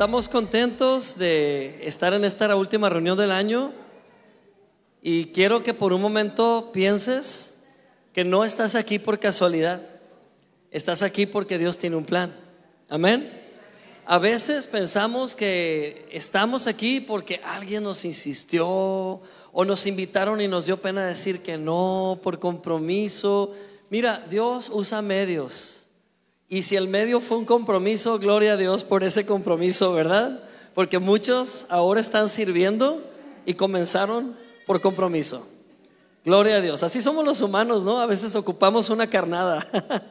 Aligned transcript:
Estamos 0.00 0.28
contentos 0.28 1.18
de 1.18 1.86
estar 1.86 2.14
en 2.14 2.24
esta 2.24 2.56
última 2.56 2.88
reunión 2.88 3.18
del 3.18 3.30
año 3.30 3.70
y 5.02 5.26
quiero 5.26 5.62
que 5.62 5.74
por 5.74 5.92
un 5.92 6.00
momento 6.00 6.70
pienses 6.72 7.64
que 8.14 8.24
no 8.24 8.42
estás 8.46 8.76
aquí 8.76 8.98
por 8.98 9.18
casualidad, 9.18 9.82
estás 10.70 11.02
aquí 11.02 11.26
porque 11.26 11.58
Dios 11.58 11.76
tiene 11.76 11.96
un 11.96 12.06
plan. 12.06 12.34
Amén. 12.88 13.30
A 14.06 14.16
veces 14.16 14.66
pensamos 14.66 15.36
que 15.36 16.08
estamos 16.10 16.66
aquí 16.66 17.02
porque 17.02 17.42
alguien 17.44 17.82
nos 17.82 18.06
insistió 18.06 18.66
o 18.66 19.64
nos 19.66 19.84
invitaron 19.84 20.40
y 20.40 20.48
nos 20.48 20.64
dio 20.64 20.80
pena 20.80 21.04
decir 21.04 21.42
que 21.42 21.58
no 21.58 22.18
por 22.22 22.38
compromiso. 22.38 23.52
Mira, 23.90 24.24
Dios 24.30 24.70
usa 24.72 25.02
medios. 25.02 25.79
Y 26.52 26.62
si 26.62 26.74
el 26.74 26.88
medio 26.88 27.20
fue 27.20 27.38
un 27.38 27.44
compromiso, 27.44 28.18
gloria 28.18 28.54
a 28.54 28.56
Dios 28.56 28.82
por 28.82 29.04
ese 29.04 29.24
compromiso, 29.24 29.92
¿verdad? 29.92 30.42
Porque 30.74 30.98
muchos 30.98 31.66
ahora 31.68 32.00
están 32.00 32.28
sirviendo 32.28 33.04
y 33.46 33.54
comenzaron 33.54 34.36
por 34.66 34.80
compromiso. 34.80 35.46
Gloria 36.24 36.56
a 36.56 36.60
Dios. 36.60 36.82
Así 36.82 37.00
somos 37.00 37.24
los 37.24 37.40
humanos, 37.40 37.84
¿no? 37.84 38.00
A 38.00 38.06
veces 38.06 38.34
ocupamos 38.34 38.90
una 38.90 39.08
carnada, 39.08 39.64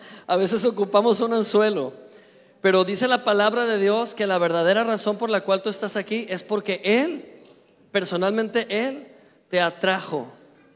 a 0.28 0.38
veces 0.38 0.64
ocupamos 0.64 1.20
un 1.20 1.34
anzuelo. 1.34 1.92
Pero 2.62 2.86
dice 2.86 3.10
la 3.10 3.26
palabra 3.26 3.66
de 3.66 3.78
Dios 3.78 4.16
que 4.16 4.26
la 4.26 4.38
verdadera 4.38 4.86
razón 4.86 5.18
por 5.18 5.30
la 5.30 5.42
cual 5.42 5.62
tú 5.62 5.70
estás 5.70 5.98
aquí 5.98 6.26
es 6.30 6.44
porque 6.44 6.80
Él, 6.86 7.26
personalmente 7.92 8.88
Él, 8.88 9.10
te 9.50 9.60
atrajo 9.60 10.26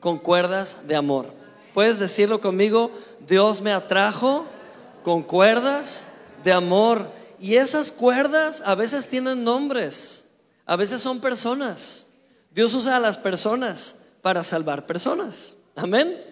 con 0.01 0.19
cuerdas 0.19 0.89
de 0.89 0.97
amor. 0.97 1.31
Puedes 1.73 1.99
decirlo 1.99 2.41
conmigo, 2.41 2.91
Dios 3.25 3.61
me 3.61 3.71
atrajo 3.71 4.45
con 5.03 5.21
cuerdas 5.23 6.07
de 6.43 6.51
amor. 6.51 7.11
Y 7.39 7.55
esas 7.55 7.91
cuerdas 7.91 8.63
a 8.65 8.73
veces 8.75 9.07
tienen 9.07 9.43
nombres, 9.43 10.31
a 10.65 10.75
veces 10.75 11.01
son 11.01 11.19
personas. 11.19 12.13
Dios 12.51 12.73
usa 12.73 12.95
a 12.95 12.99
las 12.99 13.17
personas 13.17 14.05
para 14.21 14.43
salvar 14.43 14.85
personas. 14.85 15.57
Amén. 15.75 16.23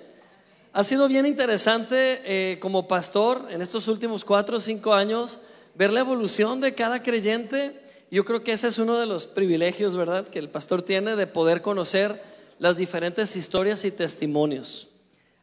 Ha 0.74 0.84
sido 0.84 1.10
bien 1.10 1.26
interesante 1.26 2.22
eh, 2.24 2.60
como 2.60 2.88
pastor 2.88 3.48
en 3.50 3.62
estos 3.62 3.90
últimos 3.90 4.24
cuatro 4.24 4.58
o 4.58 4.60
cinco 4.62 4.94
años 4.94 5.42
ver 5.76 5.92
la 5.92 6.00
evolución 6.00 6.62
de 6.62 6.74
cada 6.74 7.04
creyente. 7.04 7.82
Yo 8.10 8.24
creo 8.24 8.44
que 8.44 8.54
ese 8.54 8.70
es 8.70 8.78
uno 8.78 8.98
de 8.98 9.06
los 9.06 9.28
privilegios, 9.28 9.96
¿verdad?, 9.96 10.28
que 10.28 10.40
el 10.40 10.50
pastor 10.50 10.82
tiene 10.82 11.16
de 11.16 11.28
poder 11.28 11.62
conocer 11.62 12.22
las 12.60 12.78
diferentes 12.78 13.36
historias 13.36 13.84
y 13.84 13.92
testimonios. 13.92 14.88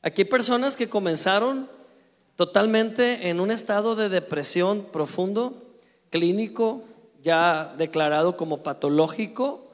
Aquí 0.01 0.23
hay 0.23 0.29
personas 0.29 0.77
que 0.77 0.89
comenzaron 0.89 1.69
totalmente 2.39 3.31
en 3.31 3.41
un 3.41 3.51
estado 3.51 3.97
de 3.97 4.09
depresión 4.09 4.87
profundo, 4.93 5.61
clínico, 6.09 6.85
ya 7.21 7.75
declarado 7.77 8.37
como 8.37 8.63
patológico, 8.63 9.73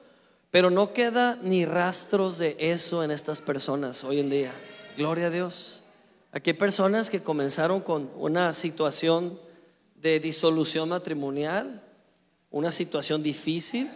pero 0.50 0.70
no 0.70 0.94
queda 0.94 1.36
ni 1.42 1.66
rastros 1.66 2.38
de 2.38 2.56
eso 2.58 3.04
en 3.04 3.10
estas 3.10 3.42
personas 3.42 4.02
hoy 4.02 4.18
en 4.18 4.30
día. 4.30 4.52
Gloria 4.96 5.26
a 5.26 5.30
Dios. 5.30 5.82
Aquí 6.32 6.50
hay 6.50 6.56
personas 6.56 7.10
que 7.10 7.22
comenzaron 7.22 7.82
con 7.82 8.10
una 8.16 8.54
situación 8.54 9.38
de 9.96 10.18
disolución 10.18 10.88
matrimonial, 10.88 11.82
una 12.50 12.72
situación 12.72 13.22
difícil, 13.22 13.90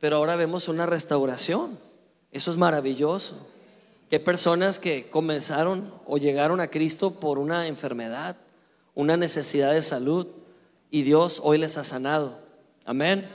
pero 0.00 0.16
ahora 0.16 0.34
vemos 0.34 0.66
una 0.66 0.84
restauración. 0.84 1.78
Eso 2.32 2.50
es 2.50 2.56
maravilloso 2.56 3.46
que 4.10 4.16
hay 4.16 4.22
personas 4.22 4.80
que 4.80 5.08
comenzaron 5.08 5.88
o 6.04 6.18
llegaron 6.18 6.58
a 6.60 6.68
Cristo 6.68 7.12
por 7.12 7.38
una 7.38 7.68
enfermedad, 7.68 8.36
una 8.96 9.16
necesidad 9.16 9.72
de 9.72 9.82
salud, 9.82 10.26
y 10.90 11.02
Dios 11.02 11.40
hoy 11.44 11.58
les 11.58 11.78
ha 11.78 11.84
sanado. 11.84 12.36
Amén. 12.84 13.28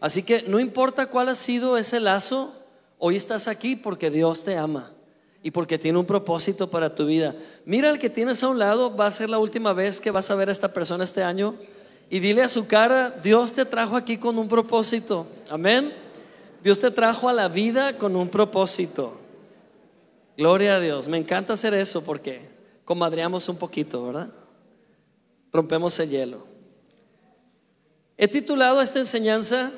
Así 0.00 0.24
que 0.24 0.42
no 0.42 0.58
importa 0.58 1.06
cuál 1.06 1.28
ha 1.28 1.36
sido 1.36 1.78
ese 1.78 2.00
lazo, 2.00 2.52
hoy 2.98 3.14
estás 3.14 3.46
aquí 3.46 3.76
porque 3.76 4.10
Dios 4.10 4.42
te 4.42 4.56
ama 4.56 4.90
y 5.44 5.52
porque 5.52 5.78
tiene 5.78 6.00
un 6.00 6.06
propósito 6.06 6.68
para 6.68 6.92
tu 6.96 7.06
vida. 7.06 7.36
Mira 7.64 7.88
al 7.88 8.00
que 8.00 8.10
tienes 8.10 8.42
a 8.42 8.48
un 8.48 8.58
lado, 8.58 8.96
va 8.96 9.06
a 9.06 9.12
ser 9.12 9.30
la 9.30 9.38
última 9.38 9.74
vez 9.74 10.00
que 10.00 10.10
vas 10.10 10.28
a 10.32 10.34
ver 10.34 10.48
a 10.48 10.52
esta 10.52 10.72
persona 10.72 11.04
este 11.04 11.22
año 11.22 11.54
y 12.10 12.18
dile 12.18 12.42
a 12.42 12.48
su 12.48 12.66
cara, 12.66 13.10
Dios 13.22 13.52
te 13.52 13.64
trajo 13.64 13.94
aquí 13.94 14.16
con 14.16 14.40
un 14.40 14.48
propósito. 14.48 15.28
Amén. 15.48 15.94
Dios 16.64 16.80
te 16.80 16.90
trajo 16.90 17.28
a 17.28 17.32
la 17.32 17.46
vida 17.46 17.96
con 17.96 18.16
un 18.16 18.28
propósito. 18.28 19.20
Gloria 20.36 20.76
a 20.76 20.80
Dios. 20.80 21.08
Me 21.08 21.18
encanta 21.18 21.54
hacer 21.54 21.74
eso 21.74 22.04
porque 22.04 22.48
comadreamos 22.84 23.48
un 23.48 23.56
poquito, 23.56 24.06
¿verdad? 24.06 24.30
Rompemos 25.52 25.98
el 26.00 26.10
hielo. 26.10 26.46
He 28.16 28.28
titulado 28.28 28.80
esta 28.80 28.98
enseñanza 28.98 29.72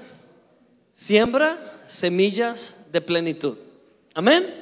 Siembra 0.98 1.56
semillas 1.86 2.88
de 2.90 3.00
plenitud. 3.00 3.56
Amén. 4.14 4.52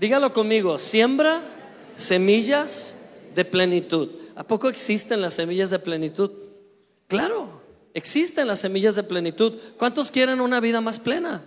Dígalo 0.00 0.32
conmigo, 0.32 0.76
siembra 0.76 1.40
semillas 1.94 2.98
de 3.36 3.44
plenitud. 3.44 4.08
¿A 4.34 4.42
poco 4.42 4.68
existen 4.68 5.20
las 5.20 5.34
semillas 5.34 5.70
de 5.70 5.78
plenitud? 5.78 6.32
Claro, 7.06 7.62
existen 7.94 8.48
las 8.48 8.58
semillas 8.58 8.96
de 8.96 9.04
plenitud. 9.04 9.56
¿Cuántos 9.78 10.10
quieren 10.10 10.40
una 10.40 10.58
vida 10.58 10.80
más 10.80 10.98
plena? 10.98 11.44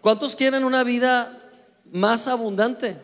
¿Cuántos 0.00 0.34
quieren 0.34 0.64
una 0.64 0.82
vida 0.82 1.41
más 1.92 2.26
abundante. 2.26 2.96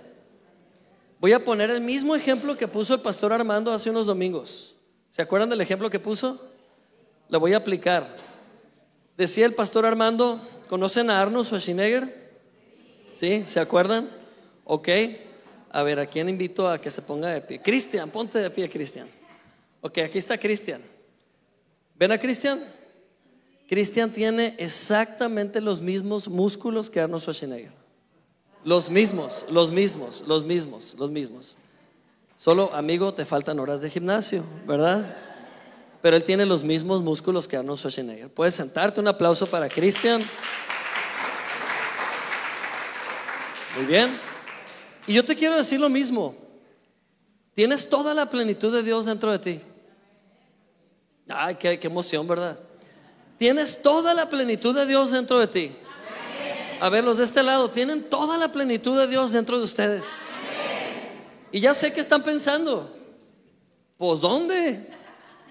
Voy 1.20 1.34
a 1.34 1.44
poner 1.44 1.68
el 1.70 1.82
mismo 1.82 2.16
ejemplo 2.16 2.56
que 2.56 2.66
puso 2.66 2.94
el 2.94 3.00
pastor 3.00 3.32
Armando 3.32 3.70
hace 3.70 3.90
unos 3.90 4.06
domingos. 4.06 4.76
¿Se 5.10 5.20
acuerdan 5.20 5.50
del 5.50 5.60
ejemplo 5.60 5.90
que 5.90 6.00
puso? 6.00 6.40
Lo 7.28 7.38
voy 7.38 7.52
a 7.52 7.58
aplicar. 7.58 8.16
Decía 9.16 9.44
el 9.44 9.52
pastor 9.52 9.84
Armando, 9.84 10.40
¿conocen 10.68 11.10
a 11.10 11.20
Arnold 11.20 11.44
Schwarzenegger? 11.44 12.30
¿Sí? 13.12 13.42
¿Se 13.46 13.60
acuerdan? 13.60 14.08
Ok. 14.64 14.88
A 15.70 15.82
ver, 15.82 16.00
¿a 16.00 16.06
quién 16.06 16.30
invito 16.30 16.66
a 16.66 16.80
que 16.80 16.90
se 16.90 17.02
ponga 17.02 17.28
de 17.28 17.42
pie? 17.42 17.60
Cristian, 17.60 18.08
ponte 18.08 18.38
de 18.38 18.48
pie, 18.48 18.70
Cristian. 18.70 19.08
Ok, 19.82 19.98
aquí 19.98 20.16
está 20.16 20.38
Cristian. 20.38 20.80
¿Ven 21.94 22.12
a 22.12 22.18
Cristian? 22.18 22.64
Cristian 23.68 24.10
tiene 24.10 24.54
exactamente 24.56 25.60
los 25.60 25.82
mismos 25.82 26.26
músculos 26.26 26.88
que 26.88 27.00
Arnold 27.00 27.20
Schwarzenegger. 27.20 27.77
Los 28.68 28.90
mismos, 28.90 29.46
los 29.48 29.70
mismos, 29.70 30.24
los 30.26 30.44
mismos, 30.44 30.94
los 30.98 31.10
mismos. 31.10 31.56
Solo, 32.36 32.70
amigo, 32.74 33.14
te 33.14 33.24
faltan 33.24 33.58
horas 33.60 33.80
de 33.80 33.88
gimnasio, 33.88 34.44
¿verdad? 34.66 35.16
Pero 36.02 36.18
él 36.18 36.22
tiene 36.22 36.44
los 36.44 36.62
mismos 36.62 37.00
músculos 37.00 37.48
que 37.48 37.56
Arnold 37.56 37.78
Schwarzenegger. 37.78 38.28
Puedes 38.28 38.54
sentarte, 38.56 39.00
un 39.00 39.08
aplauso 39.08 39.46
para 39.46 39.70
Cristian. 39.70 40.22
Muy 43.74 43.86
bien. 43.86 44.20
Y 45.06 45.14
yo 45.14 45.24
te 45.24 45.34
quiero 45.34 45.56
decir 45.56 45.80
lo 45.80 45.88
mismo. 45.88 46.34
Tienes 47.54 47.88
toda 47.88 48.12
la 48.12 48.28
plenitud 48.28 48.70
de 48.70 48.82
Dios 48.82 49.06
dentro 49.06 49.32
de 49.32 49.38
ti. 49.38 49.60
Ay, 51.26 51.54
qué, 51.54 51.80
qué 51.80 51.86
emoción, 51.86 52.28
¿verdad? 52.28 52.58
Tienes 53.38 53.80
toda 53.80 54.12
la 54.12 54.28
plenitud 54.28 54.74
de 54.74 54.84
Dios 54.84 55.10
dentro 55.10 55.38
de 55.38 55.46
ti. 55.46 55.72
A 56.80 56.90
ver, 56.90 57.02
los 57.02 57.16
de 57.16 57.24
este 57.24 57.42
lado, 57.42 57.70
tienen 57.70 58.08
toda 58.08 58.38
la 58.38 58.52
plenitud 58.52 58.96
de 58.96 59.08
Dios 59.08 59.32
dentro 59.32 59.58
de 59.58 59.64
ustedes. 59.64 60.30
Y 61.50 61.58
ya 61.60 61.74
sé 61.74 61.92
que 61.92 62.00
están 62.00 62.22
pensando, 62.22 62.94
pues 63.96 64.20
¿dónde? 64.20 64.86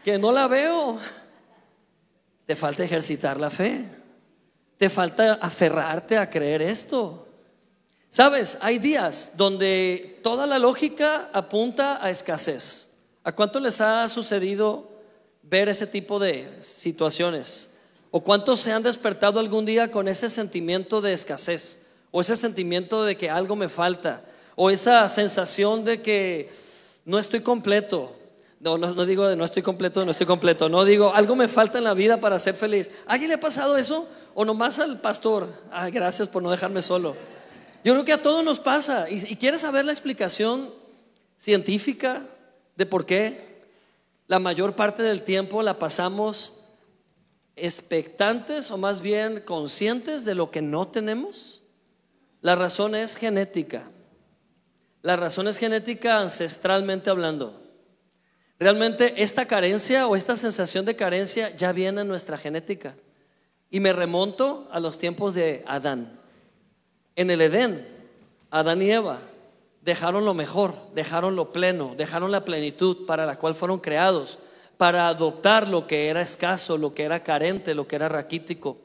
Que 0.05 0.17
no 0.17 0.31
la 0.31 0.47
veo. 0.47 0.97
Te 2.45 2.55
falta 2.55 2.85
ejercitar 2.85 3.39
la 3.39 3.49
fe. 3.49 3.85
Te 4.77 4.89
falta 4.89 5.33
aferrarte 5.33 6.17
a 6.17 6.29
creer 6.29 6.61
esto. 6.61 7.27
Sabes, 8.09 8.57
hay 8.61 8.79
días 8.79 9.33
donde 9.35 10.21
toda 10.23 10.47
la 10.47 10.57
lógica 10.59 11.29
apunta 11.33 12.03
a 12.03 12.09
escasez. 12.09 12.99
¿A 13.23 13.33
cuánto 13.33 13.59
les 13.59 13.81
ha 13.81 14.07
sucedido 14.07 14.89
ver 15.41 15.67
ese 15.67 15.87
tipo 15.87 16.19
de 16.19 16.57
situaciones? 16.61 17.76
¿O 18.11 18.21
cuántos 18.21 18.61
se 18.61 18.71
han 18.71 18.83
despertado 18.83 19.39
algún 19.39 19.65
día 19.65 19.91
con 19.91 20.07
ese 20.07 20.29
sentimiento 20.29 21.01
de 21.01 21.13
escasez? 21.13 21.87
¿O 22.11 22.21
ese 22.21 22.35
sentimiento 22.35 23.03
de 23.03 23.17
que 23.17 23.29
algo 23.29 23.55
me 23.55 23.69
falta? 23.69 24.23
¿O 24.55 24.69
esa 24.69 25.07
sensación 25.09 25.83
de 25.83 26.01
que 26.01 26.49
no 27.05 27.19
estoy 27.19 27.41
completo? 27.41 28.15
No, 28.59 28.77
no, 28.77 29.05
digo 29.05 29.27
de 29.27 29.35
no 29.35 29.45
estoy 29.45 29.61
completo, 29.61 30.03
no 30.03 30.11
estoy 30.11 30.25
completo. 30.25 30.69
No 30.69 30.85
digo, 30.85 31.13
algo 31.13 31.35
me 31.35 31.47
falta 31.47 31.77
en 31.77 31.83
la 31.83 31.93
vida 31.93 32.19
para 32.19 32.39
ser 32.39 32.55
feliz. 32.55 32.89
¿A 33.05 33.13
alguien 33.13 33.29
le 33.29 33.35
ha 33.35 33.39
pasado 33.39 33.77
eso? 33.77 34.07
¿O 34.33 34.45
nomás 34.45 34.79
al 34.79 34.99
pastor? 35.01 35.47
Ay, 35.71 35.91
gracias 35.91 36.27
por 36.27 36.41
no 36.41 36.49
dejarme 36.49 36.81
solo. 36.81 37.15
Yo 37.83 37.93
creo 37.93 38.05
que 38.05 38.13
a 38.13 38.21
todos 38.21 38.43
nos 38.43 38.59
pasa. 38.59 39.09
¿Y, 39.09 39.15
y 39.15 39.35
quieres 39.35 39.61
saber 39.61 39.85
la 39.85 39.91
explicación 39.91 40.73
científica 41.35 42.23
de 42.75 42.85
por 42.85 43.05
qué 43.05 43.67
la 44.27 44.39
mayor 44.39 44.75
parte 44.75 45.03
del 45.03 45.21
tiempo 45.21 45.61
la 45.61 45.77
pasamos 45.77 46.56
expectantes 47.57 48.71
o 48.71 48.77
más 48.77 49.01
bien 49.01 49.41
conscientes 49.41 50.25
de 50.25 50.35
lo 50.35 50.51
que 50.51 50.61
no 50.61 50.87
tenemos? 50.87 51.63
La 52.41 52.55
razón 52.55 52.95
es 52.95 53.15
genética. 53.15 53.89
La 55.01 55.15
razón 55.15 55.47
es 55.47 55.57
genética 55.57 56.19
ancestralmente 56.19 57.09
hablando. 57.09 57.61
Realmente 58.59 59.21
esta 59.21 59.45
carencia 59.45 60.07
o 60.07 60.15
esta 60.15 60.37
sensación 60.37 60.85
de 60.85 60.95
carencia 60.95 61.55
ya 61.55 61.71
viene 61.71 62.01
en 62.01 62.07
nuestra 62.07 62.37
genética. 62.37 62.95
Y 63.69 63.79
me 63.79 63.93
remonto 63.93 64.67
a 64.71 64.79
los 64.79 64.97
tiempos 64.97 65.33
de 65.33 65.63
Adán. 65.67 66.19
En 67.15 67.29
el 67.29 67.41
Edén, 67.41 67.87
Adán 68.49 68.81
y 68.81 68.91
Eva 68.91 69.19
dejaron 69.81 70.25
lo 70.25 70.33
mejor, 70.33 70.75
dejaron 70.93 71.35
lo 71.35 71.51
pleno, 71.51 71.93
dejaron 71.95 72.31
la 72.31 72.43
plenitud 72.43 73.05
para 73.05 73.25
la 73.25 73.37
cual 73.37 73.55
fueron 73.55 73.79
creados, 73.79 74.39
para 74.77 75.07
adoptar 75.07 75.67
lo 75.67 75.87
que 75.87 76.07
era 76.07 76.21
escaso, 76.21 76.77
lo 76.77 76.93
que 76.93 77.03
era 77.03 77.23
carente, 77.23 77.73
lo 77.73 77.87
que 77.87 77.95
era 77.95 78.09
raquítico. 78.09 78.77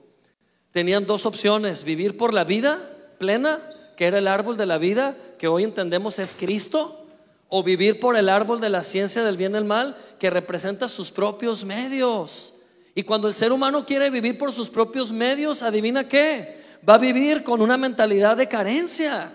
Tenían 0.70 1.06
dos 1.06 1.26
opciones, 1.26 1.84
vivir 1.84 2.16
por 2.16 2.32
la 2.32 2.44
vida 2.44 2.78
plena, 3.18 3.60
que 3.96 4.06
era 4.06 4.18
el 4.18 4.26
árbol 4.26 4.56
de 4.56 4.66
la 4.66 4.78
vida, 4.78 5.16
que 5.38 5.48
hoy 5.48 5.64
entendemos 5.64 6.18
es 6.18 6.34
Cristo, 6.34 7.06
o 7.48 7.62
vivir 7.62 8.00
por 8.00 8.16
el 8.16 8.30
árbol 8.30 8.60
de 8.60 8.70
la 8.70 8.82
ciencia 8.82 9.22
del 9.22 9.36
bien 9.36 9.52
y 9.52 9.58
el 9.58 9.66
mal, 9.66 9.94
que 10.18 10.30
representa 10.30 10.88
sus 10.88 11.10
propios 11.10 11.66
medios. 11.66 12.54
Y 12.94 13.02
cuando 13.02 13.28
el 13.28 13.34
ser 13.34 13.52
humano 13.52 13.84
quiere 13.84 14.08
vivir 14.08 14.38
por 14.38 14.52
sus 14.52 14.70
propios 14.70 15.12
medios, 15.12 15.62
adivina 15.62 16.08
qué, 16.08 16.56
va 16.88 16.94
a 16.94 16.98
vivir 16.98 17.42
con 17.42 17.60
una 17.60 17.76
mentalidad 17.76 18.38
de 18.38 18.48
carencia, 18.48 19.30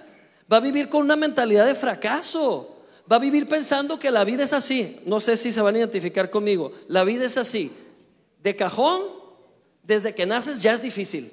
va 0.52 0.58
a 0.58 0.62
vivir 0.62 0.90
con 0.90 1.04
una 1.04 1.16
mentalidad 1.16 1.68
de 1.68 1.76
fracaso, 1.76 2.77
va 3.12 3.18
a 3.18 3.20
vivir 3.20 3.48
pensando 3.48 4.00
que 4.00 4.12
la 4.12 4.24
vida 4.24 4.44
es 4.44 4.54
así. 4.54 5.00
No 5.06 5.20
sé 5.20 5.38
si 5.38 5.52
se 5.52 5.62
van 5.62 5.76
a 5.76 5.80
identificar 5.80 6.30
conmigo, 6.30 6.74
la 6.88 7.04
vida 7.04 7.26
es 7.26 7.38
así. 7.38 7.72
De 8.42 8.56
cajón, 8.56 9.02
desde 9.84 10.14
que 10.14 10.26
naces 10.26 10.62
ya 10.62 10.74
es 10.74 10.82
difícil. 10.82 11.32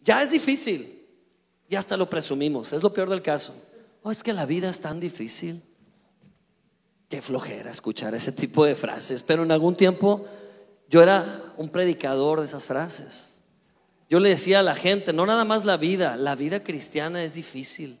Ya 0.00 0.22
es 0.22 0.30
difícil. 0.30 1.06
Y 1.68 1.76
hasta 1.76 1.96
lo 1.96 2.10
presumimos, 2.10 2.72
es 2.72 2.82
lo 2.82 2.92
peor 2.92 3.08
del 3.08 3.22
caso. 3.22 3.54
Oh, 4.02 4.10
es 4.10 4.22
que 4.22 4.32
la 4.32 4.46
vida 4.46 4.68
es 4.68 4.80
tan 4.80 5.00
difícil. 5.00 5.62
Qué 7.08 7.22
flojera 7.22 7.70
escuchar 7.70 8.14
ese 8.14 8.32
tipo 8.32 8.64
de 8.64 8.74
frases. 8.74 9.22
Pero 9.22 9.44
en 9.44 9.52
algún 9.52 9.76
tiempo 9.76 10.26
yo 10.88 11.02
era 11.02 11.54
un 11.56 11.68
predicador 11.68 12.40
de 12.40 12.46
esas 12.46 12.66
frases. 12.66 13.40
Yo 14.10 14.20
le 14.20 14.30
decía 14.30 14.58
a 14.58 14.62
la 14.62 14.74
gente, 14.74 15.12
no 15.12 15.24
nada 15.24 15.46
más 15.46 15.64
la 15.64 15.78
vida, 15.78 16.16
la 16.16 16.34
vida 16.34 16.62
cristiana 16.62 17.24
es 17.24 17.32
difícil. 17.32 17.98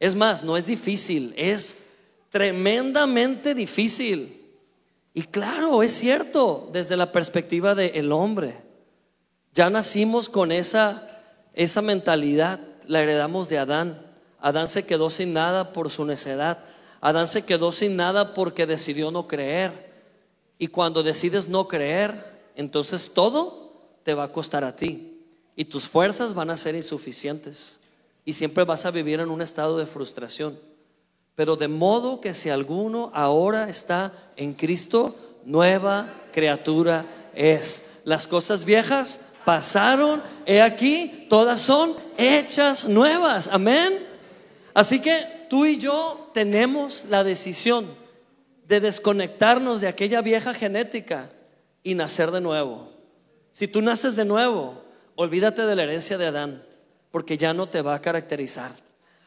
Es 0.00 0.16
más, 0.16 0.42
no 0.42 0.56
es 0.56 0.64
difícil, 0.64 1.34
es 1.36 1.90
tremendamente 2.30 3.54
difícil. 3.54 4.40
Y 5.12 5.22
claro, 5.22 5.82
es 5.82 5.92
cierto 5.92 6.70
desde 6.72 6.96
la 6.96 7.12
perspectiva 7.12 7.74
del 7.74 8.10
hombre. 8.10 8.56
Ya 9.52 9.68
nacimos 9.68 10.28
con 10.28 10.52
esa, 10.52 11.20
esa 11.52 11.82
mentalidad, 11.82 12.60
la 12.86 13.02
heredamos 13.02 13.48
de 13.48 13.58
Adán. 13.58 14.06
Adán 14.40 14.68
se 14.68 14.86
quedó 14.86 15.10
sin 15.10 15.34
nada 15.34 15.72
por 15.72 15.90
su 15.90 16.06
necedad. 16.06 16.64
Adán 17.02 17.28
se 17.28 17.44
quedó 17.44 17.70
sin 17.70 17.96
nada 17.96 18.32
porque 18.32 18.66
decidió 18.66 19.10
no 19.10 19.28
creer. 19.28 19.90
Y 20.56 20.68
cuando 20.68 21.02
decides 21.02 21.48
no 21.48 21.68
creer, 21.68 22.42
entonces 22.54 23.12
todo 23.12 23.98
te 24.02 24.14
va 24.14 24.24
a 24.24 24.32
costar 24.32 24.64
a 24.64 24.76
ti. 24.76 25.20
Y 25.56 25.64
tus 25.66 25.88
fuerzas 25.88 26.32
van 26.32 26.50
a 26.50 26.56
ser 26.56 26.74
insuficientes. 26.74 27.79
Y 28.30 28.32
siempre 28.32 28.62
vas 28.62 28.86
a 28.86 28.92
vivir 28.92 29.18
en 29.18 29.28
un 29.28 29.42
estado 29.42 29.76
de 29.76 29.86
frustración. 29.86 30.56
Pero 31.34 31.56
de 31.56 31.66
modo 31.66 32.20
que 32.20 32.32
si 32.32 32.48
alguno 32.48 33.10
ahora 33.12 33.68
está 33.68 34.12
en 34.36 34.54
Cristo, 34.54 35.16
nueva 35.44 36.06
criatura 36.32 37.04
es. 37.34 38.02
Las 38.04 38.28
cosas 38.28 38.64
viejas 38.64 39.32
pasaron, 39.44 40.22
he 40.46 40.62
aquí, 40.62 41.26
todas 41.28 41.60
son 41.60 41.96
hechas 42.16 42.88
nuevas. 42.88 43.48
Amén. 43.48 44.06
Así 44.74 45.02
que 45.02 45.48
tú 45.50 45.66
y 45.66 45.76
yo 45.76 46.30
tenemos 46.32 47.06
la 47.10 47.24
decisión 47.24 47.84
de 48.68 48.78
desconectarnos 48.78 49.80
de 49.80 49.88
aquella 49.88 50.22
vieja 50.22 50.54
genética 50.54 51.30
y 51.82 51.96
nacer 51.96 52.30
de 52.30 52.40
nuevo. 52.40 52.86
Si 53.50 53.66
tú 53.66 53.82
naces 53.82 54.14
de 54.14 54.24
nuevo, 54.24 54.84
olvídate 55.16 55.66
de 55.66 55.74
la 55.74 55.82
herencia 55.82 56.16
de 56.16 56.26
Adán, 56.28 56.69
porque 57.10 57.36
ya 57.36 57.54
no 57.54 57.68
te 57.68 57.82
va 57.82 57.94
a 57.94 58.02
caracterizar. 58.02 58.72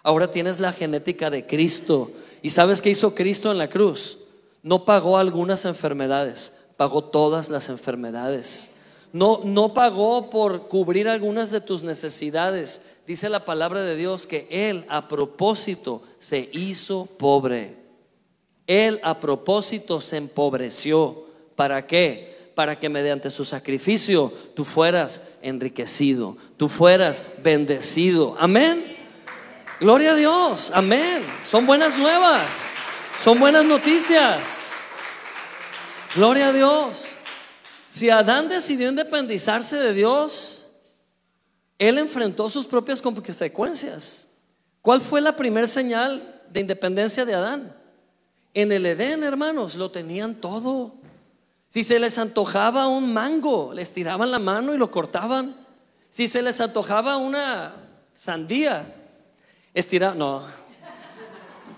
Ahora 0.03 0.29
tienes 0.29 0.59
la 0.59 0.73
genética 0.73 1.29
de 1.29 1.45
Cristo. 1.45 2.11
¿Y 2.41 2.49
sabes 2.49 2.81
qué 2.81 2.89
hizo 2.89 3.15
Cristo 3.15 3.51
en 3.51 3.57
la 3.57 3.69
cruz? 3.69 4.19
No 4.61 4.85
pagó 4.85 5.17
algunas 5.17 5.65
enfermedades, 5.65 6.65
pagó 6.77 7.05
todas 7.05 7.49
las 7.49 7.69
enfermedades. 7.69 8.71
No, 9.13 9.41
no 9.43 9.73
pagó 9.73 10.29
por 10.29 10.67
cubrir 10.67 11.07
algunas 11.07 11.51
de 11.51 11.61
tus 11.61 11.83
necesidades. 11.83 12.93
Dice 13.05 13.29
la 13.29 13.45
palabra 13.45 13.81
de 13.81 13.95
Dios 13.95 14.25
que 14.25 14.47
Él 14.49 14.85
a 14.89 15.07
propósito 15.07 16.01
se 16.17 16.49
hizo 16.51 17.05
pobre. 17.05 17.75
Él 18.65 18.99
a 19.03 19.19
propósito 19.19 20.01
se 20.01 20.17
empobreció. 20.17 21.25
¿Para 21.55 21.85
qué? 21.85 22.32
Para 22.55 22.79
que 22.79 22.89
mediante 22.89 23.29
su 23.29 23.45
sacrificio 23.45 24.31
tú 24.55 24.63
fueras 24.63 25.29
enriquecido, 25.41 26.37
tú 26.57 26.69
fueras 26.69 27.23
bendecido. 27.41 28.35
Amén. 28.39 28.95
Gloria 29.79 30.11
a 30.11 30.15
Dios. 30.15 30.71
Amén. 30.73 31.23
Son 31.43 31.65
buenas 31.65 31.97
nuevas. 31.97 32.75
Son 33.17 33.39
buenas 33.39 33.65
noticias. 33.65 34.67
Gloria 36.15 36.49
a 36.49 36.53
Dios. 36.53 37.17
Si 37.89 38.09
Adán 38.09 38.49
decidió 38.49 38.89
independizarse 38.89 39.77
de 39.77 39.93
Dios, 39.93 40.63
él 41.77 41.97
enfrentó 41.97 42.49
sus 42.49 42.65
propias 42.65 43.01
consecuencias. 43.01 44.29
¿Cuál 44.81 45.01
fue 45.01 45.21
la 45.21 45.35
primera 45.35 45.67
señal 45.67 46.41
de 46.49 46.59
independencia 46.59 47.25
de 47.25 47.33
Adán? 47.33 47.75
En 48.53 48.71
el 48.71 48.85
Edén, 48.85 49.23
hermanos, 49.23 49.75
lo 49.75 49.91
tenían 49.91 50.35
todo. 50.35 50.95
Si 51.73 51.83
se 51.83 51.99
les 51.99 52.19
antojaba 52.19 52.85
un 52.85 53.11
mango, 53.11 53.73
les 53.73 53.91
tiraban 53.93 54.29
la 54.29 54.37
mano 54.37 54.75
y 54.75 54.77
lo 54.77 54.91
cortaban. 54.91 55.55
Si 56.07 56.27
se 56.27 56.43
les 56.43 56.61
antojaba 56.61 57.17
una 57.17 57.73
sandía, 58.13 58.93
estiraban, 59.73 60.19
no, 60.19 60.43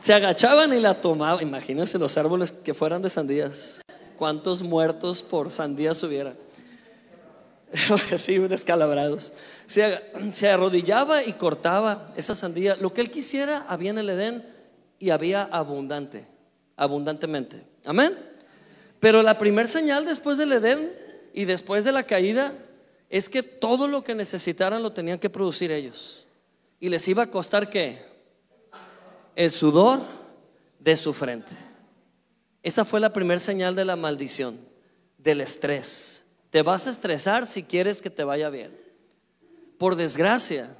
se 0.01 0.13
agachaban 0.13 0.73
y 0.73 0.81
la 0.81 0.99
tomaban. 0.99 1.41
Imagínense 1.41 1.97
los 1.97 2.17
árboles 2.17 2.51
que 2.51 2.73
fueran 2.73 3.01
de 3.03 3.09
sandías 3.09 3.79
cuántos 4.17 4.63
muertos 4.63 5.23
por 5.23 5.49
sandías 5.49 6.03
hubiera. 6.03 6.33
Así 8.13 8.37
descalabrados. 8.37 9.31
Se, 9.65 9.97
se 10.33 10.49
arrodillaba 10.49 11.23
y 11.23 11.31
cortaba 11.31 12.11
esa 12.17 12.35
sandía. 12.35 12.75
Lo 12.75 12.93
que 12.93 12.99
él 12.99 13.09
quisiera 13.09 13.65
había 13.69 13.91
en 13.91 13.99
el 13.99 14.09
Edén 14.09 14.45
y 14.99 15.11
había 15.11 15.43
abundante, 15.43 16.27
abundantemente. 16.75 17.63
Amén. 17.85 18.34
Pero 19.05 19.21
la 19.21 19.37
primer 19.37 19.67
señal 19.67 20.03
después 20.03 20.39
del 20.39 20.51
Edén 20.51 20.91
y 21.31 21.45
después 21.45 21.83
de 21.83 21.91
la 21.91 22.01
caída 22.01 22.55
es 23.07 23.29
que 23.29 23.43
todo 23.43 23.87
lo 23.87 24.03
que 24.03 24.15
necesitaran 24.15 24.81
lo 24.81 24.93
tenían 24.93 25.19
que 25.19 25.29
producir 25.29 25.71
ellos. 25.71 26.25
Y 26.79 26.89
les 26.89 27.07
iba 27.07 27.21
a 27.21 27.29
costar 27.29 27.69
qué? 27.69 28.03
El 29.35 29.51
sudor 29.51 30.01
de 30.79 30.97
su 30.97 31.13
frente. 31.13 31.53
Esa 32.63 32.83
fue 32.83 32.99
la 32.99 33.13
primera 33.13 33.39
señal 33.39 33.75
de 33.75 33.85
la 33.85 33.95
maldición, 33.95 34.59
del 35.19 35.41
estrés. 35.41 36.23
Te 36.49 36.63
vas 36.63 36.87
a 36.87 36.89
estresar 36.89 37.45
si 37.45 37.61
quieres 37.61 38.01
que 38.01 38.09
te 38.09 38.23
vaya 38.23 38.49
bien. 38.49 38.75
Por 39.77 39.95
desgracia, 39.95 40.75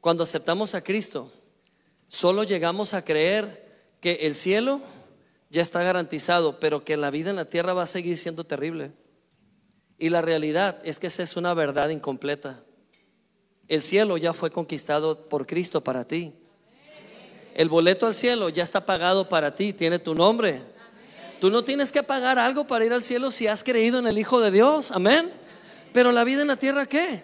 cuando 0.00 0.24
aceptamos 0.24 0.74
a 0.74 0.82
Cristo, 0.82 1.32
solo 2.08 2.42
llegamos 2.42 2.94
a 2.94 3.04
creer 3.04 3.94
que 4.00 4.14
el 4.22 4.34
cielo 4.34 4.80
ya 5.54 5.62
está 5.62 5.84
garantizado, 5.84 6.58
pero 6.58 6.84
que 6.84 6.96
la 6.96 7.12
vida 7.12 7.30
en 7.30 7.36
la 7.36 7.44
tierra 7.44 7.74
va 7.74 7.84
a 7.84 7.86
seguir 7.86 8.18
siendo 8.18 8.42
terrible. 8.42 8.90
Y 10.00 10.08
la 10.08 10.20
realidad 10.20 10.80
es 10.82 10.98
que 10.98 11.06
esa 11.06 11.22
es 11.22 11.36
una 11.36 11.54
verdad 11.54 11.90
incompleta. 11.90 12.64
El 13.68 13.80
cielo 13.80 14.16
ya 14.16 14.32
fue 14.32 14.50
conquistado 14.50 15.28
por 15.28 15.46
Cristo 15.46 15.80
para 15.80 16.08
ti. 16.08 16.34
El 17.54 17.68
boleto 17.68 18.08
al 18.08 18.14
cielo 18.14 18.48
ya 18.48 18.64
está 18.64 18.84
pagado 18.84 19.28
para 19.28 19.54
ti, 19.54 19.72
tiene 19.72 20.00
tu 20.00 20.12
nombre. 20.12 20.60
Tú 21.40 21.50
no 21.50 21.62
tienes 21.62 21.92
que 21.92 22.02
pagar 22.02 22.36
algo 22.36 22.66
para 22.66 22.84
ir 22.84 22.92
al 22.92 23.02
cielo 23.02 23.30
si 23.30 23.46
has 23.46 23.62
creído 23.62 24.00
en 24.00 24.08
el 24.08 24.18
Hijo 24.18 24.40
de 24.40 24.50
Dios. 24.50 24.90
Amén. 24.90 25.32
Pero 25.92 26.10
la 26.10 26.24
vida 26.24 26.42
en 26.42 26.48
la 26.48 26.56
tierra, 26.56 26.86
¿qué? 26.86 27.22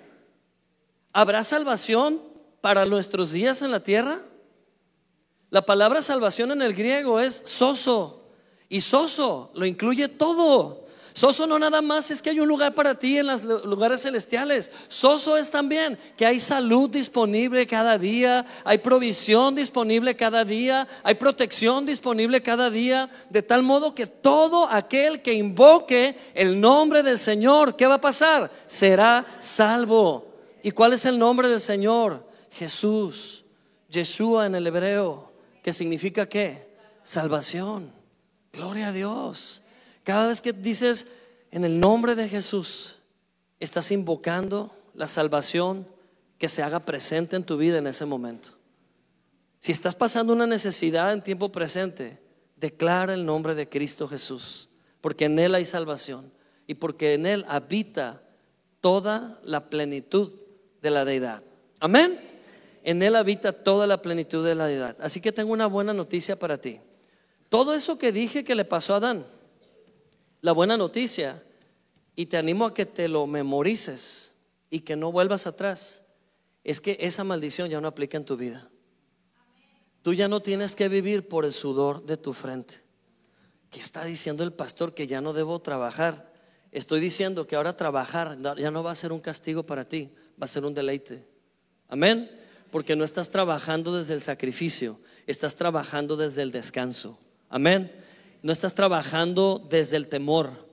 ¿Habrá 1.13 1.43
salvación 1.43 2.23
para 2.61 2.87
nuestros 2.87 3.33
días 3.33 3.61
en 3.63 3.73
la 3.73 3.83
tierra? 3.83 4.21
La 5.51 5.67
palabra 5.67 6.01
salvación 6.01 6.53
en 6.53 6.63
el 6.63 6.75
griego 6.75 7.19
es 7.19 7.35
soso. 7.35 8.20
Y 8.71 8.81
soso 8.81 9.51
lo 9.53 9.67
incluye 9.67 10.09
todo. 10.09 10.81
Soso 11.13 11.45
no 11.45 11.59
nada 11.59 11.83
más 11.83 12.11
es 12.13 12.23
que 12.23 12.31
hay 12.31 12.39
un 12.39 12.47
lugar 12.47 12.73
para 12.73 12.97
ti 12.97 13.19
en 13.19 13.27
los 13.27 13.45
lugares 13.65 14.03
celestiales. 14.03 14.71
Soso 14.87 15.37
es 15.37 15.51
también 15.51 15.99
que 16.17 16.25
hay 16.25 16.39
salud 16.39 16.89
disponible 16.89 17.67
cada 17.67 17.99
día, 17.99 18.47
hay 18.65 18.79
provisión 18.79 19.57
disponible 19.57 20.15
cada 20.17 20.45
día, 20.45 20.87
hay 21.03 21.17
protección 21.17 21.85
disponible 21.85 22.43
cada 22.43 22.71
día, 22.71 23.11
de 23.29 23.43
tal 23.43 23.65
modo 23.65 23.93
que 23.93 24.07
todo 24.07 24.69
aquel 24.71 25.21
que 25.21 25.35
invoque 25.35 26.17
el 26.35 26.61
nombre 26.61 27.03
del 27.03 27.19
Señor, 27.19 27.75
¿qué 27.75 27.87
va 27.87 27.97
a 27.97 28.01
pasar? 28.01 28.51
Será 28.69 29.27
salvo. 29.41 30.27
¿Y 30.63 30.71
cuál 30.71 30.93
es 30.93 31.05
el 31.07 31.19
nombre 31.19 31.49
del 31.49 31.61
Señor? 31.61 32.25
Jesús, 32.53 33.45
Yeshua 33.89 34.47
en 34.47 34.55
el 34.55 34.67
hebreo, 34.69 35.33
que 35.61 35.73
significa 35.73 36.29
qué? 36.29 36.69
Salvación. 37.03 38.00
Gloria 38.53 38.89
a 38.89 38.93
Dios. 38.93 39.63
Cada 40.05 40.27
vez 40.27 40.41
que 40.41 40.53
dices 40.53 41.07
en 41.51 41.65
el 41.65 41.79
nombre 41.79 42.15
de 42.15 42.29
Jesús, 42.29 42.97
estás 43.59 43.91
invocando 43.91 44.75
la 44.95 45.09
salvación 45.09 45.87
que 46.39 46.49
se 46.49 46.63
haga 46.63 46.81
presente 46.81 47.37
en 47.37 47.45
tu 47.45 47.57
vida 47.57 47.79
en 47.79 47.87
ese 47.87 48.07
momento. 48.07 48.51
Si 49.59 49.73
estás 49.73 49.95
pasando 49.95 50.33
una 50.33 50.47
necesidad 50.47 51.13
en 51.13 51.23
tiempo 51.23 51.53
presente, 51.53 52.19
declara 52.57 53.13
el 53.13 53.27
nombre 53.27 53.55
de 53.55 53.69
Cristo 53.69 54.09
Jesús, 54.09 54.71
porque 55.01 55.27
en 55.27 55.39
Él 55.39 55.55
hay 55.55 55.67
salvación 55.67 56.33
y 56.67 56.75
porque 56.75 57.15
en 57.15 57.27
Él 57.27 57.45
habita 57.47 58.23
toda 58.81 59.39
la 59.43 59.69
plenitud 59.69 60.33
de 60.81 60.91
la 60.91 61.05
deidad. 61.05 61.43
Amén. 61.79 62.19
En 62.83 63.03
Él 63.03 63.17
habita 63.17 63.53
toda 63.53 63.87
la 63.87 64.01
plenitud 64.01 64.45
de 64.45 64.55
la 64.55 64.67
deidad. 64.67 64.97
Así 65.01 65.21
que 65.21 65.33
tengo 65.33 65.53
una 65.53 65.67
buena 65.67 65.93
noticia 65.93 66.39
para 66.39 66.59
ti. 66.59 66.81
Todo 67.51 67.75
eso 67.75 67.99
que 67.99 68.13
dije 68.13 68.45
que 68.45 68.55
le 68.55 68.65
pasó 68.65 68.95
a 68.95 68.99
Adán, 68.99 69.27
la 70.41 70.53
buena 70.53 70.79
noticia, 70.79 71.43
y 72.17 72.27
te 72.27 72.37
animo 72.37 72.67
a 72.67 72.75
que 72.75 72.87
te 72.87 73.09
lo 73.09 73.27
memorices 73.27 74.35
y 74.69 74.81
que 74.81 74.95
no 74.95 75.11
vuelvas 75.11 75.47
atrás, 75.47 76.07
es 76.65 76.81
que 76.81 76.97
esa 77.01 77.25
maldición 77.25 77.69
ya 77.69 77.81
no 77.81 77.89
aplica 77.89 78.17
en 78.17 78.25
tu 78.25 78.37
vida. 78.37 78.69
Tú 80.03 80.15
ya 80.15 80.29
no 80.29 80.41
tienes 80.41 80.77
que 80.77 80.89
vivir 80.89 81.29
por 81.29 81.45
el 81.45 81.53
sudor 81.53 82.05
de 82.05 82.17
tu 82.17 82.33
frente. 82.33 82.75
¿Qué 83.71 83.81
está 83.81 84.05
diciendo 84.05 84.45
el 84.45 84.53
pastor? 84.53 84.95
Que 84.95 85.07
ya 85.07 85.21
no 85.21 85.33
debo 85.33 85.59
trabajar. 85.61 86.33
Estoy 86.73 87.01
diciendo 87.01 87.47
que 87.47 87.57
ahora 87.57 87.77
trabajar 87.77 88.39
ya 88.57 88.71
no 88.71 88.83
va 88.83 88.93
a 88.93 88.97
ser 88.97 89.13
un 89.13 89.21
castigo 89.21 89.65
para 89.65 89.87
ti, 89.87 90.15
va 90.41 90.45
a 90.45 90.49
ser 90.49 90.65
un 90.65 90.75
deleite. 90.75 91.27
Amén. 91.89 92.31
Porque 92.71 92.95
no 92.95 93.05
estás 93.05 93.31
trabajando 93.31 93.97
desde 93.97 94.15
el 94.15 94.21
sacrificio, 94.21 95.01
estás 95.27 95.57
trabajando 95.57 96.17
desde 96.17 96.43
el 96.43 96.53
descanso. 96.53 97.19
Amén. 97.51 97.93
No 98.43 98.53
estás 98.53 98.75
trabajando 98.75 99.63
desde 99.69 99.99
el 99.99 100.09
temor 100.09 100.71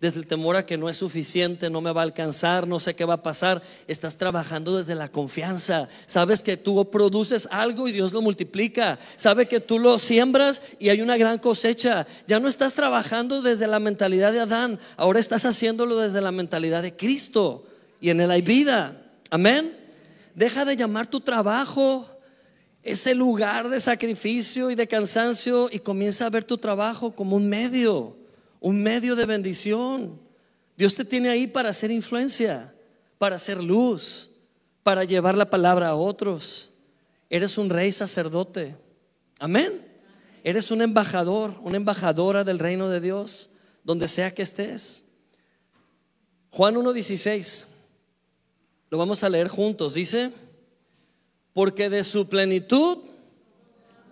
desde 0.00 0.20
el 0.20 0.28
temor 0.28 0.54
a 0.54 0.64
que 0.64 0.78
no 0.78 0.88
es 0.88 0.96
suficiente, 0.96 1.70
no 1.70 1.80
me 1.80 1.92
va 1.92 2.02
a 2.02 2.04
alcanzar, 2.04 2.68
no 2.68 2.78
sé 2.78 2.94
qué 2.94 3.04
va 3.04 3.14
a 3.14 3.22
pasar. 3.22 3.62
Estás 3.88 4.16
trabajando 4.16 4.76
desde 4.76 4.94
la 4.94 5.08
confianza. 5.08 5.88
Sabes 6.06 6.42
que 6.42 6.56
tú 6.56 6.88
produces 6.88 7.48
algo 7.50 7.88
y 7.88 7.92
Dios 7.92 8.12
lo 8.12 8.22
multiplica. 8.22 8.98
Sabes 9.16 9.48
que 9.48 9.58
tú 9.58 9.80
lo 9.80 9.98
siembras 9.98 10.62
y 10.78 10.90
hay 10.90 11.00
una 11.00 11.16
gran 11.16 11.38
cosecha. 11.38 12.06
Ya 12.28 12.38
no 12.38 12.46
estás 12.46 12.74
trabajando 12.74 13.42
desde 13.42 13.66
la 13.66 13.80
mentalidad 13.80 14.32
de 14.32 14.40
Adán, 14.40 14.78
ahora 14.96 15.18
estás 15.18 15.44
haciéndolo 15.44 15.98
desde 15.98 16.20
la 16.20 16.30
mentalidad 16.30 16.82
de 16.82 16.94
Cristo. 16.94 17.64
Y 18.00 18.10
en 18.10 18.20
él 18.20 18.30
hay 18.30 18.42
vida. 18.42 19.02
Amén. 19.30 19.76
Deja 20.36 20.64
de 20.64 20.76
llamar 20.76 21.08
tu 21.08 21.20
trabajo 21.20 22.06
ese 22.90 23.14
lugar 23.14 23.68
de 23.68 23.80
sacrificio 23.80 24.70
y 24.70 24.74
de 24.74 24.88
cansancio 24.88 25.68
y 25.70 25.78
comienza 25.78 26.26
a 26.26 26.30
ver 26.30 26.44
tu 26.44 26.58
trabajo 26.58 27.14
como 27.14 27.36
un 27.36 27.48
medio 27.48 28.18
un 28.60 28.82
medio 28.82 29.16
de 29.16 29.26
bendición. 29.26 30.18
Dios 30.76 30.94
te 30.94 31.04
tiene 31.04 31.30
ahí 31.30 31.46
para 31.46 31.70
hacer 31.70 31.90
influencia, 31.90 32.74
para 33.18 33.36
hacer 33.36 33.62
luz, 33.62 34.30
para 34.82 35.04
llevar 35.04 35.36
la 35.36 35.50
palabra 35.50 35.88
a 35.88 35.96
otros. 35.96 36.70
Eres 37.30 37.58
un 37.58 37.70
rey 37.70 37.92
sacerdote. 37.92 38.76
Amén. 39.38 39.84
Eres 40.44 40.70
un 40.70 40.82
embajador, 40.82 41.54
una 41.62 41.76
embajadora 41.76 42.44
del 42.44 42.58
reino 42.58 42.88
de 42.88 43.00
Dios, 43.00 43.50
donde 43.84 44.08
sea 44.08 44.32
que 44.32 44.42
estés. 44.42 45.04
Juan 46.50 46.76
1.16, 46.76 47.66
lo 48.90 48.98
vamos 48.98 49.22
a 49.22 49.28
leer 49.28 49.48
juntos. 49.48 49.94
Dice, 49.94 50.32
porque 51.58 51.90
de 51.90 52.04
su 52.04 52.28
plenitud 52.28 52.98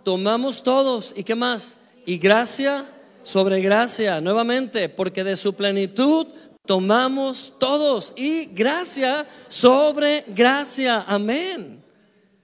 tomamos 0.03 0.65
todos. 0.65 1.15
¿Y 1.17 1.23
qué 1.23 1.37
más? 1.37 1.79
Y 2.05 2.19
gracia 2.19 2.85
sobre 3.23 3.61
gracia, 3.61 4.21
nuevamente, 4.21 4.89
porque 4.89 5.23
de 5.23 5.37
su 5.37 5.55
plenitud 5.55 6.27
tomamos 6.67 7.55
todos 7.61 8.13
y 8.17 8.47
gracia 8.47 9.29
sobre 9.47 10.25
gracia. 10.27 11.05
Amén. 11.07 11.85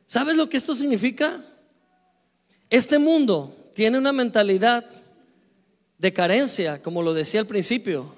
¿Sabes 0.07 0.37
lo 0.37 0.49
que 0.49 0.57
esto 0.57 0.73
significa? 0.73 1.45
Este 2.71 2.97
mundo 3.01 3.57
tiene 3.75 3.99
una 3.99 4.13
mentalidad 4.13 4.85
de 5.99 6.13
carencia, 6.13 6.81
como 6.81 7.03
lo 7.03 7.13
decía 7.13 7.41
al 7.41 7.49
principio, 7.49 8.15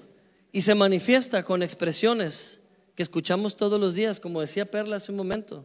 y 0.52 0.60
se 0.60 0.74
manifiesta 0.74 1.44
con 1.44 1.62
expresiones 1.62 2.60
que 2.94 3.02
escuchamos 3.02 3.56
todos 3.56 3.80
los 3.80 3.94
días, 3.94 4.20
como 4.20 4.42
decía 4.42 4.70
Perla 4.70 4.96
hace 4.96 5.12
un 5.12 5.16
momento. 5.16 5.64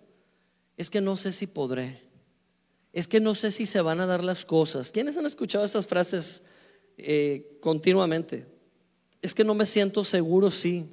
Es 0.79 0.89
que 0.89 1.01
no 1.01 1.15
sé 1.15 1.31
si 1.31 1.45
podré. 1.45 2.01
Es 2.93 3.07
que 3.07 3.19
no 3.19 3.35
sé 3.35 3.51
si 3.51 3.67
se 3.67 3.81
van 3.81 3.99
a 3.99 4.07
dar 4.07 4.23
las 4.23 4.45
cosas. 4.45 4.91
¿Quiénes 4.91 5.17
han 5.17 5.27
escuchado 5.27 5.63
estas 5.63 5.85
frases 5.85 6.43
eh, 7.01 7.57
continuamente. 7.61 8.45
Es 9.21 9.33
que 9.33 9.45
no 9.45 9.55
me 9.55 9.65
siento 9.65 10.03
seguro, 10.03 10.51
sí. 10.51 10.85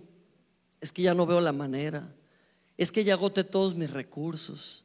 Es 0.81 0.93
que 0.93 1.03
ya 1.03 1.15
no 1.15 1.27
veo 1.27 1.41
la 1.41 1.53
manera. 1.53 2.15
Es 2.77 2.93
que 2.93 3.03
ya 3.03 3.15
agoté 3.15 3.43
todos 3.43 3.75
mis 3.75 3.91
recursos. 3.91 4.85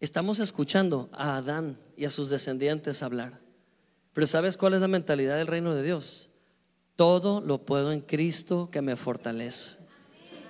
Estamos 0.00 0.38
escuchando 0.38 1.10
a 1.12 1.36
Adán 1.36 1.78
y 1.96 2.06
a 2.06 2.10
sus 2.10 2.30
descendientes 2.30 3.02
hablar. 3.02 3.38
Pero 4.14 4.26
¿sabes 4.26 4.56
cuál 4.56 4.74
es 4.74 4.80
la 4.80 4.88
mentalidad 4.88 5.36
del 5.36 5.46
reino 5.46 5.74
de 5.74 5.82
Dios? 5.82 6.30
Todo 6.96 7.42
lo 7.42 7.66
puedo 7.66 7.92
en 7.92 8.00
Cristo 8.00 8.70
que 8.70 8.80
me 8.80 8.96
fortalece. 8.96 9.78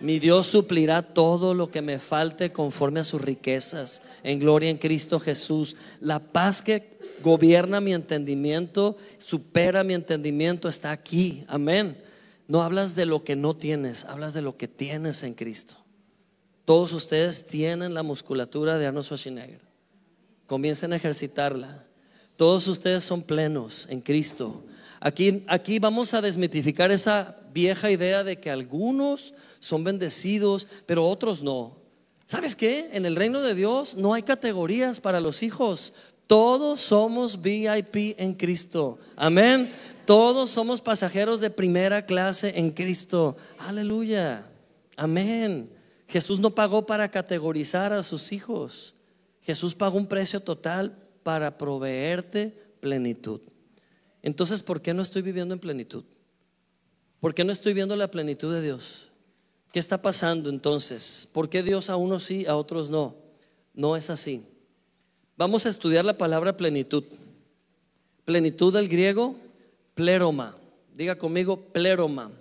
Mi 0.00 0.18
Dios 0.18 0.46
suplirá 0.46 1.02
todo 1.02 1.54
lo 1.54 1.70
que 1.70 1.82
me 1.82 1.98
falte 1.98 2.52
conforme 2.52 3.00
a 3.00 3.04
sus 3.04 3.20
riquezas 3.20 4.02
en 4.22 4.38
gloria 4.38 4.68
en 4.68 4.76
Cristo 4.76 5.18
Jesús. 5.18 5.76
La 6.00 6.18
paz 6.18 6.60
que 6.60 6.98
gobierna 7.22 7.80
mi 7.80 7.94
entendimiento, 7.94 8.96
supera 9.18 9.84
mi 9.84 9.94
entendimiento, 9.94 10.68
está 10.68 10.90
aquí. 10.90 11.44
Amén. 11.48 11.96
No 12.46 12.62
hablas 12.62 12.94
de 12.94 13.06
lo 13.06 13.24
que 13.24 13.36
no 13.36 13.56
tienes, 13.56 14.04
hablas 14.04 14.34
de 14.34 14.42
lo 14.42 14.56
que 14.56 14.68
tienes 14.68 15.22
en 15.22 15.34
Cristo. 15.34 15.76
Todos 16.64 16.92
ustedes 16.92 17.46
tienen 17.46 17.94
la 17.94 18.02
musculatura 18.02 18.78
de 18.78 18.86
Arnold 18.86 19.04
Schwarzenegger. 19.06 19.60
Comiencen 20.46 20.92
a 20.92 20.96
ejercitarla. 20.96 21.84
Todos 22.36 22.68
ustedes 22.68 23.02
son 23.02 23.22
plenos 23.22 23.86
en 23.88 24.00
Cristo. 24.00 24.62
Aquí, 25.00 25.44
aquí 25.46 25.78
vamos 25.78 26.14
a 26.14 26.20
desmitificar 26.20 26.90
esa 26.90 27.36
vieja 27.52 27.90
idea 27.90 28.24
de 28.24 28.38
que 28.38 28.50
algunos 28.50 29.34
son 29.60 29.84
bendecidos, 29.84 30.66
pero 30.86 31.08
otros 31.08 31.42
no. 31.42 31.76
¿Sabes 32.26 32.56
qué? 32.56 32.90
En 32.92 33.06
el 33.06 33.16
reino 33.16 33.40
de 33.40 33.54
Dios 33.54 33.94
no 33.96 34.14
hay 34.14 34.22
categorías 34.22 35.00
para 35.00 35.20
los 35.20 35.42
hijos. 35.42 35.94
Todos 36.26 36.80
somos 36.80 37.40
VIP 37.40 38.18
en 38.18 38.34
Cristo. 38.34 38.98
Amén. 39.14 39.72
Todos 40.06 40.50
somos 40.50 40.80
pasajeros 40.80 41.40
de 41.40 41.50
primera 41.50 42.04
clase 42.04 42.52
en 42.56 42.70
Cristo. 42.70 43.36
Aleluya. 43.58 44.46
Amén. 44.96 45.70
Jesús 46.08 46.40
no 46.40 46.54
pagó 46.54 46.84
para 46.84 47.10
categorizar 47.10 47.92
a 47.92 48.02
sus 48.02 48.32
hijos. 48.32 48.96
Jesús 49.42 49.74
pagó 49.74 49.96
un 49.96 50.06
precio 50.06 50.40
total 50.40 50.96
para 51.22 51.56
proveerte 51.56 52.52
plenitud. 52.80 53.40
Entonces, 54.26 54.60
¿por 54.60 54.82
qué 54.82 54.92
no 54.92 55.02
estoy 55.02 55.22
viviendo 55.22 55.54
en 55.54 55.60
plenitud? 55.60 56.02
¿Por 57.20 57.32
qué 57.32 57.44
no 57.44 57.52
estoy 57.52 57.74
viendo 57.74 57.94
la 57.94 58.10
plenitud 58.10 58.52
de 58.52 58.60
Dios? 58.60 59.08
¿Qué 59.72 59.78
está 59.78 60.02
pasando 60.02 60.50
entonces? 60.50 61.28
¿Por 61.32 61.48
qué 61.48 61.62
Dios 61.62 61.90
a 61.90 61.96
unos 61.96 62.24
sí, 62.24 62.44
a 62.44 62.56
otros 62.56 62.90
no? 62.90 63.14
No 63.72 63.96
es 63.96 64.10
así. 64.10 64.42
Vamos 65.36 65.64
a 65.64 65.68
estudiar 65.68 66.04
la 66.04 66.18
palabra 66.18 66.56
plenitud. 66.56 67.04
Plenitud 68.24 68.74
del 68.74 68.88
griego, 68.88 69.36
pleroma. 69.94 70.56
Diga 70.96 71.16
conmigo, 71.16 71.60
pleroma. 71.60 72.32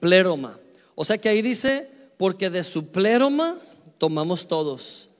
Pleroma. 0.00 0.58
O 0.94 1.04
sea 1.04 1.18
que 1.18 1.28
ahí 1.28 1.42
dice, 1.42 1.86
porque 2.16 2.48
de 2.48 2.64
su 2.64 2.86
pleroma 2.86 3.58
tomamos 3.98 4.48
todos. 4.48 5.10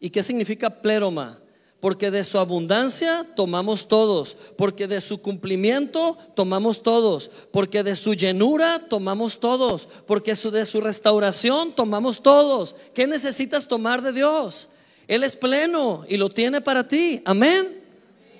¿Y 0.00 0.10
qué 0.10 0.24
significa 0.24 0.68
pleroma? 0.68 1.38
Porque 1.80 2.10
de 2.10 2.24
su 2.24 2.38
abundancia 2.38 3.24
tomamos 3.36 3.86
todos, 3.86 4.36
porque 4.56 4.88
de 4.88 5.00
su 5.00 5.22
cumplimiento 5.22 6.18
tomamos 6.34 6.82
todos, 6.82 7.30
porque 7.52 7.84
de 7.84 7.94
su 7.94 8.14
llenura 8.14 8.80
tomamos 8.88 9.38
todos, 9.38 9.88
porque 10.06 10.34
de 10.34 10.66
su 10.66 10.80
restauración 10.80 11.72
tomamos 11.72 12.20
todos. 12.20 12.74
¿Qué 12.94 13.06
necesitas 13.06 13.68
tomar 13.68 14.02
de 14.02 14.12
Dios? 14.12 14.70
Él 15.06 15.22
es 15.22 15.36
pleno 15.36 16.04
y 16.08 16.16
lo 16.16 16.28
tiene 16.28 16.60
para 16.60 16.88
ti. 16.88 17.22
Amén. 17.24 17.80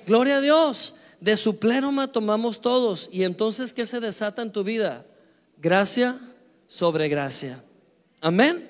Gloria 0.04 0.38
a 0.38 0.40
Dios. 0.40 0.95
De 1.21 1.37
su 1.37 1.59
plenoma 1.59 2.11
tomamos 2.11 2.61
todos. 2.61 3.09
Y 3.12 3.25
entonces, 3.25 3.73
¿qué 3.73 3.87
se 3.87 4.00
desata 4.00 4.42
en 4.42 4.52
tu 4.52 4.64
vida? 4.64 5.04
Gracia 5.57 6.18
sobre 6.66 7.09
gracia. 7.09 7.62
Amén. 8.21 8.68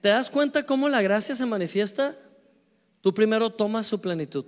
¿Te 0.00 0.10
das 0.10 0.30
cuenta 0.30 0.64
cómo 0.64 0.88
la 0.88 1.02
gracia 1.02 1.34
se 1.34 1.46
manifiesta? 1.46 2.16
Tú 3.02 3.12
primero 3.12 3.50
tomas 3.50 3.86
su 3.86 4.00
plenitud 4.00 4.46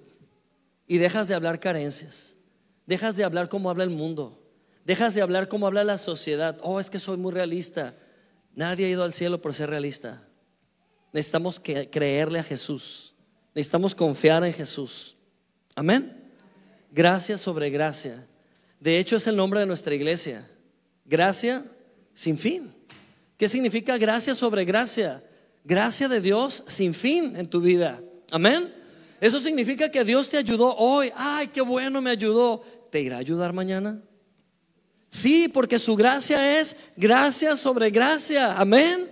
y 0.86 0.96
dejas 0.96 1.28
de 1.28 1.34
hablar 1.34 1.60
carencias. 1.60 2.38
Dejas 2.86 3.16
de 3.16 3.24
hablar 3.24 3.48
como 3.48 3.68
habla 3.68 3.84
el 3.84 3.90
mundo. 3.90 4.40
Dejas 4.84 5.14
de 5.14 5.22
hablar 5.22 5.48
como 5.48 5.66
habla 5.66 5.84
la 5.84 5.98
sociedad. 5.98 6.58
Oh, 6.62 6.78
es 6.78 6.88
que 6.88 6.98
soy 6.98 7.16
muy 7.16 7.32
realista. 7.32 7.94
Nadie 8.54 8.86
ha 8.86 8.90
ido 8.90 9.02
al 9.02 9.12
cielo 9.12 9.42
por 9.42 9.54
ser 9.54 9.70
realista. 9.70 10.26
Necesitamos 11.12 11.60
creerle 11.60 12.38
a 12.38 12.44
Jesús. 12.44 13.14
Necesitamos 13.54 13.94
confiar 13.94 14.44
en 14.44 14.52
Jesús. 14.52 15.16
Amén. 15.74 16.32
Gracia 16.92 17.36
sobre 17.36 17.70
gracia. 17.70 18.26
De 18.78 18.98
hecho, 18.98 19.16
es 19.16 19.26
el 19.26 19.34
nombre 19.34 19.60
de 19.60 19.66
nuestra 19.66 19.94
iglesia. 19.94 20.48
Gracia 21.04 21.64
sin 22.14 22.38
fin. 22.38 22.72
¿Qué 23.36 23.48
significa 23.48 23.98
gracia 23.98 24.34
sobre 24.34 24.64
gracia? 24.64 25.24
Gracia 25.64 26.08
de 26.08 26.20
Dios 26.20 26.62
sin 26.68 26.94
fin 26.94 27.34
en 27.36 27.48
tu 27.48 27.60
vida. 27.60 28.00
Amén. 28.34 28.74
Eso 29.20 29.38
significa 29.38 29.92
que 29.92 30.02
Dios 30.02 30.28
te 30.28 30.38
ayudó 30.38 30.74
hoy. 30.74 31.12
Ay, 31.14 31.46
qué 31.46 31.60
bueno 31.60 32.02
me 32.02 32.10
ayudó. 32.10 32.62
¿Te 32.90 33.00
irá 33.00 33.18
a 33.18 33.20
ayudar 33.20 33.52
mañana? 33.52 34.02
Sí, 35.08 35.46
porque 35.46 35.78
su 35.78 35.94
gracia 35.94 36.58
es 36.58 36.76
gracia 36.96 37.56
sobre 37.56 37.90
gracia. 37.90 38.58
Amén. 38.58 39.08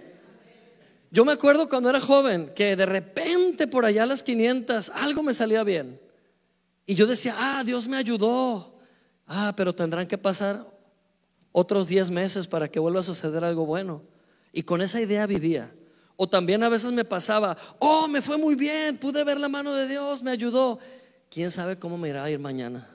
Yo 1.12 1.24
me 1.24 1.30
acuerdo 1.30 1.68
cuando 1.68 1.88
era 1.88 2.00
joven 2.00 2.50
que 2.52 2.74
de 2.74 2.84
repente 2.84 3.68
por 3.68 3.84
allá 3.84 4.02
a 4.02 4.06
las 4.06 4.24
500 4.24 4.90
algo 4.90 5.22
me 5.22 5.34
salía 5.34 5.62
bien. 5.62 6.00
Y 6.84 6.96
yo 6.96 7.06
decía, 7.06 7.36
ah, 7.38 7.62
Dios 7.64 7.86
me 7.86 7.98
ayudó. 7.98 8.76
Ah, 9.28 9.52
pero 9.56 9.72
tendrán 9.72 10.08
que 10.08 10.18
pasar 10.18 10.66
otros 11.52 11.86
10 11.86 12.10
meses 12.10 12.48
para 12.48 12.66
que 12.66 12.80
vuelva 12.80 12.98
a 12.98 13.04
suceder 13.04 13.44
algo 13.44 13.66
bueno. 13.66 14.02
Y 14.52 14.64
con 14.64 14.82
esa 14.82 15.00
idea 15.00 15.28
vivía. 15.28 15.72
O 16.16 16.28
también 16.28 16.62
a 16.62 16.68
veces 16.68 16.92
me 16.92 17.04
pasaba, 17.04 17.56
oh, 17.78 18.06
me 18.08 18.22
fue 18.22 18.38
muy 18.38 18.54
bien, 18.54 18.98
pude 18.98 19.24
ver 19.24 19.40
la 19.40 19.48
mano 19.48 19.74
de 19.74 19.88
Dios, 19.88 20.22
me 20.22 20.30
ayudó. 20.30 20.78
¿Quién 21.30 21.50
sabe 21.50 21.78
cómo 21.78 21.96
me 21.96 22.10
irá 22.10 22.24
a 22.24 22.30
ir 22.30 22.38
mañana? 22.38 22.88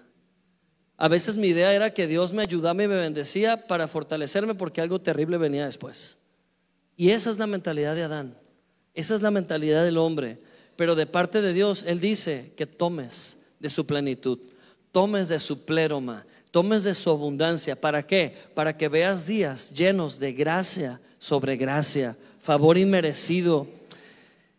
A 0.98 1.08
veces 1.08 1.38
mi 1.38 1.48
idea 1.48 1.74
era 1.74 1.94
que 1.94 2.08
Dios 2.08 2.34
me 2.34 2.42
ayudaba 2.42 2.84
y 2.84 2.88
me 2.88 2.96
bendecía 2.96 3.68
para 3.68 3.88
fortalecerme 3.88 4.56
porque 4.56 4.82
algo 4.82 5.00
terrible 5.00 5.38
venía 5.38 5.66
después. 5.66 6.18
Y 6.96 7.12
esa 7.12 7.30
es 7.30 7.38
la 7.38 7.48
mentalidad 7.48 7.96
de 7.96 8.04
Adán. 8.04 8.38
Esa 8.96 9.14
es 9.14 9.22
la 9.22 9.30
mentalidad 9.30 9.84
del 9.84 9.98
hombre. 9.98 10.40
Pero 10.76 10.96
de 10.96 11.06
parte 11.06 11.42
de 11.42 11.54
Dios, 11.54 11.84
Él 11.88 12.00
dice 12.00 12.54
que 12.58 12.66
tomes 12.66 13.40
de 13.60 13.70
su 13.70 13.86
plenitud, 13.86 14.40
tomes 14.92 15.28
de 15.28 15.40
su 15.40 15.66
pleroma, 15.66 16.26
tomes 16.50 16.84
de 16.84 16.96
su 16.96 17.12
abundancia. 17.12 17.80
¿Para 17.80 18.06
qué? 18.06 18.36
Para 18.56 18.76
que 18.76 18.88
veas 18.88 19.28
días 19.28 19.72
llenos 19.74 20.20
de 20.20 20.34
gracia 20.34 21.00
sobre 21.20 21.58
gracia, 21.58 22.18
favor 22.48 22.78
inmerecido. 22.78 23.68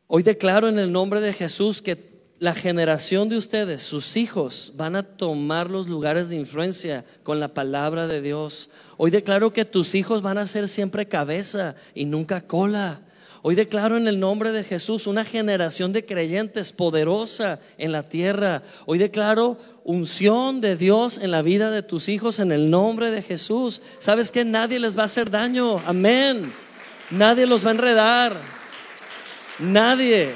Hoy 0.09 0.23
declaro 0.23 0.68
en 0.68 0.78
el 0.78 0.92
nombre 0.92 1.23
de 1.23 1.33
Jesús 1.33 1.80
que 1.80 1.97
la 2.38 2.52
generación 2.52 3.30
de 3.30 3.38
ustedes, 3.38 3.80
sus 3.80 4.18
hijos, 4.18 4.75
van 4.76 4.95
a 4.95 5.02
tomar 5.02 5.71
los 5.71 5.88
lugares 5.88 6.28
de 6.28 6.37
influencia 6.37 7.07
con 7.23 7.40
la 7.40 7.54
palabra 7.54 8.07
de 8.07 8.21
Dios. 8.21 8.68
Hoy 8.99 9.11
declaro 9.11 9.54
que 9.54 9.64
tus 9.64 9.95
hijos 9.95 10.21
van 10.21 10.37
a 10.37 10.47
ser 10.47 10.68
siempre 10.68 11.09
cabeza 11.09 11.76
y 11.95 12.04
nunca 12.04 12.42
cola. 12.42 13.00
Hoy 13.40 13.54
declaro 13.54 13.97
en 13.97 14.07
el 14.07 14.21
nombre 14.21 14.52
de 14.52 14.64
Jesús 14.64 15.07
una 15.07 15.25
generación 15.25 15.95
de 15.95 16.04
creyentes 16.04 16.75
poderosa 16.75 17.59
en 17.78 17.92
la 17.92 18.02
tierra. 18.02 18.64
Hoy 18.85 18.99
declaro 18.99 19.57
unción 19.85 20.61
de 20.61 20.76
Dios 20.76 21.16
en 21.16 21.30
la 21.30 21.40
vida 21.40 21.71
de 21.71 21.83
tus 21.83 22.11
hijos 22.11 22.38
en 22.38 22.52
el 22.52 22.68
nombre 22.68 23.11
de 23.11 23.23
Jesús. 23.23 23.80
Sabes 23.99 24.30
que 24.30 24.45
nadie 24.45 24.78
les 24.78 24.95
va 24.95 25.02
a 25.02 25.07
hacer 25.07 25.30
daño. 25.30 25.78
Amén. 25.87 26.52
Nadie 27.10 27.46
los 27.46 27.64
va 27.64 27.70
a 27.70 27.72
enredar. 27.72 28.36
Nadie. 29.58 30.34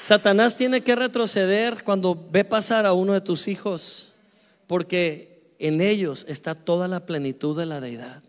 Satanás 0.00 0.56
tiene 0.56 0.82
que 0.82 0.96
retroceder 0.96 1.82
cuando 1.82 2.28
ve 2.30 2.44
pasar 2.44 2.84
a 2.84 2.92
uno 2.92 3.14
de 3.14 3.20
tus 3.20 3.48
hijos, 3.48 4.12
porque 4.66 5.54
en 5.58 5.80
ellos 5.80 6.26
está 6.28 6.54
toda 6.54 6.88
la 6.88 7.06
plenitud 7.06 7.56
de 7.56 7.66
la 7.66 7.80
deidad. 7.80 8.22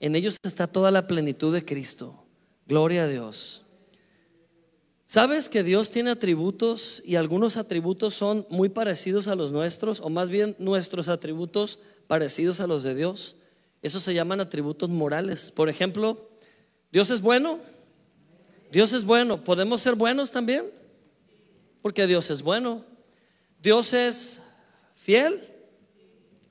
En 0.00 0.16
ellos 0.16 0.36
está 0.42 0.66
toda 0.66 0.90
la 0.90 1.06
plenitud 1.06 1.52
de 1.52 1.64
Cristo. 1.64 2.24
Gloria 2.66 3.04
a 3.04 3.08
Dios. 3.08 3.64
¿Sabes 5.04 5.48
que 5.48 5.64
Dios 5.64 5.90
tiene 5.90 6.10
atributos 6.10 7.02
y 7.04 7.16
algunos 7.16 7.56
atributos 7.56 8.14
son 8.14 8.46
muy 8.50 8.68
parecidos 8.68 9.26
a 9.26 9.34
los 9.34 9.52
nuestros, 9.52 10.00
o 10.00 10.10
más 10.10 10.30
bien 10.30 10.54
nuestros 10.58 11.08
atributos 11.08 11.80
parecidos 12.06 12.60
a 12.60 12.66
los 12.66 12.82
de 12.82 12.94
Dios? 12.94 13.36
Eso 13.82 14.00
se 14.00 14.14
llaman 14.14 14.40
atributos 14.40 14.90
morales. 14.90 15.52
Por 15.52 15.68
ejemplo, 15.68 16.30
Dios 16.90 17.10
es 17.10 17.20
bueno. 17.20 17.58
Dios 18.72 18.92
es 18.92 19.04
bueno. 19.04 19.44
¿Podemos 19.44 19.80
ser 19.80 19.94
buenos 19.94 20.30
también? 20.30 20.78
porque 21.82 22.06
Dios 22.06 22.30
es 22.30 22.42
bueno. 22.42 22.84
Dios 23.62 23.92
es 23.92 24.42
fiel. 24.94 25.40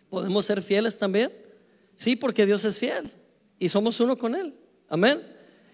¿Podemos 0.09 0.45
ser 0.45 0.61
fieles 0.61 0.97
también? 0.97 1.31
Sí, 1.95 2.15
porque 2.15 2.45
Dios 2.45 2.65
es 2.65 2.79
fiel 2.79 3.09
y 3.59 3.69
somos 3.69 3.99
uno 3.99 4.17
con 4.17 4.35
Él. 4.35 4.55
Amén. 4.89 5.21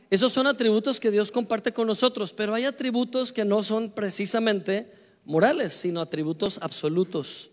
Esos 0.09 0.31
son 0.31 0.47
atributos 0.47 0.99
que 0.99 1.11
Dios 1.11 1.31
comparte 1.31 1.71
con 1.71 1.87
nosotros, 1.87 2.33
pero 2.33 2.53
hay 2.53 2.65
atributos 2.65 3.31
que 3.31 3.45
no 3.45 3.63
son 3.63 3.91
precisamente 3.91 4.91
morales, 5.25 5.73
sino 5.73 6.01
atributos 6.01 6.59
absolutos. 6.61 7.49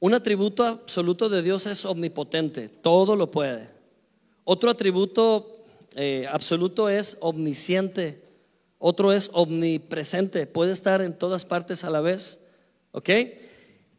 Un 0.00 0.14
atributo 0.14 0.64
absoluto 0.64 1.28
de 1.28 1.42
Dios 1.42 1.66
es 1.66 1.84
omnipotente, 1.84 2.68
todo 2.68 3.16
lo 3.16 3.30
puede. 3.30 3.70
Otro 4.44 4.70
atributo 4.70 5.64
eh, 5.96 6.26
absoluto 6.30 6.88
es 6.88 7.16
omnisciente, 7.20 8.22
otro 8.78 9.12
es 9.12 9.30
omnipresente, 9.32 10.46
puede 10.46 10.72
estar 10.72 11.02
en 11.02 11.18
todas 11.18 11.44
partes 11.44 11.82
a 11.82 11.90
la 11.90 12.00
vez. 12.00 12.46
¿Ok? 12.92 13.10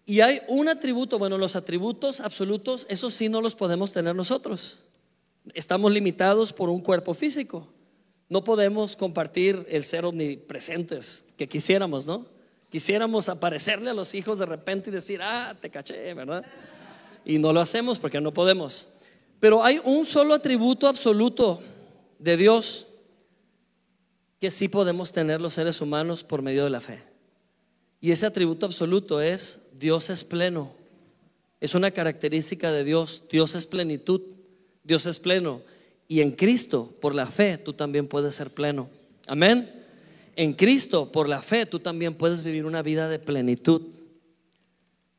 Y 0.05 0.21
hay 0.21 0.39
un 0.47 0.69
atributo, 0.69 1.19
bueno, 1.19 1.37
los 1.37 1.55
atributos 1.55 2.21
absolutos, 2.21 2.87
esos 2.89 3.13
sí 3.13 3.29
no 3.29 3.41
los 3.41 3.55
podemos 3.55 3.91
tener 3.91 4.15
nosotros. 4.15 4.79
Estamos 5.53 5.91
limitados 5.91 6.53
por 6.53 6.69
un 6.69 6.81
cuerpo 6.81 7.13
físico. 7.13 7.67
No 8.29 8.43
podemos 8.43 8.95
compartir 8.95 9.65
el 9.69 9.83
ser 9.83 10.05
omnipresentes 10.05 11.25
que 11.37 11.47
quisiéramos, 11.47 12.07
¿no? 12.07 12.25
Quisiéramos 12.69 13.29
aparecerle 13.29 13.89
a 13.89 13.93
los 13.93 14.13
hijos 14.13 14.37
de 14.37 14.45
repente 14.45 14.89
y 14.89 14.93
decir, 14.93 15.21
ah, 15.23 15.55
te 15.59 15.69
caché, 15.69 16.13
¿verdad? 16.13 16.45
Y 17.25 17.39
no 17.39 17.51
lo 17.51 17.61
hacemos 17.61 17.97
porque 17.97 18.21
no 18.21 18.33
podemos. 18.33 18.87
Pero 19.39 19.63
hay 19.63 19.79
un 19.83 20.05
solo 20.05 20.35
atributo 20.35 20.87
absoluto 20.87 21.61
de 22.19 22.37
Dios 22.37 22.85
que 24.39 24.51
sí 24.51 24.67
podemos 24.69 25.11
tener 25.11 25.41
los 25.41 25.53
seres 25.53 25.81
humanos 25.81 26.23
por 26.23 26.41
medio 26.41 26.63
de 26.63 26.69
la 26.69 26.81
fe. 26.81 27.01
Y 28.01 28.11
ese 28.11 28.25
atributo 28.25 28.65
absoluto 28.65 29.21
es 29.21 29.69
Dios 29.73 30.09
es 30.09 30.23
pleno. 30.23 30.71
Es 31.59 31.75
una 31.75 31.91
característica 31.91 32.71
de 32.71 32.83
Dios. 32.83 33.23
Dios 33.29 33.55
es 33.55 33.65
plenitud. 33.65 34.21
Dios 34.83 35.05
es 35.05 35.19
pleno. 35.19 35.61
Y 36.07 36.21
en 36.21 36.31
Cristo, 36.31 36.93
por 37.01 37.13
la 37.13 37.25
fe, 37.25 37.57
tú 37.57 37.73
también 37.73 38.07
puedes 38.07 38.35
ser 38.35 38.51
pleno. 38.51 38.89
Amén. 39.27 39.78
En 40.39 40.53
Cristo, 40.53 41.11
por 41.11 41.27
la 41.27 41.41
fe, 41.41 41.65
tú 41.65 41.79
también 41.79 42.13
puedes 42.13 42.45
vivir 42.45 42.65
una 42.65 42.81
vida 42.81 43.09
de 43.09 43.19
plenitud. 43.19 43.81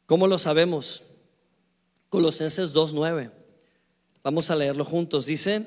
¿Cómo 0.06 0.26
lo 0.26 0.38
sabemos? 0.38 1.02
Colosenses 2.08 2.72
2.9. 2.72 3.30
Vamos 4.24 4.50
a 4.50 4.56
leerlo 4.56 4.82
juntos. 4.82 5.26
Dice, 5.26 5.66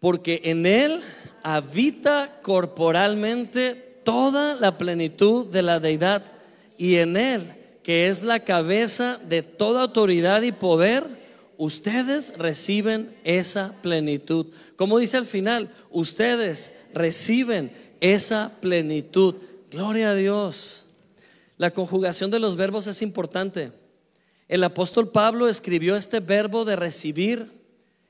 porque 0.00 0.40
en 0.44 0.64
Él 0.64 1.02
habita 1.42 2.40
corporalmente 2.40 4.00
toda 4.04 4.54
la 4.54 4.78
plenitud 4.78 5.44
de 5.44 5.60
la 5.60 5.78
deidad 5.78 6.24
y 6.78 6.96
en 6.96 7.18
Él, 7.18 7.52
que 7.82 8.08
es 8.08 8.22
la 8.22 8.40
cabeza 8.40 9.20
de 9.28 9.42
toda 9.42 9.82
autoridad 9.82 10.40
y 10.40 10.52
poder, 10.52 11.04
ustedes 11.58 12.32
reciben 12.38 13.14
esa 13.22 13.74
plenitud. 13.82 14.46
Como 14.76 14.98
dice 14.98 15.18
al 15.18 15.26
final, 15.26 15.70
ustedes 15.90 16.72
reciben 16.94 17.70
esa 18.00 18.52
plenitud. 18.60 19.34
Gloria 19.70 20.10
a 20.10 20.14
Dios. 20.14 20.86
La 21.56 21.72
conjugación 21.72 22.30
de 22.30 22.38
los 22.38 22.56
verbos 22.56 22.86
es 22.86 23.02
importante. 23.02 23.72
El 24.48 24.62
apóstol 24.62 25.10
Pablo 25.10 25.48
escribió 25.48 25.96
este 25.96 26.20
verbo 26.20 26.64
de 26.64 26.76
recibir 26.76 27.50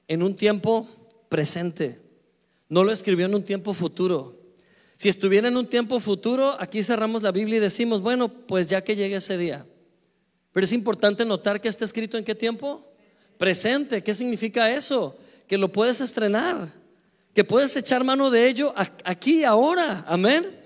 en 0.08 0.22
un 0.22 0.36
tiempo 0.36 0.88
presente. 1.28 2.00
No 2.68 2.84
lo 2.84 2.92
escribió 2.92 3.26
en 3.26 3.34
un 3.34 3.44
tiempo 3.44 3.72
futuro. 3.72 4.36
Si 4.96 5.08
estuviera 5.08 5.48
en 5.48 5.56
un 5.56 5.66
tiempo 5.66 6.00
futuro, 6.00 6.56
aquí 6.58 6.82
cerramos 6.82 7.22
la 7.22 7.30
Biblia 7.30 7.58
y 7.58 7.60
decimos, 7.60 8.00
bueno, 8.00 8.28
pues 8.28 8.66
ya 8.66 8.82
que 8.82 8.96
llegue 8.96 9.16
ese 9.16 9.36
día. 9.36 9.66
Pero 10.52 10.64
es 10.64 10.72
importante 10.72 11.24
notar 11.24 11.60
que 11.60 11.68
está 11.68 11.84
escrito 11.84 12.16
en 12.16 12.24
qué 12.24 12.34
tiempo? 12.34 12.82
Presente. 13.36 14.02
¿Qué 14.02 14.14
significa 14.14 14.70
eso? 14.70 15.16
Que 15.46 15.58
lo 15.58 15.70
puedes 15.70 16.00
estrenar, 16.00 16.72
que 17.36 17.44
puedes 17.44 17.76
echar 17.76 18.02
mano 18.02 18.30
de 18.30 18.48
ello 18.48 18.72
aquí, 19.04 19.44
ahora. 19.44 20.06
Amén. 20.08 20.58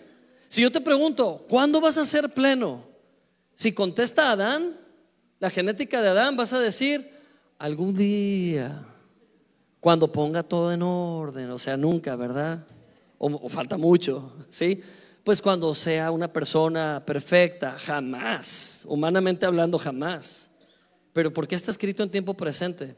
Si 0.47 0.63
yo 0.63 0.71
te 0.71 0.81
pregunto, 0.81 1.45
¿cuándo 1.49 1.81
vas 1.81 1.99
a 1.99 2.07
ser 2.07 2.29
pleno? 2.29 2.85
Si 3.55 3.73
contesta 3.73 4.31
Adán, 4.31 4.77
la 5.41 5.51
genética 5.51 6.01
de 6.01 6.11
Adán, 6.11 6.37
vas 6.37 6.53
a 6.53 6.61
decir, 6.61 7.11
algún 7.59 7.93
día 7.93 8.87
cuando 9.81 10.13
ponga 10.13 10.45
todo 10.45 10.73
en 10.73 10.83
orden, 10.83 11.51
o 11.51 11.59
sea, 11.59 11.77
nunca, 11.77 12.15
¿verdad? 12.15 12.65
O, 13.19 13.49
falta 13.49 13.77
mucho, 13.77 14.33
¿sí? 14.49 14.81
Pues 15.25 15.43
cuando 15.43 15.75
sea 15.75 16.13
una 16.13 16.33
persona 16.33 17.03
perfecta, 17.05 17.73
jamás, 17.81 18.85
humanamente 18.87 19.45
hablando, 19.45 19.77
jamás. 19.77 20.53
Pero 21.13 21.33
¿por 21.33 21.49
qué 21.49 21.57
está 21.57 21.73
escrito 21.73 22.05
en 22.05 22.11
tiempo 22.11 22.35
presente? 22.35 22.95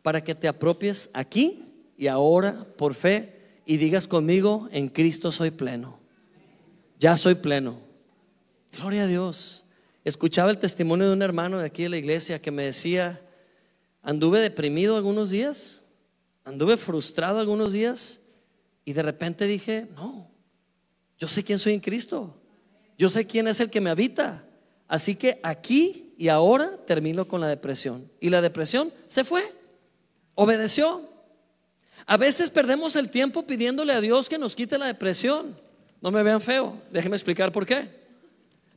Para 0.00 0.22
que 0.22 0.36
te 0.36 0.46
apropies 0.46 1.10
aquí 1.12 1.69
y 2.00 2.06
ahora 2.06 2.64
por 2.78 2.94
fe 2.94 3.60
y 3.66 3.76
digas 3.76 4.08
conmigo, 4.08 4.70
en 4.72 4.88
Cristo 4.88 5.30
soy 5.30 5.50
pleno. 5.50 6.00
Ya 6.98 7.14
soy 7.18 7.34
pleno. 7.34 7.78
Gloria 8.72 9.02
a 9.02 9.06
Dios. 9.06 9.66
escuchaba 10.02 10.50
el 10.50 10.56
testimonio 10.56 11.08
de 11.08 11.12
un 11.12 11.20
hermano 11.20 11.58
de 11.58 11.66
aquí 11.66 11.82
de 11.82 11.90
la 11.90 11.98
iglesia 11.98 12.40
que 12.40 12.50
me 12.50 12.62
decía, 12.62 13.20
anduve 14.00 14.40
deprimido 14.40 14.96
algunos 14.96 15.28
días, 15.28 15.82
anduve 16.42 16.78
frustrado 16.78 17.38
algunos 17.38 17.70
días 17.70 18.22
y 18.86 18.94
de 18.94 19.02
repente 19.02 19.44
dije, 19.44 19.86
no, 19.94 20.30
yo 21.18 21.28
sé 21.28 21.44
quién 21.44 21.58
soy 21.58 21.74
en 21.74 21.80
Cristo, 21.80 22.34
yo 22.96 23.10
sé 23.10 23.26
quién 23.26 23.46
es 23.46 23.60
el 23.60 23.68
que 23.68 23.82
me 23.82 23.90
habita. 23.90 24.42
Así 24.88 25.16
que 25.16 25.38
aquí 25.42 26.14
y 26.16 26.28
ahora 26.28 26.78
termino 26.86 27.28
con 27.28 27.42
la 27.42 27.48
depresión. 27.48 28.10
Y 28.20 28.30
la 28.30 28.40
depresión 28.40 28.90
se 29.06 29.22
fue, 29.22 29.42
obedeció. 30.34 31.09
A 32.06 32.16
veces 32.16 32.50
perdemos 32.50 32.96
el 32.96 33.10
tiempo 33.10 33.46
pidiéndole 33.46 33.92
a 33.92 34.00
Dios 34.00 34.28
que 34.28 34.38
nos 34.38 34.56
quite 34.56 34.78
la 34.78 34.86
depresión. 34.86 35.56
No 36.00 36.10
me 36.10 36.22
vean 36.22 36.40
feo, 36.40 36.76
déjenme 36.90 37.16
explicar 37.16 37.52
por 37.52 37.66
qué. 37.66 38.00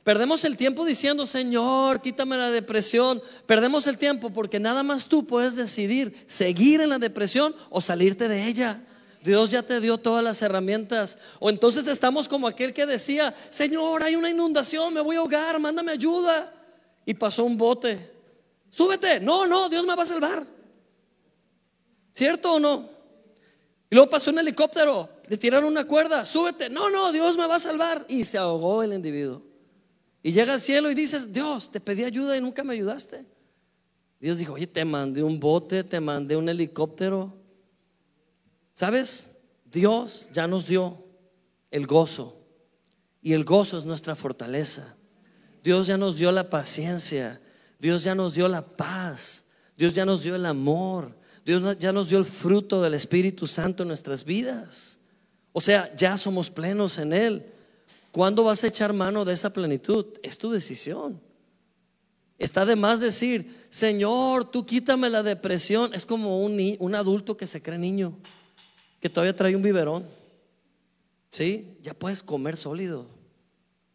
Perdemos 0.03 0.43
el 0.43 0.57
tiempo 0.57 0.83
diciendo, 0.83 1.25
Señor, 1.25 2.01
quítame 2.01 2.35
la 2.35 2.51
depresión. 2.51 3.21
Perdemos 3.45 3.87
el 3.87 3.97
tiempo 3.97 4.29
porque 4.31 4.59
nada 4.59 4.83
más 4.83 5.05
tú 5.05 5.25
puedes 5.25 5.55
decidir 5.55 6.25
seguir 6.27 6.81
en 6.81 6.89
la 6.89 6.99
depresión 6.99 7.55
o 7.69 7.79
salirte 7.79 8.27
de 8.27 8.47
ella. 8.47 8.81
Dios 9.23 9.51
ya 9.51 9.63
te 9.63 9.79
dio 9.79 9.97
todas 9.97 10.21
las 10.21 10.41
herramientas. 10.41 11.17
O 11.39 11.49
entonces 11.49 11.87
estamos 11.87 12.27
como 12.27 12.47
aquel 12.47 12.73
que 12.73 12.85
decía, 12.85 13.33
Señor, 13.49 14.03
hay 14.03 14.17
una 14.17 14.29
inundación, 14.29 14.93
me 14.93 14.99
voy 14.99 15.15
a 15.15 15.19
ahogar, 15.19 15.57
mándame 15.61 15.93
ayuda. 15.93 16.53
Y 17.05 17.13
pasó 17.13 17.45
un 17.45 17.55
bote. 17.55 18.11
Súbete. 18.69 19.21
No, 19.21 19.47
no, 19.47 19.69
Dios 19.69 19.85
me 19.85 19.95
va 19.95 20.03
a 20.03 20.05
salvar. 20.05 20.45
¿Cierto 22.11 22.55
o 22.55 22.59
no? 22.59 22.89
Y 23.93 23.95
luego 23.95 24.09
pasó 24.09 24.31
un 24.31 24.39
helicóptero, 24.39 25.07
le 25.27 25.37
tiraron 25.37 25.65
una 25.65 25.85
cuerda, 25.85 26.25
súbete. 26.25 26.67
No, 26.67 26.89
no, 26.89 27.11
Dios 27.11 27.37
me 27.37 27.45
va 27.45 27.57
a 27.57 27.59
salvar. 27.59 28.03
Y 28.09 28.23
se 28.23 28.39
ahogó 28.39 28.81
el 28.81 28.91
individuo. 28.91 29.43
Y 30.23 30.31
llega 30.31 30.51
al 30.51 30.61
cielo 30.61 30.89
y 30.89 30.95
dices, 30.95 31.31
Dios, 31.31 31.69
te 31.69 31.79
pedí 31.79 32.03
ayuda 32.03 32.35
y 32.35 32.41
nunca 32.41 32.63
me 32.63 32.73
ayudaste. 32.73 33.23
Dios 34.19 34.39
dijo, 34.39 34.53
oye, 34.53 34.65
te 34.65 34.83
mandé 34.83 35.21
un 35.21 35.39
bote, 35.39 35.83
te 35.83 35.99
mandé 35.99 36.35
un 36.35 36.49
helicóptero. 36.49 37.35
¿Sabes? 38.73 39.37
Dios 39.65 40.27
ya 40.33 40.47
nos 40.47 40.65
dio 40.65 41.05
el 41.69 41.85
gozo. 41.85 42.41
Y 43.21 43.33
el 43.33 43.43
gozo 43.43 43.77
es 43.77 43.85
nuestra 43.85 44.15
fortaleza. 44.15 44.97
Dios 45.63 45.85
ya 45.85 45.97
nos 45.97 46.17
dio 46.17 46.31
la 46.31 46.49
paciencia. 46.49 47.39
Dios 47.77 48.03
ya 48.03 48.15
nos 48.15 48.33
dio 48.33 48.47
la 48.47 48.65
paz. 48.65 49.45
Dios 49.77 49.93
ya 49.93 50.03
nos 50.03 50.23
dio 50.23 50.33
el 50.33 50.47
amor. 50.47 51.15
Dios 51.45 51.77
ya 51.77 51.91
nos 51.91 52.09
dio 52.09 52.17
el 52.17 52.25
fruto 52.25 52.81
del 52.81 52.93
Espíritu 52.93 53.47
Santo 53.47 53.83
en 53.83 53.89
nuestras 53.89 54.23
vidas. 54.23 54.99
O 55.51 55.61
sea, 55.61 55.93
ya 55.95 56.17
somos 56.17 56.49
plenos 56.49 56.97
en 56.97 57.13
Él. 57.13 57.45
¿Cuándo 58.11 58.43
vas 58.43 58.63
a 58.63 58.67
echar 58.67 58.93
mano 58.93 59.25
de 59.25 59.33
esa 59.33 59.51
plenitud? 59.51 60.05
Es 60.21 60.37
tu 60.37 60.51
decisión. 60.51 61.19
Está 62.39 62.65
de 62.65 62.75
más 62.75 62.99
decir, 62.99 63.65
Señor, 63.69 64.49
tú 64.49 64.65
quítame 64.65 65.09
la 65.09 65.23
depresión. 65.23 65.93
Es 65.93 66.05
como 66.05 66.43
un, 66.43 66.77
un 66.79 66.95
adulto 66.95 67.37
que 67.37 67.47
se 67.47 67.61
cree 67.61 67.77
niño 67.77 68.17
que 69.03 69.09
todavía 69.09 69.35
trae 69.35 69.55
un 69.55 69.61
biberón. 69.61 70.05
¿Sí? 71.29 71.77
Ya 71.81 71.93
puedes 71.93 72.23
comer 72.23 72.55
sólido. 72.55 73.05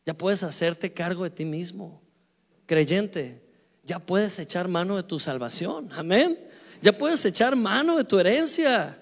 Ya 0.05 0.13
puedes 0.13 0.43
hacerte 0.43 0.93
cargo 0.93 1.25
de 1.25 1.31
ti 1.31 1.45
mismo. 1.45 2.03
Creyente, 2.67 3.43
ya 3.85 3.99
puedes 3.99 4.39
echar 4.39 4.69
mano 4.69 4.97
de 4.97 5.03
tu 5.03 5.19
salvación. 5.19 5.89
Amén. 5.93 6.39
Ya 6.81 6.97
puedes 6.97 7.25
echar 7.25 7.57
mano 7.57 7.97
de 7.97 8.05
tu 8.05 8.19
herencia. 8.19 8.97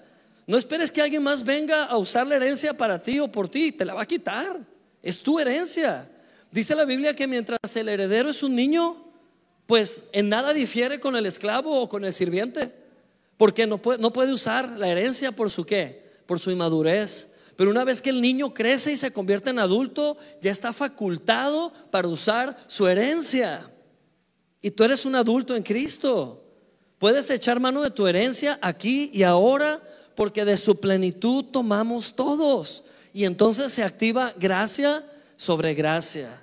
No 0.45 0.57
esperes 0.57 0.91
que 0.91 1.01
alguien 1.01 1.21
más 1.21 1.43
venga 1.43 1.83
a 1.83 1.97
usar 1.97 2.25
la 2.25 2.35
herencia 2.35 2.75
para 2.75 3.01
ti 3.01 3.19
o 3.19 3.31
por 3.31 3.49
ti. 3.49 3.71
Te 3.71 3.85
la 3.85 3.93
va 3.93 4.03
a 4.03 4.05
quitar. 4.05 4.59
Es 5.03 5.19
tu 5.19 5.39
herencia. 5.39 6.09
Dice 6.51 6.73
la 6.73 6.85
Biblia 6.85 7.15
que 7.15 7.27
mientras 7.27 7.59
el 7.75 7.89
heredero 7.89 8.29
es 8.29 8.41
un 8.41 8.55
niño, 8.55 9.11
pues 9.65 10.03
en 10.13 10.29
nada 10.29 10.53
difiere 10.53 10.99
con 10.99 11.15
el 11.15 11.25
esclavo 11.25 11.81
o 11.81 11.89
con 11.89 12.05
el 12.05 12.13
sirviente. 12.13 12.73
Porque 13.35 13.67
no 13.67 13.77
puede, 13.77 13.99
no 13.99 14.11
puede 14.11 14.33
usar 14.33 14.77
la 14.77 14.87
herencia 14.87 15.31
por 15.31 15.51
su 15.51 15.65
qué, 15.65 16.21
por 16.25 16.39
su 16.39 16.49
inmadurez. 16.49 17.33
Pero 17.57 17.69
una 17.69 17.83
vez 17.83 18.01
que 18.01 18.11
el 18.11 18.21
niño 18.21 18.53
crece 18.53 18.93
y 18.93 18.97
se 18.97 19.11
convierte 19.11 19.49
en 19.49 19.59
adulto, 19.59 20.17
ya 20.41 20.51
está 20.51 20.73
facultado 20.73 21.73
para 21.91 22.07
usar 22.07 22.57
su 22.67 22.87
herencia. 22.87 23.69
Y 24.61 24.71
tú 24.71 24.83
eres 24.83 25.05
un 25.05 25.15
adulto 25.15 25.55
en 25.55 25.63
Cristo. 25.63 26.46
Puedes 26.99 27.29
echar 27.29 27.59
mano 27.59 27.83
de 27.83 27.91
tu 27.91 28.07
herencia 28.07 28.57
aquí 28.61 29.11
y 29.13 29.23
ahora 29.23 29.81
porque 30.15 30.45
de 30.45 30.57
su 30.57 30.79
plenitud 30.79 31.45
tomamos 31.45 32.15
todos. 32.15 32.83
Y 33.13 33.25
entonces 33.25 33.71
se 33.71 33.83
activa 33.83 34.33
gracia 34.39 35.03
sobre 35.35 35.75
gracia. 35.75 36.41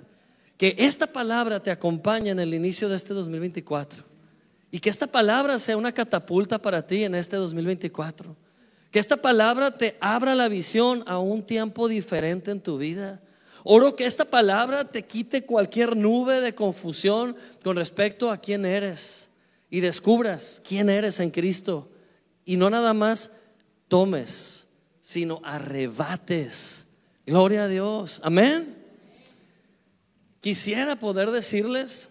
Que 0.57 0.75
esta 0.77 1.07
palabra 1.07 1.61
te 1.61 1.71
acompañe 1.71 2.29
en 2.29 2.39
el 2.39 2.53
inicio 2.53 2.87
de 2.87 2.95
este 2.95 3.13
2024. 3.13 4.03
Y 4.71 4.79
que 4.79 4.89
esta 4.89 5.07
palabra 5.07 5.59
sea 5.59 5.75
una 5.75 5.91
catapulta 5.91 6.57
para 6.57 6.87
ti 6.87 7.03
en 7.03 7.15
este 7.15 7.35
2024. 7.35 8.33
Que 8.91 8.99
esta 8.99 9.17
palabra 9.17 9.77
te 9.77 9.97
abra 9.99 10.35
la 10.35 10.47
visión 10.47 11.03
a 11.05 11.19
un 11.19 11.43
tiempo 11.43 11.89
diferente 11.89 12.51
en 12.51 12.61
tu 12.61 12.77
vida. 12.77 13.19
Oro 13.65 13.97
que 13.97 14.05
esta 14.05 14.23
palabra 14.23 14.85
te 14.85 15.03
quite 15.03 15.43
cualquier 15.43 15.97
nube 15.97 16.39
de 16.39 16.55
confusión 16.55 17.35
con 17.61 17.75
respecto 17.75 18.31
a 18.31 18.37
quién 18.37 18.63
eres 18.63 19.31
y 19.75 19.81
descubras 19.81 20.61
quién 20.65 20.89
eres 20.89 21.19
en 21.19 21.31
Cristo. 21.31 21.89
Y 22.45 22.55
no 22.55 22.69
nada 22.69 22.93
más 22.93 23.29
tomes, 23.89 24.67
sino 25.01 25.41
arrebates. 25.43 26.87
Gloria 27.25 27.65
a 27.65 27.67
Dios. 27.67 28.21
Amén. 28.23 28.73
Quisiera 30.39 30.97
poder 30.97 31.29
decirles 31.29 32.07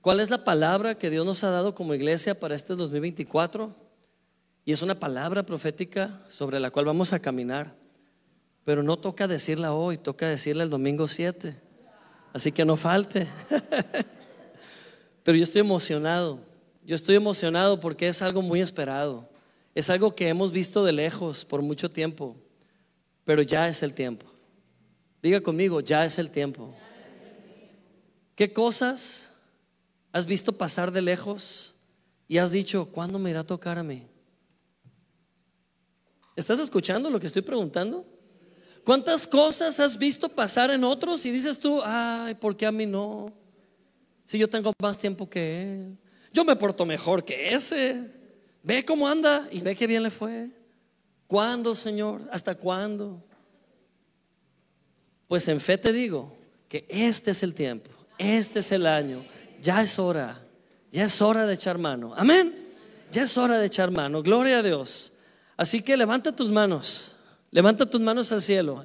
¿Cuál 0.00 0.20
es 0.20 0.30
la 0.30 0.42
palabra 0.42 0.94
que 0.94 1.10
Dios 1.10 1.26
nos 1.26 1.44
ha 1.44 1.50
dado 1.50 1.74
como 1.74 1.92
iglesia 1.92 2.40
para 2.40 2.54
este 2.54 2.74
2024? 2.74 3.70
Y 4.64 4.72
es 4.72 4.80
una 4.80 4.98
palabra 4.98 5.44
profética 5.44 6.22
sobre 6.28 6.60
la 6.60 6.70
cual 6.70 6.86
vamos 6.86 7.12
a 7.12 7.18
caminar. 7.18 7.74
Pero 8.64 8.82
no 8.82 8.96
toca 8.96 9.28
decirla 9.28 9.74
hoy, 9.74 9.98
toca 9.98 10.26
decirla 10.26 10.64
el 10.64 10.70
domingo 10.70 11.08
7. 11.08 11.60
Así 12.32 12.52
que 12.52 12.64
no 12.64 12.78
falte. 12.78 13.26
Pero 15.28 15.36
yo 15.36 15.44
estoy 15.44 15.60
emocionado. 15.60 16.40
Yo 16.86 16.96
estoy 16.96 17.14
emocionado 17.14 17.78
porque 17.78 18.08
es 18.08 18.22
algo 18.22 18.40
muy 18.40 18.62
esperado. 18.62 19.28
Es 19.74 19.90
algo 19.90 20.14
que 20.14 20.26
hemos 20.26 20.52
visto 20.52 20.82
de 20.86 20.92
lejos 20.92 21.44
por 21.44 21.60
mucho 21.60 21.90
tiempo. 21.90 22.34
Pero 23.26 23.42
ya 23.42 23.68
es 23.68 23.82
el 23.82 23.92
tiempo. 23.92 24.24
Diga 25.22 25.42
conmigo, 25.42 25.82
ya 25.82 26.06
es 26.06 26.18
el 26.18 26.30
tiempo. 26.30 26.74
¿Qué 28.34 28.54
cosas 28.54 29.30
¿Has 30.12 30.24
visto 30.24 30.50
pasar 30.50 30.90
de 30.92 31.02
lejos 31.02 31.74
y 32.26 32.38
has 32.38 32.50
dicho, 32.50 32.86
¿cuándo 32.86 33.18
me 33.18 33.28
irá 33.28 33.40
a 33.40 33.46
tocar 33.46 33.76
a 33.76 33.82
mí? 33.82 34.06
¿Estás 36.36 36.58
escuchando 36.58 37.10
lo 37.10 37.20
que 37.20 37.26
estoy 37.26 37.42
preguntando? 37.42 38.06
¿Cuántas 38.82 39.26
cosas 39.26 39.78
has 39.78 39.98
visto 39.98 40.30
pasar 40.30 40.70
en 40.70 40.84
otros 40.84 41.26
y 41.26 41.30
dices 41.30 41.58
tú, 41.58 41.82
ay, 41.84 42.34
¿por 42.36 42.56
qué 42.56 42.64
a 42.64 42.72
mí 42.72 42.86
no? 42.86 43.30
Si 44.28 44.38
yo 44.38 44.48
tengo 44.48 44.72
más 44.80 44.96
tiempo 44.96 45.28
que 45.28 45.62
él, 45.62 45.96
yo 46.32 46.44
me 46.44 46.54
porto 46.54 46.86
mejor 46.86 47.24
que 47.24 47.54
ese. 47.54 48.12
Ve 48.62 48.84
cómo 48.84 49.08
anda 49.08 49.48
y 49.50 49.60
ve 49.60 49.74
qué 49.74 49.88
bien 49.88 50.04
le 50.04 50.10
fue. 50.10 50.50
¿Cuándo, 51.26 51.74
Señor? 51.74 52.28
¿Hasta 52.30 52.54
cuándo? 52.54 53.24
Pues 55.26 55.48
en 55.48 55.60
fe 55.60 55.78
te 55.78 55.92
digo 55.92 56.36
que 56.68 56.86
este 56.88 57.32
es 57.32 57.42
el 57.42 57.54
tiempo, 57.54 57.90
este 58.18 58.60
es 58.60 58.70
el 58.70 58.86
año 58.86 59.24
ya 59.60 59.82
es 59.82 59.98
hora, 59.98 60.40
ya 60.90 61.04
es 61.04 61.20
hora 61.20 61.46
de 61.46 61.54
echar 61.54 61.78
mano. 61.78 62.12
Amén. 62.16 62.54
Ya 63.10 63.22
es 63.22 63.36
hora 63.36 63.58
de 63.58 63.66
echar 63.66 63.90
mano. 63.90 64.22
Gloria 64.22 64.58
a 64.58 64.62
Dios. 64.62 65.12
Así 65.56 65.82
que 65.82 65.96
levanta 65.96 66.34
tus 66.34 66.50
manos, 66.50 67.16
levanta 67.50 67.86
tus 67.86 68.00
manos 68.00 68.30
al 68.30 68.42
cielo 68.42 68.84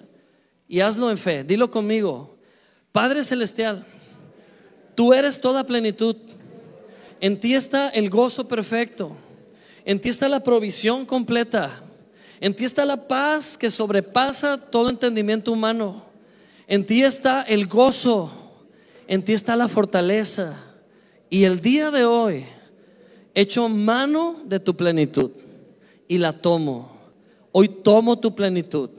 y 0.67 0.79
hazlo 0.79 1.11
en 1.11 1.17
fe. 1.17 1.43
Dilo 1.43 1.69
conmigo. 1.69 2.37
Padre 2.91 3.23
Celestial, 3.23 3.85
tú 4.95 5.13
eres 5.13 5.39
toda 5.39 5.65
plenitud. 5.65 6.15
En 7.19 7.39
ti 7.39 7.55
está 7.55 7.89
el 7.89 8.09
gozo 8.09 8.47
perfecto. 8.47 9.15
En 9.85 9.99
ti 9.99 10.09
está 10.09 10.27
la 10.29 10.43
provisión 10.43 11.05
completa. 11.05 11.81
En 12.39 12.53
ti 12.53 12.65
está 12.65 12.85
la 12.85 13.07
paz 13.07 13.57
que 13.57 13.71
sobrepasa 13.71 14.57
todo 14.57 14.89
entendimiento 14.89 15.51
humano. 15.51 16.05
En 16.67 16.85
ti 16.85 17.03
está 17.03 17.43
el 17.43 17.67
gozo 17.67 18.31
en 19.07 19.23
ti 19.23 19.33
está 19.33 19.55
la 19.55 19.67
fortaleza. 19.67 20.57
Y 21.29 21.43
el 21.43 21.59
día 21.61 21.91
de 21.91 22.05
hoy 22.05 22.45
echo 23.33 23.67
mano 23.69 24.41
de 24.45 24.59
tu 24.59 24.75
plenitud 24.75 25.31
y 26.07 26.17
la 26.17 26.33
tomo. 26.33 26.91
Hoy 27.51 27.67
tomo 27.67 28.19
tu 28.19 28.35
plenitud. 28.35 28.89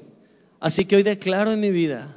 Así 0.60 0.84
que 0.84 0.96
hoy 0.96 1.02
declaro 1.02 1.52
en 1.52 1.60
mi 1.60 1.70
vida 1.70 2.16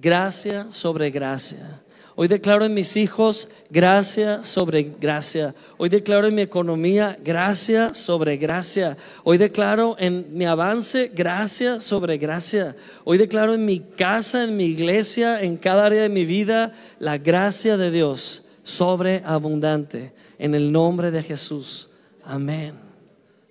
gracia 0.00 0.66
sobre 0.70 1.10
gracia. 1.10 1.81
Hoy 2.22 2.28
declaro 2.28 2.64
en 2.64 2.72
mis 2.72 2.96
hijos 2.96 3.48
gracia 3.68 4.44
sobre 4.44 4.94
gracia. 5.00 5.56
Hoy 5.76 5.88
declaro 5.88 6.28
en 6.28 6.36
mi 6.36 6.42
economía 6.42 7.18
gracia 7.20 7.94
sobre 7.94 8.36
gracia. 8.36 8.96
Hoy 9.24 9.38
declaro 9.38 9.96
en 9.98 10.26
mi 10.32 10.44
avance 10.44 11.10
gracia 11.12 11.80
sobre 11.80 12.18
gracia. 12.18 12.76
Hoy 13.02 13.18
declaro 13.18 13.54
en 13.54 13.64
mi 13.64 13.80
casa, 13.80 14.44
en 14.44 14.56
mi 14.56 14.66
iglesia, 14.66 15.42
en 15.42 15.56
cada 15.56 15.84
área 15.84 16.02
de 16.02 16.08
mi 16.08 16.24
vida, 16.24 16.72
la 17.00 17.18
gracia 17.18 17.76
de 17.76 17.90
Dios 17.90 18.44
sobreabundante. 18.62 20.12
En 20.38 20.54
el 20.54 20.70
nombre 20.70 21.10
de 21.10 21.24
Jesús. 21.24 21.88
Amén. 22.22 22.74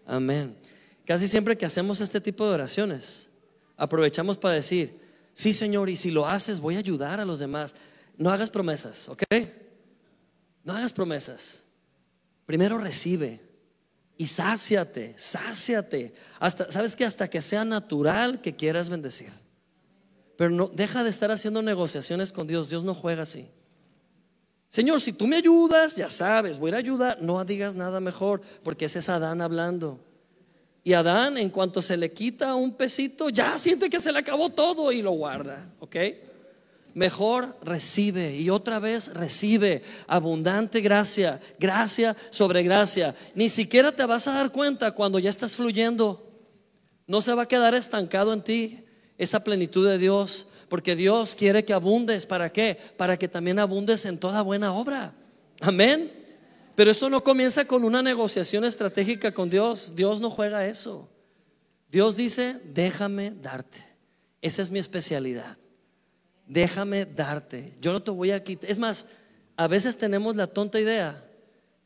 Amén. 0.05 0.55
Casi 1.05 1.27
siempre 1.27 1.57
que 1.57 1.65
hacemos 1.65 1.99
este 1.99 2.21
tipo 2.21 2.47
de 2.47 2.53
oraciones, 2.53 3.27
aprovechamos 3.75 4.37
para 4.37 4.53
decir, 4.53 4.97
sí 5.33 5.51
Señor, 5.51 5.89
y 5.89 5.97
si 5.97 6.09
lo 6.09 6.25
haces, 6.25 6.61
voy 6.61 6.75
a 6.77 6.79
ayudar 6.79 7.19
a 7.19 7.25
los 7.25 7.39
demás. 7.39 7.75
No 8.21 8.29
hagas 8.29 8.51
promesas, 8.51 9.09
¿ok? 9.09 9.23
No 10.63 10.73
hagas 10.73 10.93
promesas. 10.93 11.63
Primero 12.45 12.77
recibe 12.77 13.41
y 14.15 14.27
sáciate, 14.27 15.15
sáciate. 15.17 16.13
Hasta, 16.39 16.71
¿Sabes 16.71 16.95
que 16.95 17.03
Hasta 17.03 17.27
que 17.27 17.41
sea 17.41 17.65
natural 17.65 18.39
que 18.39 18.55
quieras 18.55 18.91
bendecir. 18.91 19.33
Pero 20.37 20.51
no, 20.51 20.67
deja 20.67 21.03
de 21.03 21.09
estar 21.09 21.31
haciendo 21.31 21.63
negociaciones 21.63 22.31
con 22.31 22.45
Dios. 22.45 22.69
Dios 22.69 22.83
no 22.83 22.93
juega 22.93 23.23
así. 23.23 23.49
Señor, 24.67 25.01
si 25.01 25.13
tú 25.13 25.25
me 25.25 25.37
ayudas, 25.37 25.95
ya 25.95 26.11
sabes, 26.11 26.59
voy 26.59 26.73
a 26.73 26.77
ayudar. 26.77 27.23
No 27.23 27.43
digas 27.43 27.75
nada 27.75 27.99
mejor, 27.99 28.41
porque 28.61 28.85
ese 28.85 28.99
es 28.99 29.09
Adán 29.09 29.41
hablando. 29.41 29.99
Y 30.83 30.93
Adán, 30.93 31.39
en 31.39 31.49
cuanto 31.49 31.81
se 31.81 31.97
le 31.97 32.11
quita 32.11 32.53
un 32.53 32.75
pesito, 32.75 33.29
ya 33.31 33.57
siente 33.57 33.89
que 33.89 33.99
se 33.99 34.11
le 34.11 34.19
acabó 34.19 34.49
todo 34.51 34.91
y 34.91 35.01
lo 35.01 35.13
guarda, 35.13 35.73
¿ok? 35.79 35.95
Mejor 36.93 37.57
recibe 37.61 38.35
y 38.35 38.49
otra 38.49 38.79
vez 38.79 39.13
recibe 39.13 39.81
abundante 40.07 40.81
gracia, 40.81 41.39
gracia 41.57 42.17
sobre 42.31 42.63
gracia. 42.63 43.15
Ni 43.33 43.47
siquiera 43.47 43.93
te 43.93 44.05
vas 44.05 44.27
a 44.27 44.33
dar 44.33 44.51
cuenta 44.51 44.91
cuando 44.91 45.17
ya 45.17 45.29
estás 45.29 45.55
fluyendo. 45.55 46.29
No 47.07 47.21
se 47.21 47.33
va 47.33 47.43
a 47.43 47.47
quedar 47.47 47.75
estancado 47.75 48.33
en 48.33 48.41
ti 48.41 48.85
esa 49.17 49.41
plenitud 49.43 49.87
de 49.87 49.97
Dios, 49.97 50.47
porque 50.67 50.97
Dios 50.97 51.33
quiere 51.33 51.63
que 51.63 51.73
abundes. 51.73 52.25
¿Para 52.25 52.51
qué? 52.51 52.77
Para 52.97 53.17
que 53.17 53.29
también 53.29 53.59
abundes 53.59 54.05
en 54.05 54.17
toda 54.17 54.41
buena 54.41 54.73
obra. 54.73 55.13
Amén. 55.61 56.11
Pero 56.75 56.91
esto 56.91 57.09
no 57.09 57.23
comienza 57.23 57.63
con 57.65 57.85
una 57.85 58.01
negociación 58.01 58.65
estratégica 58.65 59.31
con 59.33 59.49
Dios. 59.49 59.95
Dios 59.95 60.19
no 60.19 60.29
juega 60.29 60.67
eso. 60.67 61.09
Dios 61.89 62.17
dice, 62.17 62.59
déjame 62.65 63.31
darte. 63.31 63.81
Esa 64.41 64.61
es 64.61 64.71
mi 64.71 64.79
especialidad 64.79 65.60
déjame 66.51 67.05
darte. 67.05 67.73
Yo 67.79 67.93
no 67.93 68.03
te 68.03 68.11
voy 68.11 68.31
a 68.31 68.43
quitar. 68.43 68.69
Es 68.69 68.77
más, 68.77 69.05
a 69.55 69.67
veces 69.67 69.97
tenemos 69.97 70.35
la 70.35 70.47
tonta 70.47 70.79
idea 70.79 71.23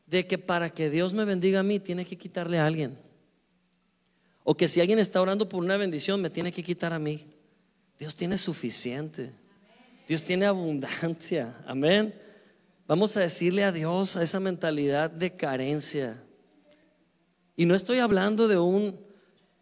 de 0.06 0.26
que 0.26 0.38
para 0.38 0.70
que 0.70 0.90
Dios 0.90 1.14
me 1.14 1.24
bendiga 1.24 1.60
a 1.60 1.62
mí, 1.62 1.78
tiene 1.78 2.04
que 2.04 2.18
quitarle 2.18 2.58
a 2.58 2.66
alguien. 2.66 2.98
O 4.42 4.56
que 4.56 4.66
si 4.66 4.80
alguien 4.80 4.98
está 4.98 5.20
orando 5.20 5.48
por 5.48 5.62
una 5.62 5.76
bendición, 5.76 6.20
me 6.20 6.30
tiene 6.30 6.50
que 6.50 6.64
quitar 6.64 6.92
a 6.92 6.98
mí. 6.98 7.24
Dios 7.98 8.16
tiene 8.16 8.38
suficiente. 8.38 9.30
Dios 10.08 10.24
tiene 10.24 10.46
abundancia. 10.46 11.56
Amén. 11.64 12.12
Vamos 12.88 13.16
a 13.16 13.20
decirle 13.20 13.62
a 13.62 13.72
Dios 13.72 14.16
a 14.16 14.22
esa 14.22 14.40
mentalidad 14.40 15.10
de 15.10 15.30
carencia. 15.30 16.20
Y 17.56 17.66
no 17.66 17.74
estoy 17.76 17.98
hablando 17.98 18.48
de 18.48 18.58
un 18.58 18.98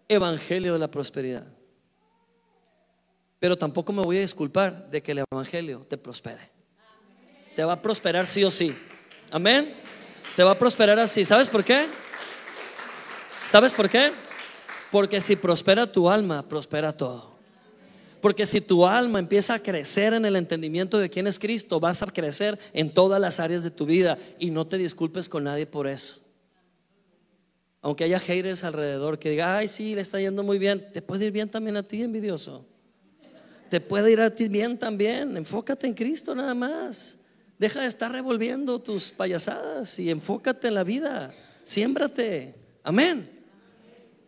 evangelio 0.08 0.72
de 0.72 0.78
la 0.78 0.90
prosperidad. 0.90 1.53
Pero 3.44 3.58
tampoco 3.58 3.92
me 3.92 4.02
voy 4.02 4.16
a 4.16 4.20
disculpar 4.20 4.88
de 4.88 5.02
que 5.02 5.12
el 5.12 5.22
Evangelio 5.30 5.84
te 5.86 5.98
prospere. 5.98 6.48
Te 7.54 7.62
va 7.62 7.74
a 7.74 7.82
prosperar 7.82 8.26
sí 8.26 8.42
o 8.42 8.50
sí. 8.50 8.74
Amén. 9.30 9.70
Te 10.34 10.42
va 10.42 10.52
a 10.52 10.58
prosperar 10.58 10.98
así. 10.98 11.26
¿Sabes 11.26 11.50
por 11.50 11.62
qué? 11.62 11.86
¿Sabes 13.44 13.74
por 13.74 13.90
qué? 13.90 14.12
Porque 14.90 15.20
si 15.20 15.36
prospera 15.36 15.92
tu 15.92 16.08
alma, 16.08 16.48
prospera 16.48 16.96
todo. 16.96 17.36
Porque 18.22 18.46
si 18.46 18.62
tu 18.62 18.86
alma 18.86 19.18
empieza 19.18 19.52
a 19.52 19.58
crecer 19.58 20.14
en 20.14 20.24
el 20.24 20.36
entendimiento 20.36 20.96
de 20.96 21.10
quién 21.10 21.26
es 21.26 21.38
Cristo, 21.38 21.78
vas 21.78 22.02
a 22.02 22.06
crecer 22.06 22.58
en 22.72 22.94
todas 22.94 23.20
las 23.20 23.40
áreas 23.40 23.62
de 23.62 23.70
tu 23.70 23.84
vida 23.84 24.16
y 24.38 24.48
no 24.48 24.66
te 24.66 24.78
disculpes 24.78 25.28
con 25.28 25.44
nadie 25.44 25.66
por 25.66 25.86
eso. 25.86 26.18
Aunque 27.82 28.04
haya 28.04 28.20
haters 28.20 28.64
alrededor 28.64 29.18
que 29.18 29.28
diga, 29.28 29.58
ay, 29.58 29.68
sí, 29.68 29.94
le 29.94 30.00
está 30.00 30.18
yendo 30.18 30.42
muy 30.42 30.58
bien, 30.58 30.90
te 30.94 31.02
puede 31.02 31.26
ir 31.26 31.32
bien 31.32 31.50
también 31.50 31.76
a 31.76 31.82
ti, 31.82 32.02
envidioso 32.02 32.68
te 33.68 33.80
puede 33.80 34.12
ir 34.12 34.20
a 34.20 34.34
ti 34.34 34.48
bien 34.48 34.78
también. 34.78 35.36
Enfócate 35.36 35.86
en 35.86 35.94
Cristo 35.94 36.34
nada 36.34 36.54
más. 36.54 37.18
Deja 37.58 37.80
de 37.80 37.86
estar 37.86 38.10
revolviendo 38.12 38.78
tus 38.80 39.10
payasadas 39.10 39.98
y 39.98 40.10
enfócate 40.10 40.68
en 40.68 40.74
la 40.74 40.84
vida. 40.84 41.32
Siémbrate. 41.62 42.54
Amén. 42.82 43.30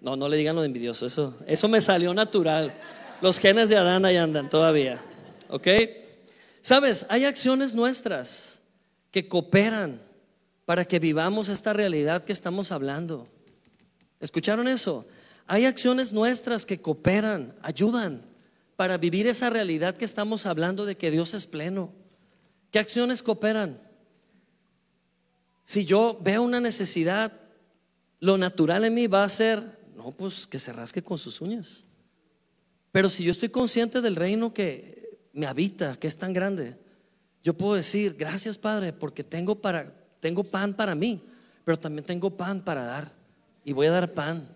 No, 0.01 0.17
no 0.17 0.29
le 0.29 0.37
digan 0.37 0.55
lo 0.55 0.63
de 0.63 0.69
envidioso. 0.69 1.07
Eso, 1.07 1.37
eso 1.47 1.69
me 1.69 1.81
salió 1.81 2.15
natural. 2.15 2.73
Los 3.21 3.39
genes 3.39 3.69
de 3.69 3.77
Adán 3.77 4.05
ahí 4.05 4.17
andan 4.17 4.49
todavía. 4.49 5.03
¿Ok? 5.49 5.69
Sabes, 6.61 7.07
hay 7.09 7.25
acciones 7.25 7.75
nuestras 7.75 8.63
que 9.11 9.29
cooperan 9.29 10.01
para 10.65 10.85
que 10.85 10.99
vivamos 10.99 11.49
esta 11.49 11.73
realidad 11.73 12.25
que 12.25 12.33
estamos 12.33 12.73
hablando. 12.73 13.29
¿Escucharon 14.21 14.67
eso? 14.69 15.07
Hay 15.47 15.65
acciones 15.65 16.13
nuestras 16.13 16.67
que 16.67 16.81
cooperan, 16.81 17.55
ayudan 17.63 18.23
para 18.77 18.99
vivir 18.99 19.27
esa 19.27 19.51
realidad 19.51 19.97
que 19.97 20.05
estamos 20.05 20.47
hablando 20.47 20.85
de 20.85 20.97
que 20.97 21.11
Dios 21.11 21.35
es 21.35 21.47
pleno? 21.47 21.93
¿Qué 22.71 22.79
acciones 22.79 23.23
cooperan? 23.23 23.81
Si 25.65 25.85
yo 25.85 26.19
veo 26.23 26.43
una 26.43 26.61
necesidad, 26.61 27.33
lo 28.21 28.39
natural 28.39 28.85
en 28.85 28.95
mí 28.95 29.07
va 29.07 29.25
a 29.25 29.29
ser, 29.29 29.81
no, 29.97 30.13
pues 30.13 30.47
que 30.47 30.59
se 30.59 30.73
rasque 30.73 31.03
con 31.03 31.19
sus 31.19 31.41
uñas. 31.41 31.87
Pero 32.93 33.11
si 33.11 33.25
yo 33.25 33.31
estoy 33.31 33.49
consciente 33.49 34.01
del 34.01 34.15
reino 34.15 34.53
que 34.53 35.21
me 35.33 35.47
habita, 35.47 35.97
que 35.97 36.07
es 36.07 36.17
tan 36.17 36.33
grande, 36.33 36.79
yo 37.43 37.55
puedo 37.55 37.75
decir, 37.75 38.15
gracias 38.19 38.59
Padre, 38.59 38.93
porque 38.93 39.25
tengo, 39.25 39.61
para, 39.61 39.93
tengo 40.21 40.45
pan 40.45 40.75
para 40.75 40.95
mí, 40.95 41.23
pero 41.65 41.79
también 41.79 42.05
tengo 42.05 42.31
pan 42.37 42.63
para 42.63 42.85
dar. 42.85 43.13
Y 43.65 43.73
voy 43.73 43.87
a 43.87 43.91
dar 43.93 44.13
pan. 44.13 44.49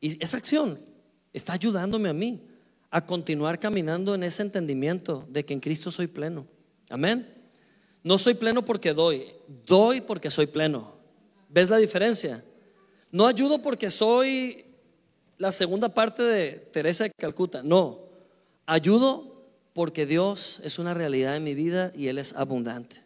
Y 0.00 0.22
esa 0.22 0.36
acción 0.36 0.78
está 1.32 1.54
ayudándome 1.54 2.08
a 2.08 2.12
mí 2.12 2.47
a 2.90 3.04
continuar 3.04 3.58
caminando 3.58 4.14
en 4.14 4.22
ese 4.22 4.42
entendimiento 4.42 5.26
de 5.28 5.44
que 5.44 5.54
en 5.54 5.60
Cristo 5.60 5.90
soy 5.90 6.06
pleno. 6.06 6.46
Amén. 6.88 7.34
No 8.02 8.16
soy 8.16 8.34
pleno 8.34 8.64
porque 8.64 8.94
doy, 8.94 9.26
doy 9.66 10.00
porque 10.00 10.30
soy 10.30 10.46
pleno. 10.46 10.94
¿Ves 11.48 11.68
la 11.68 11.76
diferencia? 11.76 12.42
No 13.10 13.26
ayudo 13.26 13.60
porque 13.60 13.90
soy 13.90 14.64
la 15.36 15.52
segunda 15.52 15.88
parte 15.88 16.22
de 16.22 16.52
Teresa 16.52 17.04
de 17.04 17.10
Calcuta. 17.10 17.62
No, 17.62 18.00
ayudo 18.66 19.46
porque 19.72 20.06
Dios 20.06 20.60
es 20.64 20.78
una 20.78 20.94
realidad 20.94 21.36
en 21.36 21.44
mi 21.44 21.54
vida 21.54 21.92
y 21.94 22.08
Él 22.08 22.18
es 22.18 22.34
abundante. 22.34 23.02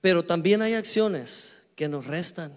Pero 0.00 0.24
también 0.24 0.62
hay 0.62 0.74
acciones 0.74 1.62
que 1.74 1.88
nos 1.88 2.06
restan 2.06 2.52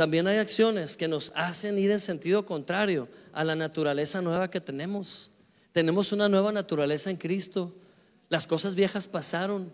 también 0.00 0.26
hay 0.26 0.38
acciones 0.38 0.96
que 0.96 1.08
nos 1.08 1.30
hacen 1.34 1.76
ir 1.76 1.90
en 1.90 2.00
sentido 2.00 2.46
contrario 2.46 3.06
a 3.34 3.44
la 3.44 3.54
naturaleza 3.54 4.22
nueva 4.22 4.48
que 4.48 4.58
tenemos. 4.58 5.30
Tenemos 5.72 6.10
una 6.12 6.26
nueva 6.26 6.52
naturaleza 6.52 7.10
en 7.10 7.18
Cristo. 7.18 7.74
Las 8.30 8.46
cosas 8.46 8.74
viejas 8.74 9.08
pasaron. 9.08 9.70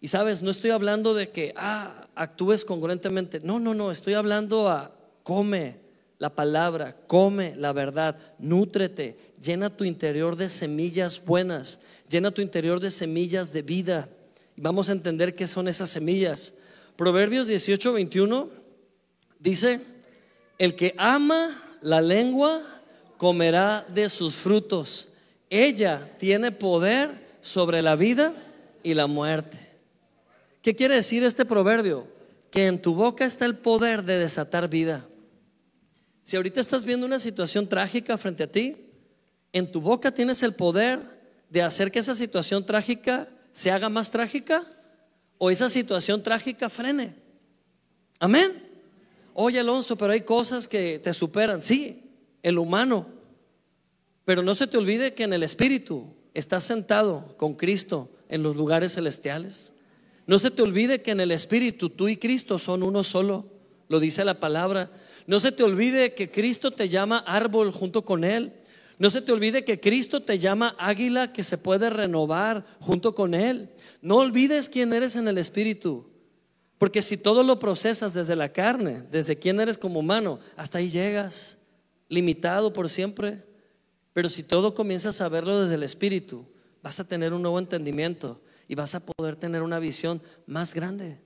Y 0.00 0.08
sabes, 0.08 0.42
no 0.42 0.50
estoy 0.50 0.70
hablando 0.70 1.12
de 1.12 1.28
que 1.28 1.52
ah, 1.54 2.08
actúes 2.14 2.64
congruentemente. 2.64 3.40
No, 3.40 3.60
no, 3.60 3.74
no, 3.74 3.90
estoy 3.90 4.14
hablando 4.14 4.70
a 4.70 4.96
come 5.22 5.76
la 6.18 6.34
palabra, 6.34 6.96
come 7.06 7.54
la 7.54 7.74
verdad, 7.74 8.16
nútrete, 8.38 9.18
llena 9.38 9.68
tu 9.68 9.84
interior 9.84 10.34
de 10.36 10.48
semillas 10.48 11.22
buenas, 11.22 11.80
llena 12.08 12.30
tu 12.30 12.40
interior 12.40 12.80
de 12.80 12.90
semillas 12.90 13.52
de 13.52 13.60
vida. 13.60 14.08
Y 14.56 14.62
vamos 14.62 14.88
a 14.88 14.92
entender 14.92 15.34
qué 15.34 15.46
son 15.46 15.68
esas 15.68 15.90
semillas. 15.90 16.54
Proverbios 16.96 17.48
18, 17.48 17.92
21 17.92 18.61
Dice, 19.42 19.80
el 20.56 20.76
que 20.76 20.94
ama 20.96 21.60
la 21.80 22.00
lengua 22.00 22.62
comerá 23.16 23.84
de 23.92 24.08
sus 24.08 24.36
frutos. 24.36 25.08
Ella 25.50 26.12
tiene 26.18 26.52
poder 26.52 27.10
sobre 27.40 27.82
la 27.82 27.96
vida 27.96 28.32
y 28.84 28.94
la 28.94 29.08
muerte. 29.08 29.58
¿Qué 30.62 30.76
quiere 30.76 30.94
decir 30.94 31.24
este 31.24 31.44
proverbio? 31.44 32.06
Que 32.52 32.68
en 32.68 32.80
tu 32.80 32.94
boca 32.94 33.24
está 33.24 33.44
el 33.44 33.56
poder 33.56 34.04
de 34.04 34.18
desatar 34.18 34.68
vida. 34.68 35.04
Si 36.22 36.36
ahorita 36.36 36.60
estás 36.60 36.84
viendo 36.84 37.04
una 37.04 37.18
situación 37.18 37.68
trágica 37.68 38.16
frente 38.16 38.44
a 38.44 38.50
ti, 38.50 38.76
en 39.52 39.72
tu 39.72 39.80
boca 39.80 40.14
tienes 40.14 40.44
el 40.44 40.54
poder 40.54 41.00
de 41.50 41.62
hacer 41.62 41.90
que 41.90 41.98
esa 41.98 42.14
situación 42.14 42.64
trágica 42.64 43.28
se 43.52 43.72
haga 43.72 43.88
más 43.88 44.12
trágica 44.12 44.64
o 45.38 45.50
esa 45.50 45.68
situación 45.68 46.22
trágica 46.22 46.70
frene. 46.70 47.16
Amén. 48.20 48.71
Oye 49.34 49.60
Alonso, 49.60 49.96
pero 49.96 50.12
hay 50.12 50.22
cosas 50.22 50.68
que 50.68 50.98
te 50.98 51.12
superan. 51.12 51.62
Sí, 51.62 52.10
el 52.42 52.58
humano. 52.58 53.06
Pero 54.24 54.42
no 54.42 54.54
se 54.54 54.66
te 54.66 54.78
olvide 54.78 55.14
que 55.14 55.24
en 55.24 55.32
el 55.32 55.42
Espíritu 55.42 56.14
estás 56.34 56.64
sentado 56.64 57.36
con 57.36 57.54
Cristo 57.54 58.10
en 58.28 58.42
los 58.42 58.56
lugares 58.56 58.94
celestiales. 58.94 59.74
No 60.26 60.38
se 60.38 60.50
te 60.50 60.62
olvide 60.62 61.02
que 61.02 61.10
en 61.10 61.20
el 61.20 61.32
Espíritu 61.32 61.90
tú 61.90 62.08
y 62.08 62.16
Cristo 62.16 62.58
son 62.58 62.82
uno 62.82 63.02
solo, 63.02 63.46
lo 63.88 64.00
dice 64.00 64.24
la 64.24 64.38
palabra. 64.38 64.90
No 65.26 65.40
se 65.40 65.52
te 65.52 65.62
olvide 65.62 66.14
que 66.14 66.30
Cristo 66.30 66.70
te 66.70 66.88
llama 66.88 67.18
árbol 67.18 67.72
junto 67.72 68.04
con 68.04 68.24
Él. 68.24 68.52
No 68.98 69.10
se 69.10 69.20
te 69.20 69.32
olvide 69.32 69.64
que 69.64 69.80
Cristo 69.80 70.22
te 70.22 70.38
llama 70.38 70.76
águila 70.78 71.32
que 71.32 71.42
se 71.42 71.58
puede 71.58 71.90
renovar 71.90 72.64
junto 72.80 73.14
con 73.14 73.34
Él. 73.34 73.70
No 74.00 74.16
olvides 74.18 74.68
quién 74.68 74.92
eres 74.92 75.16
en 75.16 75.26
el 75.26 75.38
Espíritu. 75.38 76.11
Porque 76.82 77.00
si 77.00 77.16
todo 77.16 77.44
lo 77.44 77.60
procesas 77.60 78.12
desde 78.12 78.34
la 78.34 78.52
carne, 78.52 79.04
desde 79.08 79.38
quién 79.38 79.60
eres 79.60 79.78
como 79.78 80.00
humano, 80.00 80.40
hasta 80.56 80.78
ahí 80.78 80.90
llegas, 80.90 81.58
limitado 82.08 82.72
por 82.72 82.90
siempre. 82.90 83.44
Pero 84.12 84.28
si 84.28 84.42
todo 84.42 84.74
comienzas 84.74 85.20
a 85.20 85.28
verlo 85.28 85.60
desde 85.60 85.76
el 85.76 85.84
Espíritu, 85.84 86.44
vas 86.82 86.98
a 86.98 87.06
tener 87.06 87.34
un 87.34 87.42
nuevo 87.42 87.60
entendimiento 87.60 88.40
y 88.66 88.74
vas 88.74 88.96
a 88.96 89.06
poder 89.06 89.36
tener 89.36 89.62
una 89.62 89.78
visión 89.78 90.20
más 90.44 90.74
grande. 90.74 91.20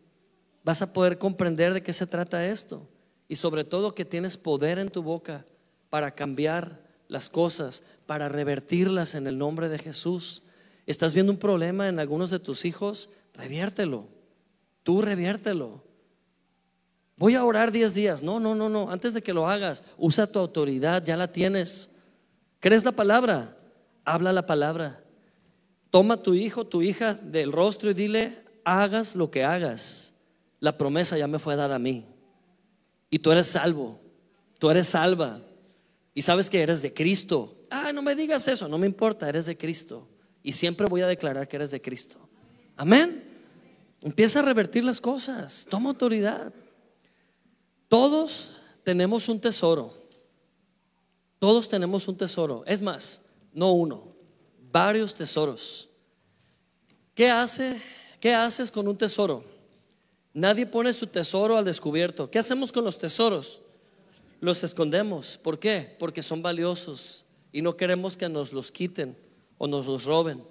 Vas 0.62 0.82
a 0.82 0.92
poder 0.92 1.16
comprender 1.16 1.72
de 1.72 1.82
qué 1.82 1.94
se 1.94 2.06
trata 2.06 2.44
esto. 2.44 2.86
Y 3.26 3.36
sobre 3.36 3.64
todo 3.64 3.94
que 3.94 4.04
tienes 4.04 4.36
poder 4.36 4.78
en 4.78 4.90
tu 4.90 5.02
boca 5.02 5.46
para 5.88 6.10
cambiar 6.10 6.82
las 7.08 7.30
cosas, 7.30 7.82
para 8.04 8.28
revertirlas 8.28 9.14
en 9.14 9.26
el 9.26 9.38
nombre 9.38 9.70
de 9.70 9.78
Jesús. 9.78 10.42
¿Estás 10.84 11.14
viendo 11.14 11.32
un 11.32 11.38
problema 11.38 11.88
en 11.88 11.98
algunos 11.98 12.28
de 12.28 12.40
tus 12.40 12.66
hijos? 12.66 13.08
Reviértelo. 13.32 14.15
Tú 14.86 15.02
reviértelo. 15.02 15.82
Voy 17.16 17.34
a 17.34 17.44
orar 17.44 17.72
10 17.72 17.92
días. 17.92 18.22
No, 18.22 18.38
no, 18.38 18.54
no, 18.54 18.68
no. 18.68 18.88
Antes 18.88 19.14
de 19.14 19.20
que 19.20 19.32
lo 19.32 19.48
hagas, 19.48 19.82
usa 19.98 20.28
tu 20.28 20.38
autoridad, 20.38 21.04
ya 21.04 21.16
la 21.16 21.26
tienes. 21.26 21.90
¿Crees 22.60 22.84
la 22.84 22.92
palabra? 22.92 23.56
Habla 24.04 24.32
la 24.32 24.46
palabra. 24.46 25.02
Toma 25.90 26.18
tu 26.18 26.34
hijo, 26.34 26.68
tu 26.68 26.82
hija 26.82 27.14
del 27.14 27.50
rostro 27.50 27.90
y 27.90 27.94
dile, 27.94 28.38
hagas 28.62 29.16
lo 29.16 29.28
que 29.28 29.42
hagas. 29.42 30.14
La 30.60 30.78
promesa 30.78 31.18
ya 31.18 31.26
me 31.26 31.40
fue 31.40 31.56
dada 31.56 31.74
a 31.74 31.80
mí. 31.80 32.06
Y 33.10 33.18
tú 33.18 33.32
eres 33.32 33.48
salvo. 33.48 33.98
Tú 34.60 34.70
eres 34.70 34.86
salva. 34.86 35.40
Y 36.14 36.22
sabes 36.22 36.48
que 36.48 36.62
eres 36.62 36.80
de 36.80 36.94
Cristo. 36.94 37.56
Ah, 37.70 37.90
no 37.92 38.02
me 38.02 38.14
digas 38.14 38.46
eso, 38.46 38.68
no 38.68 38.78
me 38.78 38.86
importa, 38.86 39.28
eres 39.28 39.46
de 39.46 39.56
Cristo. 39.56 40.06
Y 40.44 40.52
siempre 40.52 40.86
voy 40.86 41.00
a 41.00 41.08
declarar 41.08 41.48
que 41.48 41.56
eres 41.56 41.72
de 41.72 41.80
Cristo. 41.80 42.20
Amén. 42.76 43.25
Empieza 44.06 44.38
a 44.38 44.42
revertir 44.42 44.84
las 44.84 45.00
cosas. 45.00 45.66
Toma 45.68 45.88
autoridad. 45.88 46.52
Todos 47.88 48.52
tenemos 48.84 49.28
un 49.28 49.40
tesoro. 49.40 49.92
Todos 51.40 51.68
tenemos 51.68 52.06
un 52.06 52.16
tesoro. 52.16 52.62
Es 52.68 52.80
más, 52.80 53.24
no 53.52 53.72
uno, 53.72 54.06
varios 54.70 55.12
tesoros. 55.12 55.88
¿Qué 57.16 57.28
hace? 57.28 57.82
¿Qué 58.20 58.32
haces 58.32 58.70
con 58.70 58.86
un 58.86 58.96
tesoro? 58.96 59.42
Nadie 60.32 60.66
pone 60.66 60.92
su 60.92 61.08
tesoro 61.08 61.56
al 61.56 61.64
descubierto. 61.64 62.30
¿Qué 62.30 62.38
hacemos 62.38 62.70
con 62.70 62.84
los 62.84 62.98
tesoros? 62.98 63.60
Los 64.40 64.62
escondemos. 64.62 65.36
¿Por 65.36 65.58
qué? 65.58 65.96
Porque 65.98 66.22
son 66.22 66.42
valiosos 66.42 67.26
y 67.50 67.60
no 67.60 67.76
queremos 67.76 68.16
que 68.16 68.28
nos 68.28 68.52
los 68.52 68.70
quiten 68.70 69.18
o 69.58 69.66
nos 69.66 69.86
los 69.86 70.04
roben. 70.04 70.44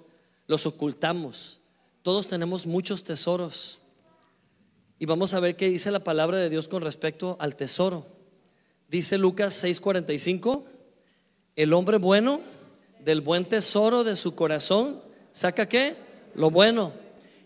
Los 0.46 0.66
ocultamos. 0.66 1.60
Todos 2.06 2.28
tenemos 2.28 2.66
muchos 2.66 3.02
tesoros. 3.02 3.80
Y 5.00 5.06
vamos 5.06 5.34
a 5.34 5.40
ver 5.40 5.56
qué 5.56 5.68
dice 5.68 5.90
la 5.90 6.04
palabra 6.04 6.38
de 6.38 6.48
Dios 6.48 6.68
con 6.68 6.82
respecto 6.82 7.36
al 7.40 7.56
tesoro. 7.56 8.06
Dice 8.88 9.18
Lucas 9.18 9.60
6:45, 9.64 10.62
el 11.56 11.72
hombre 11.72 11.98
bueno 11.98 12.42
del 13.00 13.22
buen 13.22 13.44
tesoro 13.44 14.04
de 14.04 14.14
su 14.14 14.36
corazón 14.36 15.00
saca 15.32 15.68
qué? 15.68 15.96
Lo 16.36 16.48
bueno. 16.48 16.92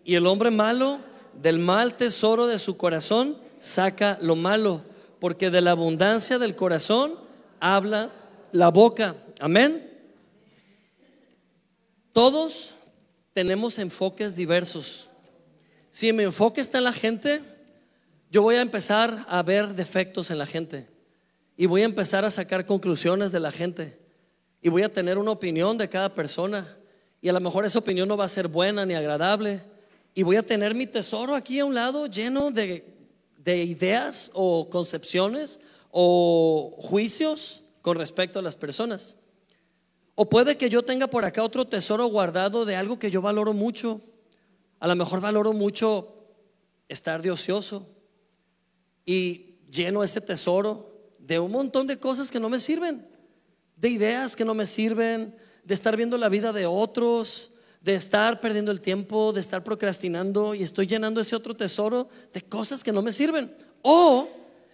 Y 0.05 0.16
el 0.16 0.27
hombre 0.27 0.51
malo 0.51 0.99
del 1.40 1.59
mal 1.59 1.96
tesoro 1.96 2.46
de 2.46 2.59
su 2.59 2.77
corazón 2.77 3.38
saca 3.61 4.18
lo 4.20 4.37
malo, 4.37 4.83
porque 5.20 5.49
de 5.49 5.62
la 5.62 5.70
abundancia 5.70 6.38
del 6.38 6.55
corazón 6.55 7.14
habla 7.61 8.11
la 8.53 8.68
boca. 8.68 9.16
Amén. 9.40 9.90
Todos 12.12 12.75
tenemos 13.33 13.79
enfoques 13.79 14.35
diversos. 14.37 15.09
Si 15.90 16.12
mi 16.12 16.25
enfoque 16.25 16.61
está 16.61 16.79
en 16.79 16.85
la 16.85 16.93
gente, 16.93 17.40
yo 18.31 18.43
voy 18.43 18.57
a 18.57 18.62
empezar 18.62 19.25
a 19.29 19.43
ver 19.43 19.75
defectos 19.75 20.31
en 20.31 20.38
la 20.38 20.47
gente 20.47 20.88
y 21.57 21.66
voy 21.66 21.83
a 21.83 21.87
empezar 21.87 22.25
a 22.25 22.31
sacar 22.31 22.64
conclusiones 22.64 23.33
de 23.33 23.40
la 23.40 23.51
gente 23.51 23.99
y 24.62 24.69
voy 24.69 24.83
a 24.83 24.93
tener 24.93 25.19
una 25.19 25.33
opinión 25.33 25.79
de 25.79 25.88
cada 25.88 26.14
persona 26.14 26.77
y 27.21 27.29
a 27.29 27.33
lo 27.33 27.40
mejor 27.40 27.64
esa 27.64 27.79
opinión 27.79 28.09
no 28.09 28.16
va 28.16 28.25
a 28.25 28.29
ser 28.29 28.49
buena 28.49 28.87
ni 28.87 28.95
agradable 28.95 29.62
y 30.14 30.23
voy 30.23 30.37
a 30.37 30.43
tener 30.43 30.75
mi 30.75 30.87
tesoro 30.87 31.35
aquí 31.35 31.59
a 31.59 31.64
un 31.64 31.75
lado 31.75 32.07
lleno 32.07 32.51
de, 32.51 32.85
ideas 33.45 34.31
o 34.33 34.69
concepciones 34.71 35.61
o 35.90 36.77
juicios 36.79 37.62
con 37.83 37.97
respecto 37.97 38.38
a 38.38 38.43
las 38.43 38.57
personas. 38.57 39.16
O 40.14 40.29
puede 40.29 40.57
que 40.57 40.68
yo 40.68 40.83
tenga 40.83 41.07
por 41.07 41.25
acá 41.25 41.42
otro 41.42 41.66
tesoro 41.66 42.07
guardado 42.07 42.64
de 42.64 42.77
algo 42.77 42.99
que 42.99 43.11
yo 43.11 43.23
valoro 43.23 43.53
mucho. 43.53 44.01
A 44.79 44.88
lo 44.88 44.96
mejor 44.96 45.20
valoro 45.20 45.53
mucho 45.53 46.14
estar 46.88 47.23
de 47.23 47.31
ocioso 47.31 47.88
y 49.07 49.59
lleno 49.70 50.03
ese 50.03 50.20
tesoro 50.20 50.90
de 51.18 51.38
un 51.38 51.53
montón 51.53 51.87
de 51.87 51.99
cosas 51.99 52.31
que 52.31 52.40
no 52.40 52.49
me 52.49 52.59
sirven, 52.59 53.07
de 53.77 53.88
ideas 53.88 54.35
que 54.35 54.44
no 54.44 54.55
me 54.55 54.66
sirven, 54.66 55.35
de 55.64 55.75
estar 55.75 55.96
viendo 55.96 56.18
la 56.18 56.29
vida 56.29 56.53
de 56.53 56.66
otros, 56.66 57.53
de 57.81 57.94
estar 57.94 58.40
perdiendo 58.40 58.73
el 58.73 58.81
tiempo, 58.81 59.33
de 59.33 59.40
estar 59.40 59.64
procrastinando 59.64 60.55
y 60.55 60.62
estoy 60.62 60.87
llenando 60.87 61.20
ese 61.20 61.37
otro 61.37 61.55
tesoro 61.57 62.09
de 62.33 62.42
cosas 62.42 62.85
que 62.85 62.92
no 62.92 63.03
me 63.03 63.12
sirven. 63.12 63.55
O 63.83 64.29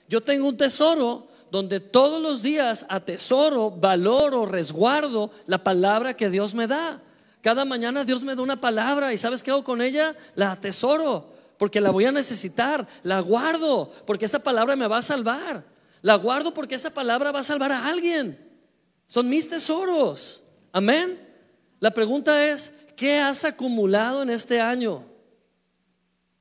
yo 0.08 0.20
tengo 0.20 0.48
un 0.48 0.56
tesoro 0.56 1.28
donde 1.50 1.80
todos 1.80 2.20
los 2.20 2.42
días 2.42 2.86
atesoro, 2.88 3.70
valoro, 3.70 4.46
resguardo 4.46 5.30
la 5.46 5.58
palabra 5.62 6.14
que 6.14 6.30
Dios 6.30 6.54
me 6.54 6.66
da. 6.66 7.00
Cada 7.40 7.64
mañana 7.64 8.04
Dios 8.04 8.22
me 8.22 8.34
da 8.34 8.42
una 8.42 8.60
palabra 8.60 9.12
y 9.12 9.18
¿sabes 9.18 9.42
qué 9.42 9.50
hago 9.50 9.64
con 9.64 9.80
ella? 9.80 10.14
La 10.34 10.52
atesoro 10.52 11.32
porque 11.58 11.80
la 11.80 11.90
voy 11.90 12.04
a 12.04 12.12
necesitar, 12.12 12.86
la 13.02 13.20
guardo 13.20 13.92
porque 14.06 14.24
esa 14.24 14.40
palabra 14.40 14.76
me 14.76 14.88
va 14.88 14.98
a 14.98 15.02
salvar. 15.02 15.64
La 16.02 16.16
guardo 16.16 16.52
porque 16.52 16.74
esa 16.74 16.90
palabra 16.90 17.32
va 17.32 17.40
a 17.40 17.44
salvar 17.44 17.72
a 17.72 17.88
alguien. 17.88 18.38
Son 19.06 19.28
mis 19.28 19.48
tesoros. 19.48 20.42
Amén. 20.72 21.18
La 21.80 21.90
pregunta 21.92 22.46
es, 22.46 22.72
¿Qué 22.96 23.18
has 23.18 23.44
acumulado 23.44 24.22
en 24.22 24.30
este 24.30 24.58
año? 24.58 25.04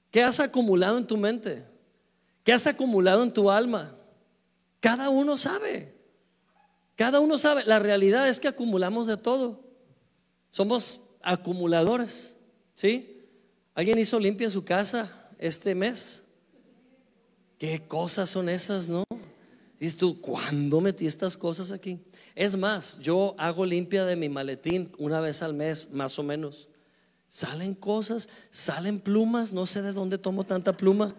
¿Qué 0.10 0.24
has 0.24 0.40
acumulado 0.40 0.98
en 0.98 1.06
tu 1.06 1.18
mente? 1.18 1.66
¿Qué 2.46 2.54
has 2.54 2.66
acumulado 2.66 3.22
en 3.24 3.34
tu 3.34 3.52
alma? 3.52 3.94
Cada 4.86 5.10
uno 5.10 5.36
sabe. 5.36 5.96
Cada 6.96 7.20
uno 7.20 7.40
sabe. 7.40 7.64
La 7.66 7.80
realidad 7.80 8.30
es 8.30 8.40
que 8.40 8.48
acumulamos 8.48 9.08
de 9.08 9.18
todo. 9.18 9.64
Somos 10.52 11.02
acumuladores. 11.24 12.36
¿Sí? 12.76 13.20
¿Alguien 13.74 13.98
hizo 13.98 14.20
limpia 14.20 14.48
su 14.48 14.64
casa 14.64 15.28
este 15.40 15.74
mes? 15.74 16.26
¿Qué 17.58 17.88
cosas 17.88 18.30
son 18.30 18.48
esas, 18.48 18.88
no? 18.88 19.06
Dices 19.80 19.98
tú, 19.98 20.22
¿cuándo 20.22 20.80
metí 20.82 21.08
estas 21.08 21.36
cosas 21.36 21.72
aquí? 21.72 22.00
Es 22.36 22.56
más, 22.56 23.00
yo 23.00 23.34
hago 23.40 23.66
limpia 23.66 24.06
de 24.06 24.16
mi 24.16 24.30
maletín 24.30 24.92
una 25.00 25.20
vez 25.20 25.42
al 25.42 25.56
mes, 25.56 25.94
más 25.94 26.20
o 26.20 26.22
menos. 26.22 26.70
Salen 27.28 27.74
cosas, 27.74 28.30
salen 28.52 29.00
plumas, 29.00 29.52
no 29.52 29.66
sé 29.66 29.82
de 29.82 29.94
dónde 29.94 30.20
tomo 30.20 30.44
tanta 30.44 30.78
pluma. 30.78 31.16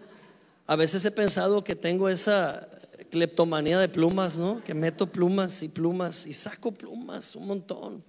A 0.67 0.77
veces 0.77 1.03
he 1.03 1.11
pensado 1.11 1.65
que 1.65 1.75
tengo 1.75 2.07
esa 2.07 2.69
cleptomanía 3.09 3.79
de 3.79 3.89
plumas, 3.89 4.37
¿no? 4.37 4.63
Que 4.63 4.73
meto 4.73 5.11
plumas 5.11 5.63
y 5.63 5.69
plumas 5.69 6.25
y 6.25 6.33
saco 6.33 6.71
plumas 6.71 7.35
un 7.35 7.47
montón. 7.47 8.03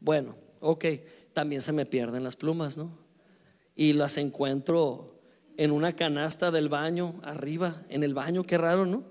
Bueno, 0.00 0.36
ok, 0.60 0.84
también 1.32 1.62
se 1.62 1.72
me 1.72 1.86
pierden 1.86 2.24
las 2.24 2.36
plumas, 2.36 2.76
¿no? 2.76 2.90
Y 3.74 3.92
las 3.92 4.16
encuentro 4.18 5.14
en 5.56 5.70
una 5.70 5.94
canasta 5.94 6.50
del 6.50 6.68
baño, 6.68 7.14
arriba, 7.22 7.82
en 7.88 8.02
el 8.02 8.14
baño, 8.14 8.44
qué 8.44 8.58
raro, 8.58 8.86
¿no? 8.86 9.04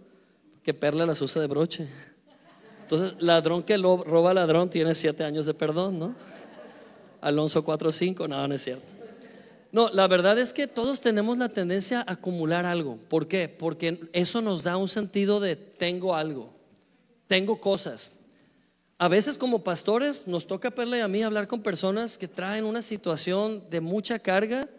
Que 0.64 0.74
Perla 0.74 1.06
las 1.06 1.22
usa 1.22 1.42
de 1.42 1.48
broche. 1.48 1.88
Entonces, 2.82 3.22
ladrón 3.22 3.64
que 3.64 3.78
roba 3.78 4.34
ladrón 4.34 4.70
tiene 4.70 4.94
siete 4.96 5.24
años 5.24 5.46
de 5.46 5.54
perdón, 5.54 6.00
¿no? 6.00 6.16
Alonso 7.22 7.66
4.5, 7.66 8.28
no, 8.28 8.48
no 8.48 8.54
es 8.54 8.62
cierto. 8.62 9.03
No, 9.74 9.90
la 9.90 10.08
verdad 10.08 10.38
es 10.38 10.54
que 10.54 10.68
todos 10.68 11.02
tenemos 11.02 11.40
la 11.40 11.50
tendencia 11.50 12.02
a 12.02 12.14
acumular 12.14 12.64
algo. 12.64 13.00
¿Por 13.10 13.28
qué? 13.28 13.50
Porque 13.50 14.00
eso 14.14 14.40
nos 14.40 14.62
da 14.62 14.78
un 14.78 14.88
sentido 14.88 15.40
de 15.40 15.56
tengo 15.56 16.16
algo, 16.16 16.54
tengo 17.26 17.60
cosas. 17.60 18.14
A 19.00 19.08
veces 19.08 19.36
como 19.36 19.64
pastores 19.64 20.28
nos 20.28 20.46
toca 20.46 20.70
Perla 20.70 21.04
a 21.04 21.08
mí 21.08 21.24
hablar 21.24 21.48
con 21.48 21.64
personas 21.64 22.20
que 22.20 22.28
traen 22.28 22.66
una 22.66 22.84
situación 22.84 23.64
de 23.72 23.82
mucha 23.82 24.20
carga 24.20 24.70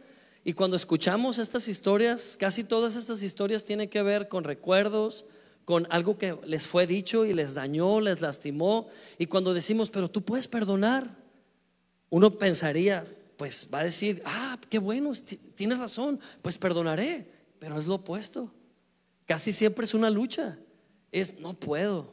y 0.45 0.53
cuando 0.53 0.77
escuchamos 0.77 1.39
estas 1.39 1.67
historias, 1.67 2.37
casi 2.39 2.63
todas 2.63 2.95
estas 2.95 3.21
historias 3.25 3.65
tienen 3.65 3.89
que 3.89 4.01
ver 4.01 4.29
con 4.29 4.45
recuerdos, 4.45 5.25
con 5.65 5.89
algo 5.91 6.19
que 6.19 6.39
les 6.45 6.69
fue 6.69 6.87
dicho 6.87 7.27
y 7.27 7.35
les 7.35 7.55
dañó, 7.55 8.01
les 8.01 8.21
lastimó. 8.21 8.87
Y 9.19 9.27
cuando 9.27 9.55
decimos, 9.55 9.91
pero 9.91 10.09
tú 10.09 10.23
puedes 10.23 10.47
perdonar, 10.47 11.05
uno 12.11 12.39
pensaría, 12.39 13.05
pues 13.37 13.69
va 13.73 13.81
a 13.81 13.85
decir, 13.85 14.23
ah, 14.25 14.59
qué 14.69 14.79
bueno, 14.79 15.13
tienes 15.55 15.79
razón, 15.79 16.21
pues 16.43 16.59
perdonaré, 16.59 17.31
pero 17.59 17.79
es 17.79 17.87
lo 17.87 17.95
opuesto. 17.95 18.53
Casi 19.27 19.53
siempre 19.53 19.85
es 19.85 19.95
una 19.95 20.11
lucha, 20.11 20.59
es 21.11 21.39
no 21.41 21.55
puedo, 21.55 22.13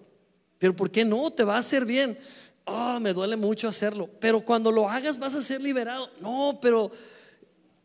pero 0.58 0.76
¿por 0.76 0.92
qué 0.92 1.04
no? 1.04 1.32
Te 1.32 1.44
va 1.44 1.56
a 1.56 1.60
hacer 1.60 1.86
bien. 1.86 2.18
Oh, 2.66 3.00
me 3.00 3.14
duele 3.14 3.36
mucho 3.36 3.68
hacerlo, 3.68 4.10
pero 4.20 4.46
cuando 4.46 4.72
lo 4.72 4.88
hagas 4.88 5.18
vas 5.20 5.36
a 5.36 5.42
ser 5.42 5.62
liberado. 5.62 6.10
No, 6.22 6.60
pero 6.62 6.92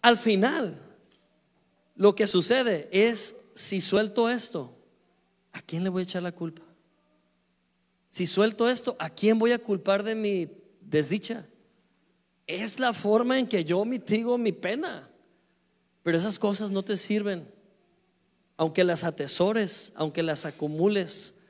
al 0.03 0.19
final 0.19 0.79
lo 1.97 2.15
que 2.15 2.27
sucede 2.27 2.89
es, 2.93 3.37
si 3.55 3.81
suelto 3.81 4.29
esto, 4.29 4.77
¿a 5.53 5.63
quién 5.63 5.83
le 5.83 5.89
voy 5.89 6.01
a 6.01 6.05
echar 6.05 6.23
la 6.23 6.33
culpa? 6.33 6.63
Si 8.11 8.27
suelto 8.27 8.69
esto, 8.69 8.97
¿a 8.99 9.11
quién 9.11 9.39
voy 9.39 9.53
a 9.53 9.59
culpar 9.59 10.03
de 10.03 10.15
mi 10.15 10.49
desdicha? 10.81 11.47
Es 12.47 12.79
la 12.79 12.93
forma 12.93 13.39
en 13.39 13.47
que 13.47 13.65
yo 13.65 13.85
mitigo 13.85 14.39
mi 14.39 14.53
pena. 14.53 15.09
Pero 16.03 16.19
esas 16.19 16.39
cosas 16.39 16.71
no 16.71 16.85
te 16.85 16.97
sirven. 16.97 17.51
Aunque 18.57 18.85
las 18.85 19.05
atesores, 19.05 19.93
aunque 19.97 20.23
las 20.23 20.47
acumules, 20.47 21.41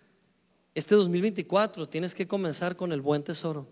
este 0.74 0.94
2024 0.94 1.88
tienes 1.88 2.14
que 2.14 2.26
comenzar 2.26 2.76
con 2.76 2.92
el 2.92 3.00
buen 3.00 3.22
tesoro. 3.22 3.66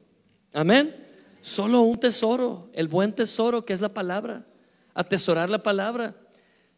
Amén. 0.52 0.94
Solo 1.40 1.80
un 1.80 1.98
tesoro, 1.98 2.70
el 2.72 2.88
buen 2.88 3.12
tesoro 3.12 3.64
que 3.64 3.72
es 3.72 3.80
la 3.80 3.92
palabra. 3.92 4.46
Atesorar 4.94 5.50
la 5.50 5.62
palabra. 5.62 6.14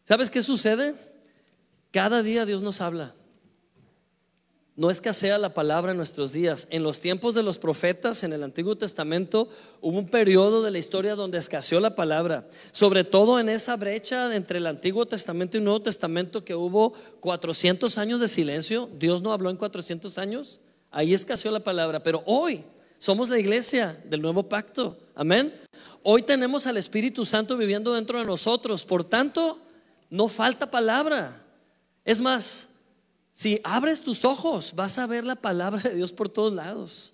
¿Sabes 0.03 0.29
qué 0.29 0.41
sucede? 0.41 0.95
Cada 1.91 2.23
día 2.23 2.45
Dios 2.45 2.61
nos 2.61 2.81
habla. 2.81 3.13
No 4.77 4.91
escasea 4.91 5.39
la 5.39 5.55
palabra 5.55 5.89
en 5.89 5.97
nuestros 5.97 6.33
días. 6.33 6.67
En 6.69 6.83
los 6.83 6.99
tiempos 7.01 7.33
de 7.33 7.41
los 7.41 7.57
profetas, 7.57 8.23
en 8.23 8.31
el 8.31 8.43
Antiguo 8.43 8.75
Testamento, 8.77 9.49
hubo 9.81 9.97
un 9.97 10.07
periodo 10.07 10.61
de 10.61 10.69
la 10.69 10.77
historia 10.77 11.15
donde 11.15 11.39
escaseó 11.39 11.79
la 11.79 11.95
palabra. 11.95 12.47
Sobre 12.71 13.03
todo 13.03 13.39
en 13.39 13.49
esa 13.49 13.75
brecha 13.75 14.35
entre 14.35 14.59
el 14.59 14.67
Antiguo 14.67 15.07
Testamento 15.07 15.57
y 15.57 15.59
el 15.59 15.63
Nuevo 15.63 15.81
Testamento 15.81 16.45
que 16.45 16.53
hubo 16.53 16.93
400 17.21 17.97
años 17.97 18.19
de 18.19 18.27
silencio. 18.27 18.87
Dios 18.99 19.23
no 19.23 19.33
habló 19.33 19.49
en 19.49 19.57
400 19.57 20.15
años. 20.19 20.59
Ahí 20.91 21.11
escaseó 21.15 21.49
la 21.49 21.61
palabra. 21.61 22.03
Pero 22.03 22.21
hoy 22.27 22.63
somos 22.99 23.29
la 23.29 23.39
iglesia 23.39 23.99
del 24.05 24.21
nuevo 24.21 24.43
pacto. 24.43 24.95
Amén. 25.15 25.55
Hoy 26.03 26.21
tenemos 26.21 26.67
al 26.67 26.77
Espíritu 26.77 27.25
Santo 27.25 27.57
viviendo 27.57 27.95
dentro 27.95 28.19
de 28.19 28.25
nosotros. 28.25 28.85
Por 28.85 29.03
tanto, 29.03 29.57
no 30.11 30.27
falta 30.27 30.69
palabra. 30.69 31.41
Es 32.05 32.21
más, 32.21 32.69
si 33.37 33.61
abres 33.63 34.01
tus 34.01 34.25
ojos, 34.25 34.73
vas 34.75 34.97
a 34.97 35.05
ver 35.05 35.23
la 35.23 35.35
palabra 35.35 35.79
de 35.79 35.93
Dios 35.93 36.11
por 36.11 36.27
todos 36.27 36.51
lados. 36.51 37.13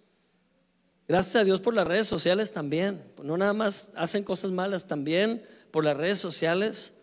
Gracias 1.06 1.36
a 1.36 1.44
Dios 1.44 1.60
por 1.60 1.74
las 1.74 1.86
redes 1.86 2.08
sociales 2.08 2.54
también. 2.54 3.04
No 3.22 3.36
nada 3.36 3.52
más 3.52 3.90
hacen 3.94 4.24
cosas 4.24 4.52
malas, 4.52 4.88
también 4.88 5.44
por 5.70 5.84
las 5.84 5.98
redes 5.98 6.20
sociales. 6.20 6.94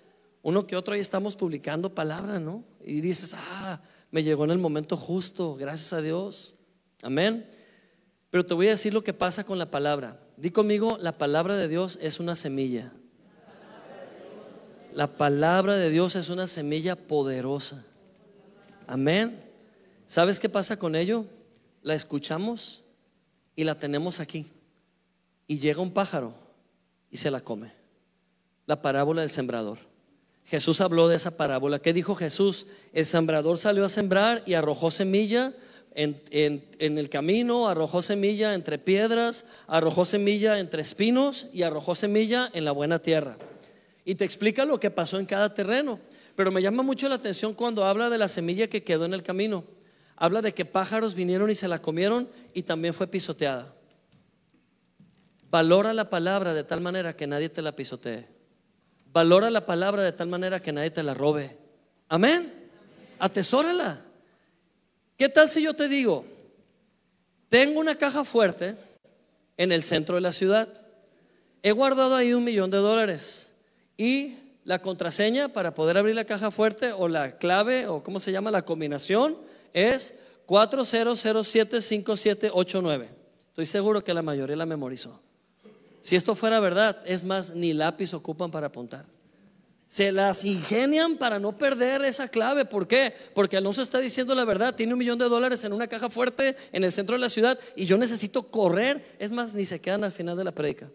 Uno 0.40 0.66
que 0.66 0.74
otro 0.74 0.94
ahí 0.94 1.00
estamos 1.00 1.36
publicando 1.36 1.94
palabra, 1.94 2.40
¿no? 2.40 2.64
Y 2.82 3.02
dices, 3.02 3.36
ah, 3.36 3.82
me 4.10 4.22
llegó 4.22 4.44
en 4.44 4.52
el 4.52 4.58
momento 4.58 4.96
justo, 4.96 5.54
gracias 5.54 5.92
a 5.92 6.00
Dios. 6.00 6.54
Amén. 7.02 7.46
Pero 8.30 8.46
te 8.46 8.54
voy 8.54 8.68
a 8.68 8.70
decir 8.70 8.94
lo 8.94 9.04
que 9.04 9.12
pasa 9.12 9.44
con 9.44 9.58
la 9.58 9.70
palabra. 9.70 10.18
Di 10.38 10.50
conmigo, 10.50 10.96
la 10.98 11.18
palabra 11.18 11.58
de 11.58 11.68
Dios 11.68 11.98
es 12.00 12.20
una 12.20 12.36
semilla. 12.36 12.90
La 14.94 15.08
palabra 15.08 15.76
de 15.76 15.90
Dios 15.90 16.16
es 16.16 16.30
una 16.30 16.46
semilla 16.46 16.96
poderosa. 16.96 17.84
Amén. 18.90 19.40
¿Sabes 20.04 20.40
qué 20.40 20.48
pasa 20.48 20.76
con 20.76 20.96
ello? 20.96 21.24
La 21.80 21.94
escuchamos 21.94 22.82
y 23.54 23.62
la 23.62 23.78
tenemos 23.78 24.18
aquí. 24.18 24.46
Y 25.46 25.60
llega 25.60 25.80
un 25.80 25.92
pájaro 25.92 26.34
y 27.08 27.16
se 27.16 27.30
la 27.30 27.40
come. 27.40 27.70
La 28.66 28.82
parábola 28.82 29.20
del 29.20 29.30
sembrador. 29.30 29.78
Jesús 30.44 30.80
habló 30.80 31.06
de 31.06 31.14
esa 31.14 31.36
parábola. 31.36 31.78
¿Qué 31.78 31.92
dijo 31.92 32.16
Jesús? 32.16 32.66
El 32.92 33.06
sembrador 33.06 33.58
salió 33.58 33.84
a 33.84 33.88
sembrar 33.88 34.42
y 34.44 34.54
arrojó 34.54 34.90
semilla 34.90 35.54
en, 35.94 36.20
en, 36.32 36.98
el 36.98 37.08
camino, 37.08 37.68
arrojó 37.68 38.02
semilla 38.02 38.54
entre 38.54 38.80
piedras, 38.80 39.44
arrojó 39.68 40.04
semilla 40.04 40.58
entre 40.58 40.82
espinos 40.82 41.46
y 41.52 41.62
arrojó 41.62 41.94
semilla 41.94 42.50
en 42.54 42.64
la 42.64 42.72
buena 42.72 42.98
tierra. 42.98 43.38
Y 44.04 44.16
te 44.16 44.24
explica 44.24 44.64
lo 44.64 44.80
que 44.80 44.90
pasó 44.90 45.20
en 45.20 45.26
cada 45.26 45.54
terreno. 45.54 46.00
Pero 46.40 46.52
me 46.52 46.62
llama 46.62 46.82
mucho 46.82 47.06
la 47.06 47.16
atención 47.16 47.52
cuando 47.52 47.84
habla 47.84 48.08
de 48.08 48.16
la 48.16 48.26
semilla 48.26 48.66
que 48.66 48.82
quedó 48.82 49.04
en 49.04 49.12
el 49.12 49.22
camino. 49.22 49.62
Habla 50.16 50.40
de 50.40 50.54
que 50.54 50.64
pájaros 50.64 51.14
vinieron 51.14 51.50
y 51.50 51.54
se 51.54 51.68
la 51.68 51.82
comieron 51.82 52.30
y 52.54 52.62
también 52.62 52.94
fue 52.94 53.06
pisoteada. 53.06 53.74
Valora 55.50 55.92
la 55.92 56.08
palabra 56.08 56.54
de 56.54 56.64
tal 56.64 56.80
manera 56.80 57.14
que 57.14 57.26
nadie 57.26 57.50
te 57.50 57.60
la 57.60 57.76
pisotee. 57.76 58.26
Valora 59.12 59.50
la 59.50 59.66
palabra 59.66 60.02
de 60.02 60.12
tal 60.12 60.28
manera 60.28 60.62
que 60.62 60.72
nadie 60.72 60.90
te 60.90 61.02
la 61.02 61.12
robe. 61.12 61.58
Amén. 62.08 62.70
Atesórala. 63.18 64.00
¿Qué 65.18 65.28
tal 65.28 65.46
si 65.46 65.62
yo 65.62 65.74
te 65.74 65.88
digo, 65.88 66.24
tengo 67.50 67.80
una 67.80 67.96
caja 67.96 68.24
fuerte 68.24 68.76
en 69.58 69.72
el 69.72 69.82
centro 69.82 70.14
de 70.14 70.22
la 70.22 70.32
ciudad? 70.32 70.68
He 71.62 71.72
guardado 71.72 72.16
ahí 72.16 72.32
un 72.32 72.44
millón 72.44 72.70
de 72.70 72.78
dólares 72.78 73.52
y 73.98 74.39
la 74.70 74.80
contraseña 74.80 75.48
para 75.48 75.74
poder 75.74 75.98
abrir 75.98 76.14
la 76.14 76.24
caja 76.24 76.52
fuerte 76.52 76.92
o 76.92 77.08
la 77.08 77.38
clave 77.38 77.88
o 77.88 78.04
cómo 78.04 78.20
se 78.20 78.30
llama 78.30 78.52
la 78.52 78.62
combinación 78.62 79.36
es 79.72 80.14
40075789. 80.46 83.08
Estoy 83.48 83.66
seguro 83.66 84.04
que 84.04 84.14
la 84.14 84.22
mayoría 84.22 84.54
la 84.54 84.66
memorizó. 84.66 85.20
Si 86.02 86.14
esto 86.14 86.36
fuera 86.36 86.60
verdad, 86.60 87.02
es 87.04 87.24
más, 87.24 87.52
ni 87.52 87.72
lápiz 87.72 88.14
ocupan 88.14 88.52
para 88.52 88.68
apuntar. 88.68 89.06
Se 89.88 90.12
las 90.12 90.44
ingenian 90.44 91.16
para 91.16 91.40
no 91.40 91.58
perder 91.58 92.04
esa 92.04 92.28
clave. 92.28 92.64
¿Por 92.64 92.86
qué? 92.86 93.12
Porque 93.34 93.56
Alonso 93.56 93.82
está 93.82 93.98
diciendo 93.98 94.36
la 94.36 94.44
verdad. 94.44 94.76
Tiene 94.76 94.92
un 94.92 95.00
millón 95.00 95.18
de 95.18 95.28
dólares 95.28 95.64
en 95.64 95.72
una 95.72 95.88
caja 95.88 96.10
fuerte 96.10 96.54
en 96.70 96.84
el 96.84 96.92
centro 96.92 97.16
de 97.16 97.20
la 97.20 97.28
ciudad 97.28 97.58
y 97.74 97.86
yo 97.86 97.98
necesito 97.98 98.44
correr. 98.44 99.16
Es 99.18 99.32
más, 99.32 99.52
ni 99.52 99.66
se 99.66 99.80
quedan 99.80 100.04
al 100.04 100.12
final 100.12 100.36
de 100.36 100.44
la 100.44 100.52
predica. 100.52 100.88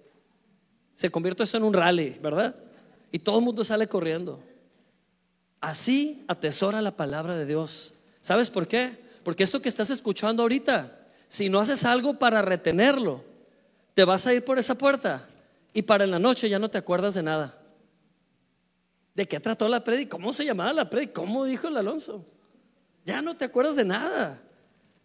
Se 0.94 1.10
convierte 1.10 1.44
esto 1.44 1.58
en 1.58 1.64
un 1.64 1.74
rally, 1.74 2.18
¿verdad? 2.22 2.56
Y 3.16 3.20
todo 3.20 3.40
el 3.40 3.46
mundo 3.46 3.64
sale 3.64 3.88
corriendo. 3.88 4.44
Así 5.62 6.26
atesora 6.28 6.82
la 6.82 6.98
palabra 6.98 7.38
de 7.38 7.46
Dios. 7.46 7.94
¿Sabes 8.20 8.50
por 8.50 8.68
qué? 8.68 9.06
Porque 9.24 9.46
esto 9.46 9.62
que 9.62 9.70
estás 9.70 9.90
escuchando 9.90 10.44
ahorita, 10.44 11.00
si 11.30 11.48
no 11.48 11.62
haces 11.62 11.86
algo 11.86 12.20
para 12.20 12.42
retenerlo, 12.42 13.24
te 13.94 14.04
vas 14.04 14.28
a 14.28 14.34
ir 14.34 14.44
por 14.44 14.60
esa 14.60 14.78
puerta 14.78 15.30
y 15.72 15.84
para 15.84 16.06
la 16.06 16.20
noche 16.20 16.50
ya 16.50 16.60
no 16.60 16.68
te 16.68 16.78
acuerdas 16.78 17.14
de 17.14 17.24
nada. 17.24 17.58
¿De 19.14 19.26
qué 19.26 19.40
trató 19.40 19.70
la 19.70 19.82
predica? 19.82 20.10
¿Cómo 20.10 20.34
se 20.34 20.44
llamaba 20.44 20.74
la 20.74 20.90
predica? 20.90 21.14
¿Cómo 21.14 21.46
dijo 21.46 21.70
el 21.70 21.78
Alonso? 21.78 22.26
Ya 23.06 23.22
no 23.22 23.38
te 23.38 23.46
acuerdas 23.46 23.78
de 23.78 23.86
nada. 23.86 24.42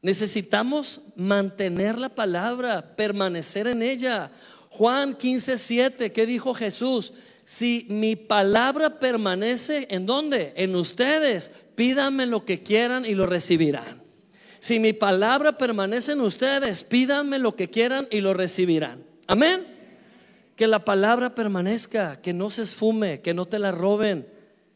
Necesitamos 0.02 1.02
mantener 1.14 1.96
la 1.96 2.08
palabra, 2.08 2.96
permanecer 2.96 3.68
en 3.68 3.82
ella. 3.82 4.32
Juan 4.68 5.14
15, 5.14 5.58
7, 5.58 6.11
¿qué 6.11 6.26
dijo 6.26 6.54
Jesús? 6.54 7.12
Si 7.51 7.84
mi 7.88 8.14
palabra 8.14 9.01
permanece 9.01 9.88
en 9.90 10.07
dónde? 10.07 10.53
En 10.55 10.76
ustedes. 10.76 11.51
Pídanme 11.74 12.26
lo 12.26 12.44
que 12.44 12.62
quieran 12.62 13.05
y 13.05 13.16
lo 13.16 13.26
recibirán. 13.26 14.05
Si 14.61 14.78
mi 14.78 14.92
palabra 14.92 15.59
permanece 15.59 16.12
en 16.12 16.20
ustedes, 16.20 16.84
pídanme 16.84 17.40
lo 17.40 17.57
que 17.57 17.68
quieran 17.68 18.07
y 18.12 18.20
lo 18.20 18.34
recibirán. 18.34 19.05
Amén. 19.26 19.66
Que 20.55 20.68
la 20.68 20.84
palabra 20.84 21.34
permanezca, 21.34 22.20
que 22.22 22.32
no 22.32 22.51
se 22.51 22.62
esfume, 22.62 23.20
que 23.20 23.34
no 23.34 23.46
te 23.46 23.59
la 23.59 23.72
roben. 23.72 24.28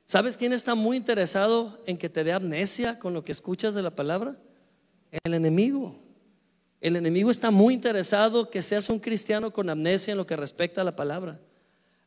¿Sabes 0.04 0.36
quién 0.36 0.52
está 0.52 0.74
muy 0.74 0.96
interesado 0.96 1.80
en 1.86 1.96
que 1.96 2.08
te 2.08 2.24
dé 2.24 2.32
amnesia 2.32 2.98
con 2.98 3.14
lo 3.14 3.22
que 3.22 3.30
escuchas 3.30 3.74
de 3.74 3.84
la 3.84 3.94
palabra? 3.94 4.36
El 5.22 5.34
enemigo. 5.34 5.94
El 6.80 6.96
enemigo 6.96 7.30
está 7.30 7.52
muy 7.52 7.72
interesado 7.72 8.50
que 8.50 8.62
seas 8.62 8.88
un 8.88 8.98
cristiano 8.98 9.52
con 9.52 9.70
amnesia 9.70 10.10
en 10.10 10.18
lo 10.18 10.26
que 10.26 10.34
respecta 10.34 10.80
a 10.80 10.84
la 10.84 10.96
palabra. 10.96 11.38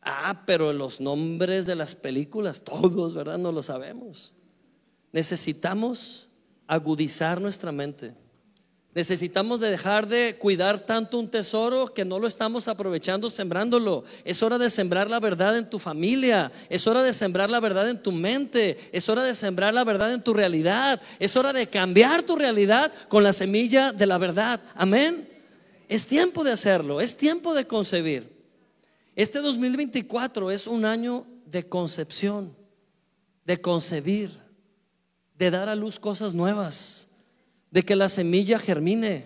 Ah, 0.01 0.43
pero 0.45 0.71
los 0.73 1.01
nombres 1.01 1.65
de 1.65 1.75
las 1.75 1.95
películas, 1.95 2.63
todos, 2.63 3.13
¿verdad? 3.13 3.37
No 3.37 3.51
lo 3.51 3.61
sabemos. 3.61 4.33
Necesitamos 5.11 6.29
agudizar 6.67 7.41
nuestra 7.41 7.71
mente. 7.71 8.13
Necesitamos 8.97 9.59
de 9.59 9.69
dejar 9.69 10.07
de 10.07 10.37
cuidar 10.39 10.79
tanto 10.79 11.19
un 11.19 11.29
tesoro 11.29 11.93
que 11.93 12.03
no 12.03 12.17
lo 12.17 12.27
estamos 12.27 12.67
aprovechando 12.67 13.29
sembrándolo. 13.29 14.03
Es 14.25 14.41
hora 14.41 14.57
de 14.57 14.71
sembrar 14.71 15.07
la 15.07 15.19
verdad 15.19 15.55
en 15.55 15.69
tu 15.69 15.77
familia. 15.77 16.51
Es 16.67 16.87
hora 16.87 17.03
de 17.03 17.13
sembrar 17.13 17.47
la 17.49 17.59
verdad 17.59 17.89
en 17.89 18.01
tu 18.01 18.11
mente. 18.11 18.89
Es 18.91 19.07
hora 19.07 19.21
de 19.21 19.35
sembrar 19.35 19.75
la 19.75 19.83
verdad 19.83 20.13
en 20.13 20.23
tu 20.23 20.33
realidad. 20.33 20.99
Es 21.19 21.35
hora 21.35 21.53
de 21.53 21.67
cambiar 21.69 22.23
tu 22.23 22.35
realidad 22.37 22.91
con 23.07 23.23
la 23.23 23.33
semilla 23.33 23.91
de 23.91 24.07
la 24.07 24.17
verdad. 24.17 24.61
Amén. 24.73 25.29
Es 25.87 26.07
tiempo 26.07 26.43
de 26.43 26.53
hacerlo. 26.53 26.99
Es 26.99 27.15
tiempo 27.15 27.53
de 27.53 27.67
concebir. 27.67 28.36
Este 29.17 29.39
2024 29.39 30.51
es 30.51 30.67
un 30.67 30.85
año 30.85 31.25
de 31.47 31.67
concepción, 31.67 32.55
de 33.45 33.59
concebir, 33.59 34.29
de 35.39 35.49
dar 35.49 35.69
a 35.69 35.75
luz 35.75 35.99
cosas 35.99 36.35
nuevas, 36.35 37.07
de 37.71 37.81
que 37.81 37.95
la 37.95 38.09
semilla 38.09 38.59
germine, 38.59 39.25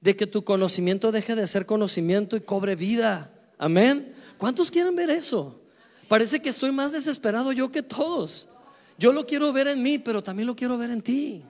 de 0.00 0.14
que 0.14 0.28
tu 0.28 0.44
conocimiento 0.44 1.10
deje 1.10 1.34
de 1.34 1.48
ser 1.48 1.66
conocimiento 1.66 2.36
y 2.36 2.40
cobre 2.42 2.76
vida. 2.76 3.28
Amén. 3.58 4.14
¿Cuántos 4.36 4.70
quieren 4.70 4.94
ver 4.94 5.10
eso? 5.10 5.62
Parece 6.06 6.40
que 6.40 6.50
estoy 6.50 6.70
más 6.70 6.92
desesperado 6.92 7.50
yo 7.50 7.72
que 7.72 7.82
todos. 7.82 8.48
Yo 8.98 9.12
lo 9.12 9.26
quiero 9.26 9.52
ver 9.52 9.66
en 9.66 9.82
mí, 9.82 9.98
pero 9.98 10.22
también 10.22 10.46
lo 10.46 10.54
quiero 10.54 10.78
ver 10.78 10.92
en 10.92 11.02
ti. 11.02 11.42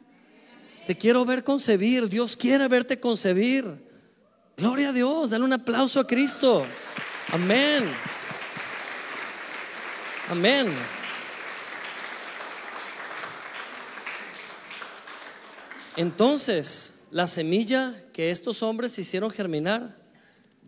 Te 0.86 0.96
quiero 0.96 1.22
ver 1.26 1.44
concebir. 1.44 2.08
Dios 2.08 2.34
quiere 2.34 2.66
verte 2.66 2.98
concebir. 2.98 3.86
Gloria 4.56 4.88
a 4.88 4.92
Dios. 4.94 5.28
Dale 5.28 5.44
un 5.44 5.52
aplauso 5.52 6.00
a 6.00 6.06
Cristo. 6.06 6.64
Amén. 7.30 7.84
Amén. 10.30 10.68
Entonces, 15.96 16.94
la 17.10 17.26
semilla 17.26 17.94
que 18.14 18.30
estos 18.30 18.62
hombres 18.62 18.98
hicieron 18.98 19.30
germinar 19.30 19.94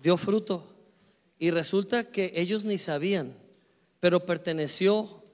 dio 0.03 0.19
fruto. 0.19 0.67
Y 1.39 1.51
resulta 1.51 2.05
que 2.05 2.33
ellos 2.35 2.67
ni 2.67 2.77
sabían, 2.77 3.35
pero 3.99 4.27
perteneció 4.27 5.25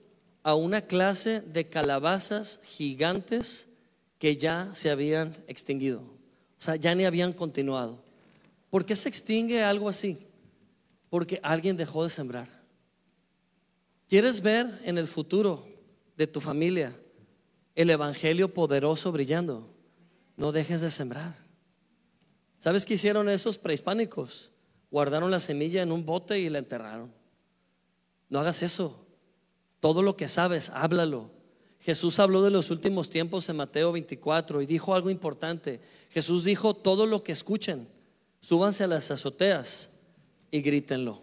a 0.44 0.54
una 0.54 0.82
clase 0.82 1.40
de 1.40 1.68
calabazas 1.68 2.60
gigantes 2.62 3.70
que 4.20 4.36
ya 4.36 4.70
se 4.74 4.90
habían 4.90 5.34
extinguido. 5.48 6.00
O 6.00 6.58
sea, 6.58 6.76
ya 6.76 6.94
ni 6.94 7.04
habían 7.04 7.32
continuado. 7.32 8.00
¿Por 8.70 8.84
qué 8.84 8.94
se 8.94 9.08
extingue 9.08 9.64
algo 9.64 9.88
así? 9.88 10.18
Porque 11.16 11.40
alguien 11.42 11.78
dejó 11.78 12.04
de 12.04 12.10
sembrar. 12.10 12.46
¿Quieres 14.06 14.42
ver 14.42 14.82
en 14.84 14.98
el 14.98 15.06
futuro 15.06 15.66
de 16.14 16.26
tu 16.26 16.42
familia 16.42 16.94
el 17.74 17.88
Evangelio 17.88 18.52
poderoso 18.52 19.10
brillando? 19.12 19.66
No 20.36 20.52
dejes 20.52 20.82
de 20.82 20.90
sembrar. 20.90 21.34
¿Sabes 22.58 22.84
qué 22.84 22.92
hicieron 22.92 23.30
esos 23.30 23.56
prehispánicos? 23.56 24.52
Guardaron 24.90 25.30
la 25.30 25.40
semilla 25.40 25.80
en 25.80 25.90
un 25.90 26.04
bote 26.04 26.38
y 26.38 26.50
la 26.50 26.58
enterraron. 26.58 27.10
No 28.28 28.40
hagas 28.40 28.62
eso. 28.62 29.06
Todo 29.80 30.02
lo 30.02 30.18
que 30.18 30.28
sabes, 30.28 30.68
háblalo. 30.68 31.30
Jesús 31.80 32.18
habló 32.18 32.42
de 32.42 32.50
los 32.50 32.70
últimos 32.70 33.08
tiempos 33.08 33.48
en 33.48 33.56
Mateo 33.56 33.90
24 33.90 34.60
y 34.60 34.66
dijo 34.66 34.94
algo 34.94 35.08
importante. 35.08 35.80
Jesús 36.10 36.44
dijo, 36.44 36.74
todo 36.74 37.06
lo 37.06 37.24
que 37.24 37.32
escuchen, 37.32 37.88
súbanse 38.40 38.84
a 38.84 38.88
las 38.88 39.10
azoteas 39.10 39.95
y 40.57 40.62
grítenlo. 40.62 41.20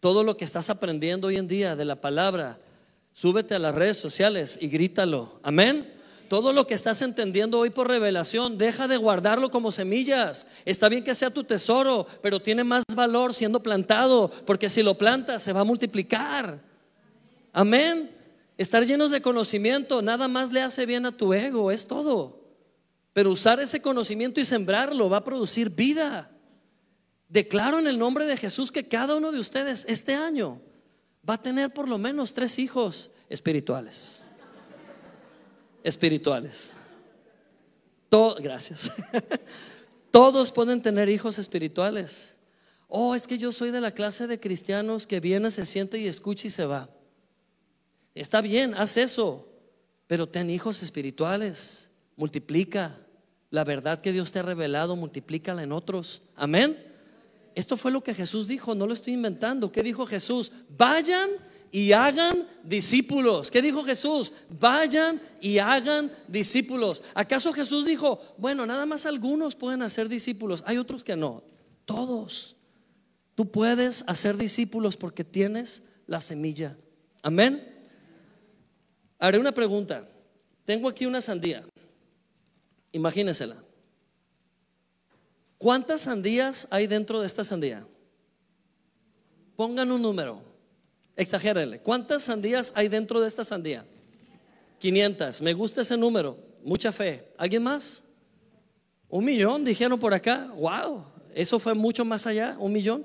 Todo 0.00 0.24
lo 0.24 0.36
que 0.36 0.44
estás 0.44 0.70
aprendiendo 0.70 1.28
hoy 1.28 1.36
en 1.36 1.46
día 1.46 1.76
de 1.76 1.84
la 1.84 1.96
palabra, 1.96 2.58
súbete 3.12 3.54
a 3.54 3.58
las 3.58 3.74
redes 3.74 3.96
sociales 3.96 4.58
y 4.60 4.68
grítalo. 4.68 5.38
Amén. 5.42 5.94
Todo 6.28 6.52
lo 6.52 6.66
que 6.66 6.74
estás 6.74 7.02
entendiendo 7.02 7.58
hoy 7.58 7.70
por 7.70 7.88
revelación, 7.88 8.56
deja 8.56 8.86
de 8.86 8.96
guardarlo 8.96 9.50
como 9.50 9.72
semillas. 9.72 10.46
Está 10.64 10.88
bien 10.88 11.04
que 11.04 11.14
sea 11.14 11.30
tu 11.30 11.44
tesoro, 11.44 12.06
pero 12.22 12.40
tiene 12.40 12.64
más 12.64 12.84
valor 12.94 13.34
siendo 13.34 13.62
plantado, 13.62 14.30
porque 14.46 14.70
si 14.70 14.82
lo 14.82 14.96
plantas 14.96 15.42
se 15.42 15.52
va 15.52 15.60
a 15.60 15.64
multiplicar. 15.64 16.60
Amén. 17.52 18.10
Estar 18.56 18.86
llenos 18.86 19.10
de 19.10 19.22
conocimiento 19.22 20.02
nada 20.02 20.28
más 20.28 20.52
le 20.52 20.62
hace 20.62 20.86
bien 20.86 21.04
a 21.04 21.12
tu 21.12 21.34
ego, 21.34 21.70
es 21.70 21.86
todo. 21.86 22.40
Pero 23.12 23.32
usar 23.32 23.58
ese 23.60 23.82
conocimiento 23.82 24.40
y 24.40 24.44
sembrarlo 24.44 25.10
va 25.10 25.18
a 25.18 25.24
producir 25.24 25.70
vida. 25.70 26.30
Declaro 27.30 27.78
en 27.78 27.86
el 27.86 27.98
nombre 27.98 28.26
de 28.26 28.36
Jesús 28.36 28.70
que 28.70 28.86
cada 28.86 29.16
uno 29.16 29.32
de 29.32 29.38
ustedes 29.38 29.86
este 29.88 30.14
año 30.14 30.60
va 31.28 31.34
a 31.34 31.42
tener 31.42 31.72
por 31.72 31.88
lo 31.88 31.96
menos 31.96 32.34
tres 32.34 32.58
hijos 32.58 33.10
espirituales 33.30 34.24
espirituales. 35.82 36.72
gracias. 38.40 38.92
Todos 40.10 40.52
pueden 40.52 40.82
tener 40.82 41.08
hijos 41.08 41.38
espirituales. 41.38 42.36
Oh, 42.88 43.14
es 43.14 43.26
que 43.26 43.38
yo 43.38 43.52
soy 43.52 43.70
de 43.70 43.80
la 43.80 43.92
clase 43.92 44.26
de 44.26 44.40
cristianos 44.40 45.06
que 45.06 45.20
viene, 45.20 45.50
se 45.50 45.64
siente 45.64 45.98
y 45.98 46.08
escucha 46.08 46.48
y 46.48 46.50
se 46.50 46.66
va. 46.66 46.90
Está 48.14 48.40
bien, 48.40 48.74
haz 48.74 48.96
eso, 48.96 49.48
pero 50.08 50.28
ten 50.28 50.50
hijos 50.50 50.82
espirituales. 50.82 51.90
Multiplica 52.16 52.98
la 53.50 53.62
verdad 53.62 54.00
que 54.00 54.12
Dios 54.12 54.32
te 54.32 54.40
ha 54.40 54.42
revelado, 54.42 54.96
multiplícala 54.96 55.62
en 55.62 55.72
otros. 55.72 56.22
Amén. 56.34 56.89
Esto 57.54 57.76
fue 57.76 57.90
lo 57.90 58.02
que 58.02 58.14
Jesús 58.14 58.46
dijo, 58.46 58.74
no 58.74 58.86
lo 58.86 58.92
estoy 58.92 59.14
inventando. 59.14 59.72
¿Qué 59.72 59.82
dijo 59.82 60.06
Jesús? 60.06 60.52
Vayan 60.76 61.30
y 61.72 61.92
hagan 61.92 62.46
discípulos. 62.64 63.50
¿Qué 63.50 63.62
dijo 63.62 63.84
Jesús? 63.84 64.32
Vayan 64.58 65.20
y 65.40 65.58
hagan 65.58 66.10
discípulos. 66.26 67.02
¿Acaso 67.14 67.52
Jesús 67.52 67.84
dijo, 67.84 68.20
bueno, 68.38 68.66
nada 68.66 68.86
más 68.86 69.06
algunos 69.06 69.54
pueden 69.54 69.82
hacer 69.82 70.08
discípulos? 70.08 70.62
Hay 70.66 70.78
otros 70.78 71.04
que 71.04 71.16
no. 71.16 71.42
Todos. 71.84 72.56
Tú 73.34 73.50
puedes 73.50 74.04
hacer 74.06 74.36
discípulos 74.36 74.96
porque 74.96 75.24
tienes 75.24 75.84
la 76.06 76.20
semilla. 76.20 76.76
Amén. 77.22 77.66
Haré 79.18 79.38
una 79.38 79.52
pregunta. 79.52 80.08
Tengo 80.64 80.88
aquí 80.88 81.06
una 81.06 81.20
sandía. 81.20 81.64
Imagínensela. 82.92 83.56
¿Cuántas 85.60 86.00
sandías 86.00 86.66
hay 86.70 86.86
dentro 86.86 87.20
de 87.20 87.26
esta 87.26 87.44
sandía? 87.44 87.86
Pongan 89.56 89.92
un 89.92 90.00
número. 90.00 90.40
Exagérenle. 91.14 91.80
¿Cuántas 91.80 92.22
sandías 92.22 92.72
hay 92.74 92.88
dentro 92.88 93.20
de 93.20 93.28
esta 93.28 93.44
sandía? 93.44 93.84
500. 94.78 95.42
Me 95.42 95.52
gusta 95.52 95.82
ese 95.82 95.98
número. 95.98 96.34
Mucha 96.64 96.92
fe. 96.92 97.30
¿Alguien 97.36 97.62
más? 97.62 98.04
Un 99.10 99.22
millón, 99.22 99.62
dijeron 99.62 100.00
por 100.00 100.14
acá. 100.14 100.50
Wow, 100.56 101.04
eso 101.34 101.58
fue 101.58 101.74
mucho 101.74 102.06
más 102.06 102.26
allá. 102.26 102.56
Un 102.58 102.72
millón. 102.72 103.04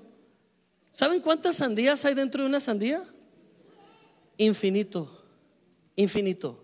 ¿Saben 0.91 1.19
cuántas 1.19 1.57
sandías 1.57 2.05
hay 2.05 2.13
dentro 2.13 2.41
de 2.41 2.47
una 2.47 2.61
sandía? 2.61 3.03
Infinito. 4.37 5.25
Infinito. 5.97 6.63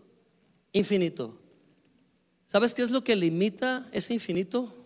Infinito. 0.71 1.37
¿Sabes 2.45 2.73
qué 2.73 2.81
es 2.81 2.91
lo 2.91 3.03
que 3.03 3.13
limita 3.13 3.89
ese 3.91 4.13
infinito? 4.13 4.80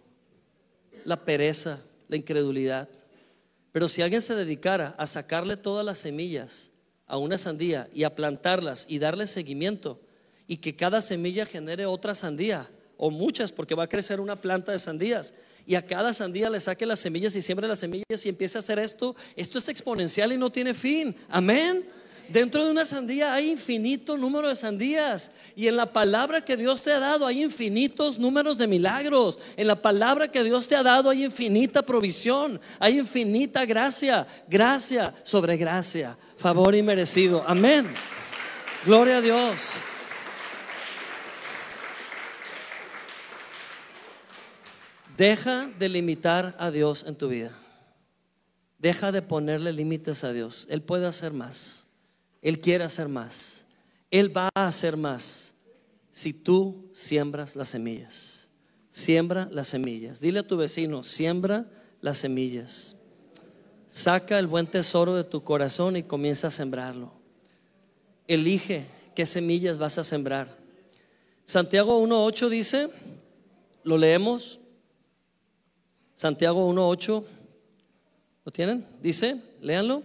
La 1.06 1.24
pereza, 1.24 1.80
la 2.10 2.18
incredulidad. 2.18 2.90
Pero 3.72 3.88
si 3.88 4.02
alguien 4.02 4.22
se 4.22 4.36
dedicara 4.36 4.94
a 4.98 5.08
sacarle 5.08 5.56
todas 5.56 5.86
las 5.86 6.00
semillas 6.00 6.72
a 7.08 7.18
una 7.18 7.38
sandía 7.38 7.88
y 7.94 8.04
a 8.04 8.16
plantarlas 8.16 8.86
y 8.90 9.00
darle 9.00 9.28
seguimiento 9.28 10.02
y 10.48 10.58
que 10.58 10.76
cada 10.76 11.02
semilla 11.02 11.46
genere 11.46 11.86
otra 11.86 12.16
sandía 12.16 12.70
o 12.98 13.12
muchas 13.12 13.52
porque 13.52 13.76
va 13.76 13.84
a 13.84 13.90
crecer 13.90 14.20
una 14.20 14.42
planta 14.42 14.72
de 14.72 14.80
sandías 14.80 15.34
y 15.66 15.76
a 15.76 15.86
cada 15.86 16.14
sandía 16.14 16.50
le 16.50 16.60
saque 16.60 16.86
las 16.86 17.00
semillas 17.00 17.36
y 17.36 17.42
siembre 17.42 17.68
las 17.68 17.80
semillas 17.80 18.26
y 18.26 18.30
empiece 18.30 18.58
a 18.58 18.60
hacer 18.60 18.80
esto, 18.80 19.16
esto 19.36 19.58
es 19.58 19.68
exponencial 19.68 20.32
y 20.32 20.38
no 20.38 20.52
tiene 20.52 20.74
fin. 20.74 21.16
Amén. 21.30 21.86
Dentro 22.30 22.64
de 22.64 22.72
una 22.72 22.86
sandía 22.86 23.34
hay 23.34 23.52
infinito 23.52 24.18
número 24.18 24.50
de 24.50 24.56
sandías. 24.56 25.32
Y 25.56 25.68
en 25.68 25.78
la 25.78 25.92
palabra 25.92 26.42
que 26.42 26.58
Dios 26.58 26.84
te 26.84 26.92
ha 26.92 27.00
dado 27.00 27.28
hay 27.28 27.44
infinitos 27.44 28.20
números 28.20 28.58
de 28.58 28.68
milagros. 28.68 29.40
En 29.58 29.68
la 29.68 29.82
palabra 29.82 30.28
que 30.28 30.44
Dios 30.44 30.68
te 30.68 30.76
ha 30.76 30.84
dado 30.84 31.10
hay 31.10 31.26
infinita 31.26 31.84
provisión. 31.84 32.60
Hay 32.80 33.00
infinita 33.00 33.66
gracia. 33.66 34.28
Gracia 34.48 35.14
sobre 35.24 35.58
gracia. 35.58 36.18
Favor 36.38 36.76
y 36.76 36.82
merecido. 36.82 37.44
Amén. 37.48 37.88
Gloria 38.86 39.18
a 39.18 39.22
Dios. 39.22 39.76
Deja 45.18 45.70
de 45.80 45.90
limitar 45.90 46.56
a 46.60 46.72
Dios 46.72 47.06
en 47.08 47.16
tu 47.16 47.30
vida. 47.30 47.58
Deja 48.80 49.12
de 49.12 49.22
ponerle 49.22 49.72
límites 49.72 50.24
a 50.24 50.34
Dios. 50.34 50.68
Él 50.70 50.82
puede 50.82 51.08
hacer 51.08 51.32
más. 51.32 51.85
Él 52.46 52.62
quiere 52.62 52.84
hacer 52.84 53.10
más. 53.10 53.66
Él 54.12 54.38
va 54.38 54.50
a 54.54 54.68
hacer 54.68 54.96
más 54.96 55.56
si 56.12 56.32
tú 56.32 56.92
siembras 56.94 57.56
las 57.56 57.70
semillas. 57.70 58.52
Siembra 58.88 59.50
las 59.52 59.70
semillas. 59.70 60.20
Dile 60.22 60.42
a 60.42 60.48
tu 60.48 60.56
vecino, 60.56 61.02
siembra 61.02 61.66
las 62.02 62.20
semillas. 62.20 62.98
Saca 63.88 64.38
el 64.38 64.46
buen 64.46 64.68
tesoro 64.68 65.16
de 65.16 65.24
tu 65.24 65.44
corazón 65.44 65.98
y 65.98 66.04
comienza 66.04 66.50
a 66.50 66.52
sembrarlo. 66.52 67.14
Elige 68.28 68.86
qué 69.16 69.26
semillas 69.26 69.80
vas 69.80 69.98
a 69.98 70.04
sembrar. 70.04 70.56
Santiago 71.46 72.00
1.8 72.00 72.50
dice, 72.50 72.90
lo 73.84 73.98
leemos. 73.98 74.60
Santiago 76.14 76.72
1.8, 76.72 77.24
¿lo 78.46 78.52
tienen? 78.52 78.86
Dice, 79.02 79.42
léanlo. 79.62 80.04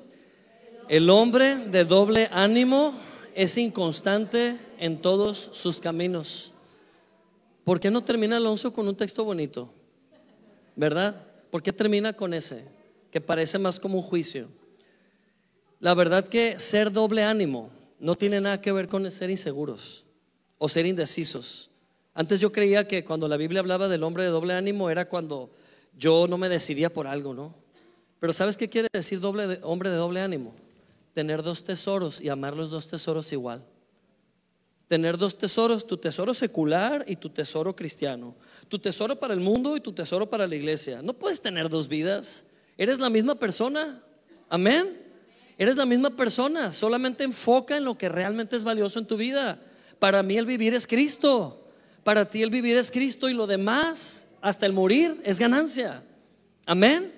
El 0.91 1.09
hombre 1.09 1.57
de 1.57 1.84
doble 1.84 2.28
ánimo 2.32 2.93
es 3.36 3.57
inconstante 3.57 4.59
en 4.76 5.01
todos 5.01 5.51
sus 5.53 5.80
caminos. 5.80 6.51
¿Por 7.62 7.78
qué 7.78 7.93
no 7.93 8.03
termina 8.03 8.38
Alonso 8.38 8.72
con 8.72 8.88
un 8.88 8.97
texto 8.97 9.24
bonito? 9.24 9.72
¿Verdad? 10.74 11.14
¿Por 11.49 11.62
qué 11.62 11.72
termina 11.72 12.12
con 12.12 12.34
ese? 12.34 12.64
Que 13.12 13.20
parece 13.20 13.57
más 13.57 13.78
como 13.78 13.99
un 13.99 14.03
juicio. 14.03 14.49
La 15.78 15.95
verdad 15.95 16.26
que 16.26 16.59
ser 16.59 16.91
doble 16.91 17.22
ánimo 17.22 17.70
no 18.01 18.16
tiene 18.16 18.41
nada 18.41 18.61
que 18.61 18.72
ver 18.72 18.88
con 18.88 19.09
ser 19.12 19.30
inseguros 19.30 20.05
o 20.59 20.68
ser 20.68 20.86
indecisos. 20.86 21.70
Antes 22.14 22.41
yo 22.41 22.51
creía 22.51 22.88
que 22.88 23.05
cuando 23.05 23.28
la 23.28 23.36
Biblia 23.36 23.61
hablaba 23.61 23.86
del 23.86 24.03
hombre 24.03 24.24
de 24.24 24.30
doble 24.30 24.55
ánimo 24.55 24.91
era 24.91 25.09
cuando 25.09 25.51
yo 25.97 26.26
no 26.26 26.36
me 26.36 26.49
decidía 26.49 26.93
por 26.93 27.07
algo, 27.07 27.32
¿no? 27.32 27.55
Pero 28.18 28.32
¿sabes 28.32 28.57
qué 28.57 28.68
quiere 28.68 28.88
decir 28.93 29.20
doble 29.20 29.61
hombre 29.62 29.91
de 29.91 29.97
doble 29.97 30.20
ánimo? 30.20 30.53
Tener 31.12 31.42
dos 31.42 31.64
tesoros 31.64 32.20
y 32.20 32.28
amar 32.28 32.56
los 32.56 32.70
dos 32.70 32.88
tesoros 32.88 33.32
igual. 33.32 33.64
Tener 34.86 35.16
dos 35.18 35.38
tesoros, 35.38 35.86
tu 35.86 35.96
tesoro 35.96 36.34
secular 36.34 37.04
y 37.06 37.16
tu 37.16 37.30
tesoro 37.30 37.76
cristiano. 37.76 38.34
Tu 38.68 38.78
tesoro 38.78 39.14
para 39.14 39.34
el 39.34 39.40
mundo 39.40 39.76
y 39.76 39.80
tu 39.80 39.92
tesoro 39.92 40.28
para 40.28 40.48
la 40.48 40.56
iglesia. 40.56 41.00
No 41.00 41.12
puedes 41.12 41.40
tener 41.40 41.68
dos 41.68 41.86
vidas. 41.86 42.46
Eres 42.76 42.98
la 42.98 43.08
misma 43.08 43.36
persona. 43.36 44.02
Amén. 44.48 45.00
Eres 45.56 45.76
la 45.76 45.86
misma 45.86 46.11
persona. 46.11 46.72
Solamente 46.72 47.22
enfoca 47.22 47.76
en 47.76 47.84
lo 47.84 47.96
que 47.96 48.08
realmente 48.08 48.56
es 48.56 48.64
valioso 48.64 48.98
en 48.98 49.06
tu 49.06 49.16
vida. 49.16 49.61
Para 50.00 50.24
mí 50.24 50.36
el 50.36 50.46
vivir 50.46 50.74
es 50.74 50.88
Cristo. 50.88 51.61
Para 52.02 52.28
ti 52.28 52.42
el 52.42 52.50
vivir 52.50 52.76
es 52.76 52.90
Cristo 52.90 53.28
y 53.28 53.34
lo 53.34 53.46
demás, 53.46 54.26
hasta 54.40 54.66
el 54.66 54.72
morir, 54.72 55.20
es 55.22 55.38
ganancia. 55.38 56.02
Amén. 56.66 57.12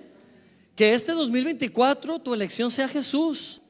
Que 0.75 0.93
este 0.93 1.13
2024 1.13 2.19
tu 2.19 2.35
elección 2.35 2.69
sea 2.69 2.87
Jesús. 2.87 3.61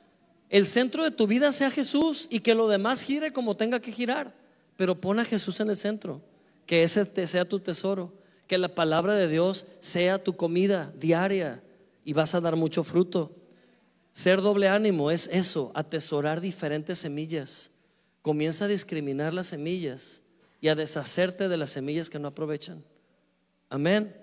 El 0.53 0.67
centro 0.67 1.03
de 1.03 1.09
tu 1.09 1.25
vida 1.25 1.51
sea 1.51 1.71
Jesús 1.71 2.27
y 2.29 2.41
que 2.41 2.53
lo 2.53 2.67
demás 2.67 3.01
gire 3.01 3.33
como 3.33 3.57
tenga 3.57 3.79
que 3.79 3.91
girar. 3.91 4.35
Pero 4.77 5.01
pon 5.01 5.17
a 5.17 5.25
Jesús 5.25 5.59
en 5.59 5.71
el 5.71 5.75
centro. 5.75 6.21
Que 6.67 6.83
ese 6.83 7.07
sea 7.25 7.43
tu 7.43 7.59
tesoro. 7.59 8.13
Que 8.45 8.59
la 8.59 8.67
palabra 8.67 9.15
de 9.15 9.27
Dios 9.27 9.65
sea 9.79 10.23
tu 10.23 10.35
comida 10.37 10.93
diaria 10.95 11.63
y 12.05 12.13
vas 12.13 12.35
a 12.35 12.39
dar 12.39 12.55
mucho 12.55 12.83
fruto. 12.83 13.31
Ser 14.11 14.41
doble 14.41 14.67
ánimo 14.67 15.09
es 15.09 15.27
eso, 15.33 15.71
atesorar 15.73 16.39
diferentes 16.39 16.99
semillas. 16.99 17.71
Comienza 18.21 18.65
a 18.65 18.67
discriminar 18.67 19.33
las 19.33 19.47
semillas 19.47 20.21
y 20.61 20.67
a 20.67 20.75
deshacerte 20.75 21.47
de 21.49 21.57
las 21.57 21.71
semillas 21.71 22.11
que 22.11 22.19
no 22.19 22.27
aprovechan. 22.27 22.83
Amén. 23.71 24.15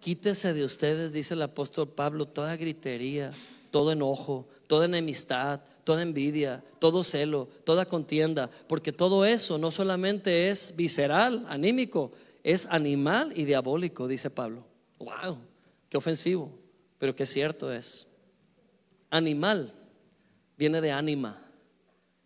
Quítese 0.00 0.52
de 0.52 0.62
ustedes, 0.62 1.14
dice 1.14 1.32
el 1.32 1.40
apóstol 1.40 1.88
Pablo, 1.88 2.26
toda 2.26 2.54
gritería, 2.54 3.32
todo 3.70 3.92
enojo, 3.92 4.46
toda 4.74 4.86
enemistad, 4.86 5.60
toda 5.84 6.02
envidia, 6.02 6.60
todo 6.80 7.04
celo, 7.04 7.48
toda 7.62 7.86
contienda, 7.86 8.50
porque 8.66 8.90
todo 8.90 9.24
eso 9.24 9.56
no 9.56 9.70
solamente 9.70 10.48
es 10.48 10.74
visceral, 10.74 11.46
anímico, 11.48 12.10
es 12.42 12.66
animal 12.66 13.32
y 13.36 13.44
diabólico, 13.44 14.08
dice 14.08 14.30
Pablo. 14.30 14.64
¡Wow! 14.98 15.38
¡Qué 15.88 15.96
ofensivo! 15.96 16.50
Pero 16.98 17.14
qué 17.14 17.24
cierto 17.24 17.72
es. 17.72 18.08
Animal 19.10 19.72
viene 20.58 20.80
de 20.80 20.90
ánima 20.90 21.40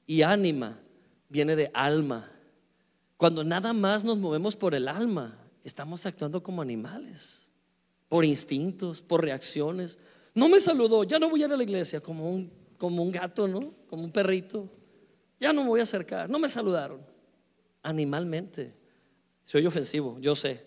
y 0.06 0.22
ánima 0.22 0.80
viene 1.28 1.54
de 1.54 1.70
alma. 1.74 2.30
Cuando 3.18 3.44
nada 3.44 3.74
más 3.74 4.06
nos 4.06 4.16
movemos 4.16 4.56
por 4.56 4.74
el 4.74 4.88
alma, 4.88 5.36
estamos 5.64 6.06
actuando 6.06 6.42
como 6.42 6.62
animales, 6.62 7.50
por 8.08 8.24
instintos, 8.24 9.02
por 9.02 9.22
reacciones. 9.22 9.98
No 10.38 10.48
me 10.48 10.60
saludó, 10.60 11.02
ya 11.02 11.18
no 11.18 11.28
voy 11.28 11.42
a 11.42 11.46
ir 11.46 11.52
a 11.52 11.56
la 11.56 11.64
iglesia, 11.64 11.98
como 12.00 12.30
un, 12.30 12.48
como 12.78 13.02
un 13.02 13.10
gato, 13.10 13.48
¿no? 13.48 13.74
Como 13.90 14.04
un 14.04 14.12
perrito. 14.12 14.70
Ya 15.40 15.52
no 15.52 15.64
me 15.64 15.68
voy 15.68 15.80
a 15.80 15.82
acercar, 15.82 16.30
no 16.30 16.38
me 16.38 16.48
saludaron. 16.48 17.00
Animalmente. 17.82 18.72
Soy 19.42 19.66
ofensivo, 19.66 20.16
yo 20.20 20.36
sé. 20.36 20.64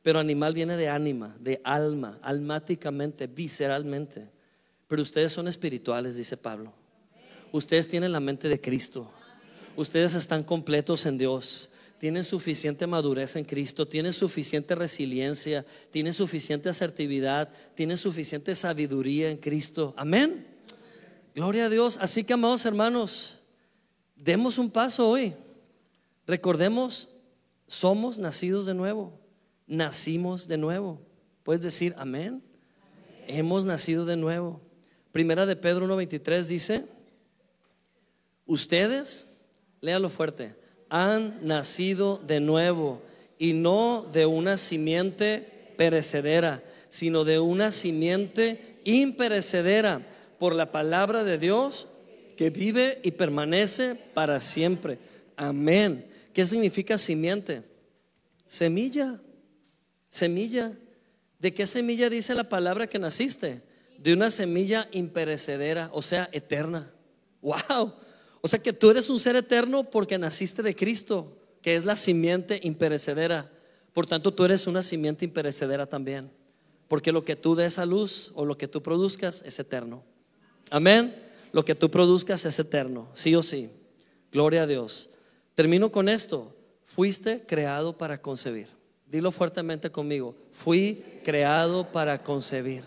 Pero 0.00 0.20
animal 0.20 0.54
viene 0.54 0.78
de 0.78 0.88
ánima, 0.88 1.36
de 1.38 1.60
alma, 1.64 2.18
almáticamente, 2.22 3.26
visceralmente. 3.26 4.30
Pero 4.88 5.02
ustedes 5.02 5.34
son 5.34 5.48
espirituales, 5.48 6.16
dice 6.16 6.38
Pablo. 6.38 6.72
Ustedes 7.52 7.88
tienen 7.88 8.12
la 8.12 8.20
mente 8.20 8.48
de 8.48 8.58
Cristo. 8.58 9.10
Ustedes 9.76 10.14
están 10.14 10.42
completos 10.42 11.04
en 11.04 11.18
Dios. 11.18 11.68
Tienen 12.00 12.24
suficiente 12.24 12.86
madurez 12.86 13.36
en 13.36 13.44
Cristo, 13.44 13.86
tienen 13.86 14.14
suficiente 14.14 14.74
resiliencia, 14.74 15.66
tienen 15.90 16.14
suficiente 16.14 16.70
asertividad, 16.70 17.50
tienen 17.74 17.98
suficiente 17.98 18.56
sabiduría 18.56 19.30
en 19.30 19.36
Cristo. 19.36 19.92
Amén. 19.98 20.46
Gloria 21.34 21.66
a 21.66 21.68
Dios. 21.68 21.98
Así 22.00 22.24
que, 22.24 22.32
amados 22.32 22.64
hermanos, 22.64 23.36
demos 24.16 24.56
un 24.56 24.70
paso 24.70 25.10
hoy. 25.10 25.34
Recordemos, 26.26 27.10
somos 27.66 28.18
nacidos 28.18 28.64
de 28.64 28.72
nuevo. 28.72 29.12
Nacimos 29.66 30.48
de 30.48 30.56
nuevo. 30.56 31.02
Puedes 31.42 31.60
decir 31.60 31.94
amén. 31.98 32.42
Hemos 33.26 33.66
nacido 33.66 34.06
de 34.06 34.16
nuevo. 34.16 34.62
Primera 35.12 35.44
de 35.44 35.54
Pedro 35.54 35.86
1.23 35.86 36.44
dice, 36.44 36.86
ustedes, 38.46 39.26
léalo 39.82 40.08
fuerte, 40.08 40.59
han 40.90 41.38
nacido 41.46 42.20
de 42.26 42.40
nuevo 42.40 43.00
y 43.38 43.54
no 43.54 44.06
de 44.12 44.26
una 44.26 44.58
simiente 44.58 45.72
perecedera, 45.76 46.62
sino 46.90 47.24
de 47.24 47.38
una 47.38 47.72
simiente 47.72 48.76
imperecedera 48.84 50.06
por 50.38 50.54
la 50.54 50.72
palabra 50.72 51.24
de 51.24 51.38
Dios 51.38 51.88
que 52.36 52.50
vive 52.50 53.00
y 53.02 53.12
permanece 53.12 53.94
para 53.94 54.40
siempre. 54.40 54.98
Amén. 55.36 56.06
¿Qué 56.34 56.44
significa 56.44 56.98
simiente? 56.98 57.62
Semilla. 58.46 59.18
Semilla. 60.08 60.72
¿De 61.38 61.54
qué 61.54 61.66
semilla 61.66 62.10
dice 62.10 62.34
la 62.34 62.48
palabra 62.48 62.86
que 62.86 62.98
naciste? 62.98 63.62
de 64.00 64.14
una 64.14 64.30
semilla 64.30 64.88
imperecedera, 64.92 65.90
o 65.92 66.00
sea, 66.00 66.28
eterna. 66.32 66.90
¡Wow! 67.42 67.92
O 68.40 68.48
sea 68.48 68.62
que 68.62 68.72
tú 68.72 68.90
eres 68.90 69.10
un 69.10 69.20
ser 69.20 69.36
eterno 69.36 69.84
porque 69.90 70.18
naciste 70.18 70.62
de 70.62 70.74
Cristo, 70.74 71.36
que 71.62 71.76
es 71.76 71.84
la 71.84 71.96
simiente 71.96 72.60
imperecedera. 72.62 73.50
Por 73.92 74.06
tanto, 74.06 74.32
tú 74.32 74.44
eres 74.44 74.66
una 74.66 74.82
simiente 74.82 75.24
imperecedera 75.24 75.86
también. 75.86 76.30
Porque 76.88 77.12
lo 77.12 77.24
que 77.24 77.36
tú 77.36 77.54
des 77.54 77.78
a 77.78 77.86
luz 77.86 78.32
o 78.34 78.44
lo 78.44 78.56
que 78.56 78.68
tú 78.68 78.82
produzcas 78.82 79.42
es 79.44 79.58
eterno. 79.58 80.02
Amén. 80.70 81.14
Lo 81.52 81.64
que 81.64 81.74
tú 81.74 81.90
produzcas 81.90 82.44
es 82.46 82.58
eterno, 82.58 83.08
sí 83.12 83.34
o 83.34 83.42
sí. 83.42 83.70
Gloria 84.32 84.62
a 84.62 84.66
Dios. 84.66 85.10
Termino 85.54 85.92
con 85.92 86.08
esto. 86.08 86.54
Fuiste 86.84 87.44
creado 87.46 87.96
para 87.96 88.20
concebir. 88.20 88.68
Dilo 89.06 89.32
fuertemente 89.32 89.90
conmigo. 89.90 90.34
Fui 90.50 91.04
creado 91.24 91.90
para 91.90 92.22
concebir. 92.22 92.84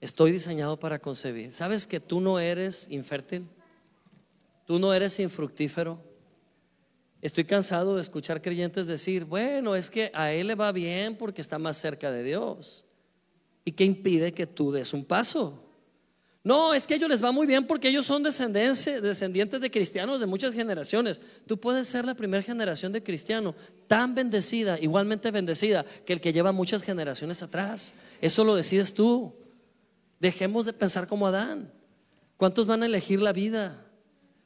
Estoy 0.00 0.32
diseñado 0.32 0.78
para 0.78 0.98
concebir. 0.98 1.52
¿Sabes 1.52 1.86
que 1.86 2.00
tú 2.00 2.20
no 2.20 2.38
eres 2.38 2.88
infértil? 2.90 3.48
Tú 4.68 4.78
no 4.78 4.92
eres 4.92 5.18
infructífero. 5.18 5.98
Estoy 7.22 7.44
cansado 7.44 7.94
de 7.94 8.02
escuchar 8.02 8.42
creyentes 8.42 8.86
decir, 8.86 9.24
bueno, 9.24 9.74
es 9.74 9.88
que 9.88 10.10
a 10.12 10.30
él 10.30 10.48
le 10.48 10.56
va 10.56 10.72
bien 10.72 11.16
porque 11.16 11.40
está 11.40 11.58
más 11.58 11.78
cerca 11.78 12.10
de 12.10 12.22
Dios. 12.22 12.84
¿Y 13.64 13.72
qué 13.72 13.84
impide 13.84 14.34
que 14.34 14.46
tú 14.46 14.70
des 14.70 14.92
un 14.92 15.06
paso? 15.06 15.64
No, 16.44 16.74
es 16.74 16.86
que 16.86 16.92
a 16.92 16.96
ellos 16.98 17.08
les 17.08 17.24
va 17.24 17.32
muy 17.32 17.46
bien 17.46 17.66
porque 17.66 17.88
ellos 17.88 18.04
son 18.04 18.22
descendientes 18.22 19.58
de 19.58 19.70
cristianos 19.70 20.20
de 20.20 20.26
muchas 20.26 20.52
generaciones. 20.52 21.22
Tú 21.46 21.58
puedes 21.58 21.88
ser 21.88 22.04
la 22.04 22.14
primera 22.14 22.42
generación 22.42 22.92
de 22.92 23.02
cristiano 23.02 23.54
tan 23.86 24.14
bendecida, 24.14 24.78
igualmente 24.78 25.30
bendecida, 25.30 25.86
que 26.04 26.12
el 26.12 26.20
que 26.20 26.34
lleva 26.34 26.52
muchas 26.52 26.82
generaciones 26.82 27.42
atrás. 27.42 27.94
Eso 28.20 28.44
lo 28.44 28.54
decides 28.54 28.92
tú. 28.92 29.34
Dejemos 30.20 30.66
de 30.66 30.74
pensar 30.74 31.08
como 31.08 31.26
Adán. 31.26 31.72
¿Cuántos 32.36 32.66
van 32.66 32.82
a 32.82 32.86
elegir 32.86 33.22
la 33.22 33.32
vida? 33.32 33.86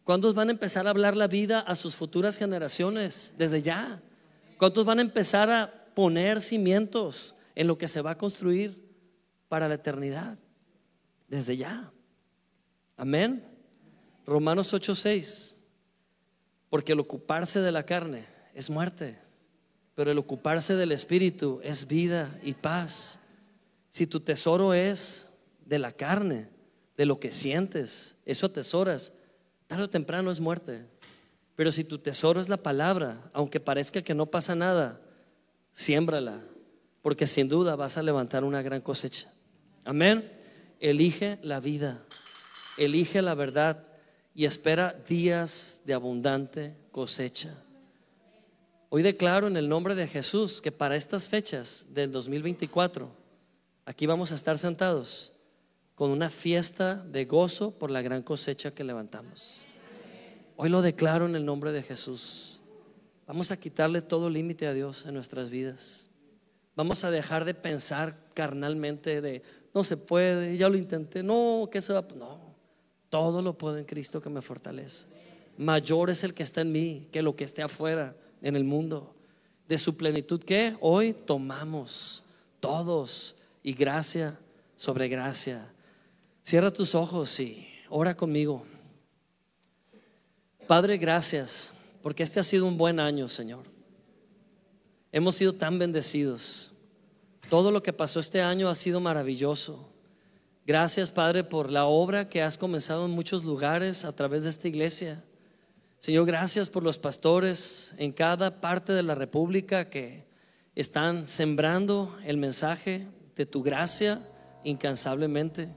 ¿Cuántos 0.05 0.35
van 0.35 0.49
a 0.49 0.53
empezar 0.53 0.87
a 0.87 0.91
hablar 0.91 1.17
la 1.17 1.29
vida 1.29 1.61
a 1.61 1.77
sus 1.77 1.95
futuras 1.95 2.37
generaciones 2.37 3.35
desde 3.39 3.63
ya? 3.63 4.03
¿Cuántos 4.59 4.85
van 4.85 4.99
a 4.99 5.03
empezar 5.03 5.51
a 5.51 5.73
poner 5.95 6.43
cimientos 6.43 7.35
en 7.55 7.67
lo 7.67 7.79
que 7.79 7.89
se 7.89 8.03
va 8.03 8.13
a 8.13 8.19
construir 8.19 8.81
para 9.49 9.69
la 9.69 9.75
eternidad? 9.75 10.39
Desde 11.29 11.57
ya. 11.57 11.93
Amén. 12.97 13.45
Romanos 14.27 14.73
8:6. 14.73 15.57
Porque 16.69 16.93
el 16.93 17.01
ocuparse 17.01 17.61
de 17.61 17.73
la 17.73 17.85
carne 17.85 18.27
es 18.55 18.71
muerte, 18.71 19.19
pero 19.95 20.11
el 20.11 20.19
ocuparse 20.19 20.75
del 20.75 20.93
espíritu 20.93 21.61
es 21.63 21.87
vida 21.87 22.39
y 22.43 22.55
paz. 22.55 23.21
Si 23.89 24.07
tu 24.07 24.21
tesoro 24.21 24.75
es 24.75 25.29
de 25.65 25.79
la 25.79 25.93
carne, 25.93 26.49
de 26.97 27.07
lo 27.07 27.21
que 27.21 27.31
sientes, 27.31 28.17
eso 28.25 28.47
atesoras, 28.47 29.13
tarde 29.73 29.85
o 29.85 29.91
temprano 29.91 30.31
es 30.31 30.39
muerte. 30.39 30.85
Pero 31.57 31.73
si 31.73 31.83
tu 31.83 31.97
tesoro 31.97 32.43
es 32.43 32.51
la 32.51 32.59
palabra, 32.59 33.31
aunque 33.33 33.59
parezca 33.59 34.03
que 34.03 34.13
no 34.13 34.27
pasa 34.27 34.55
nada, 34.55 35.01
siémbrala, 35.73 36.43
porque 37.01 37.27
sin 37.27 37.49
duda 37.49 37.75
vas 37.75 37.97
a 37.97 38.03
levantar 38.03 38.45
una 38.45 38.61
gran 38.61 38.83
cosecha. 38.83 39.33
Amén. 39.87 40.31
Elige 40.79 41.39
la 41.41 41.59
vida, 41.59 42.05
elige 42.77 43.23
la 43.23 43.35
verdad 43.35 43.87
y 44.35 44.45
espera 44.45 44.93
días 45.09 45.81
de 45.87 45.95
abundante 45.95 46.77
cosecha. 46.91 47.55
Hoy 48.91 49.01
declaro 49.01 49.47
en 49.47 49.57
el 49.57 49.71
nombre 49.71 49.95
de 49.95 50.07
Jesús 50.07 50.61
que 50.61 50.71
para 50.71 50.97
estas 50.97 51.31
fechas 51.31 51.87
del 51.95 52.13
2024, 52.13 53.11
aquí 53.87 54.05
vamos 54.05 54.33
a 54.33 54.35
estar 54.35 54.59
sentados 54.59 55.33
con 55.95 56.11
una 56.11 56.31
fiesta 56.31 56.97
de 56.97 57.25
gozo 57.25 57.73
por 57.73 57.91
la 57.91 58.03
gran 58.03 58.23
cosecha 58.23 58.75
que 58.75 58.85
levantamos. 58.85 59.65
Hoy 60.57 60.69
lo 60.69 60.83
declaro 60.83 61.27
en 61.27 61.37
el 61.37 61.45
nombre 61.45 61.73
de 61.73 61.83
Jesús. 61.83 62.61
Vamos 63.27 63.51
a 63.51 63.57
quitarle 63.57 64.03
todo 64.03 64.29
límite 64.29 64.67
a 64.67 64.75
Dios 64.75 65.07
en 65.07 65.15
nuestras 65.15 65.51
vidas. 65.51 66.11
Vamos 66.75 67.05
a 67.05 67.11
dejar 67.11 67.45
de 67.45 67.55
pensar 67.55 68.17
carnalmente 68.35 69.21
de 69.21 69.43
no 69.75 69.85
se 69.85 69.97
puede, 69.97 70.57
ya 70.57 70.69
lo 70.69 70.77
intenté, 70.77 71.23
no, 71.23 71.69
¿qué 71.71 71.81
se 71.81 71.93
va? 71.93 72.07
No, 72.17 72.39
todo 73.09 73.43
lo 73.43 73.57
puedo 73.57 73.79
en 73.79 73.85
Cristo 73.85 74.21
que 74.21 74.31
me 74.31 74.43
fortalece. 74.43 75.07
Mayor 75.59 76.11
es 76.11 76.25
el 76.25 76.35
que 76.35 76.43
está 76.43 76.63
en 76.63 76.73
mí 76.73 77.09
que 77.13 77.23
lo 77.23 77.37
que 77.37 77.45
esté 77.45 77.63
afuera 77.63 78.17
en 78.43 78.57
el 78.57 78.65
mundo. 78.65 79.15
De 79.69 79.79
su 79.79 79.97
plenitud 79.97 80.43
que 80.43 80.77
hoy 80.81 81.13
tomamos 81.13 82.25
todos 82.61 83.37
y 83.63 83.73
gracia 83.73 84.39
sobre 84.77 85.09
gracia. 85.09 85.73
Cierra 86.43 86.73
tus 86.73 86.95
ojos 86.97 87.39
y 87.39 87.67
ora 87.89 88.17
conmigo. 88.17 88.65
Padre, 90.67 90.97
gracias, 90.97 91.73
porque 92.03 92.25
este 92.25 92.41
ha 92.41 92.43
sido 92.43 92.67
un 92.67 92.77
buen 92.77 92.99
año, 92.99 93.29
Señor. 93.29 93.63
Hemos 95.13 95.37
sido 95.37 95.55
tan 95.55 95.79
bendecidos. 95.79 96.73
Todo 97.49 97.71
lo 97.71 97.83
que 97.83 97.93
pasó 97.93 98.19
este 98.19 98.43
año 98.43 98.69
ha 98.69 98.75
sido 98.75 98.99
maravilloso. 98.99 99.89
Gracias, 100.67 101.11
Padre, 101.11 101.45
por 101.45 101.71
la 101.71 101.87
obra 101.87 102.29
que 102.29 102.43
has 102.43 102.59
comenzado 102.59 103.05
en 103.05 103.13
muchos 103.13 103.45
lugares 103.45 104.05
a 104.05 104.13
través 104.13 104.43
de 104.43 104.51
esta 104.51 104.69
iglesia. 104.69 105.23
Señor, 105.99 106.27
gracias 106.27 106.69
por 106.69 106.83
los 106.83 106.99
pastores 106.99 107.95
en 107.99 108.11
cada 108.11 108.61
parte 108.61 108.93
de 108.93 109.05
la 109.05 109.15
República 109.15 109.89
que 109.91 110.25
están 110.75 111.29
sembrando 111.29 112.17
el 112.25 112.37
mensaje 112.37 113.07
de 113.37 113.47
tu 113.47 113.63
gracia 113.63 114.21
incansablemente. 114.65 115.69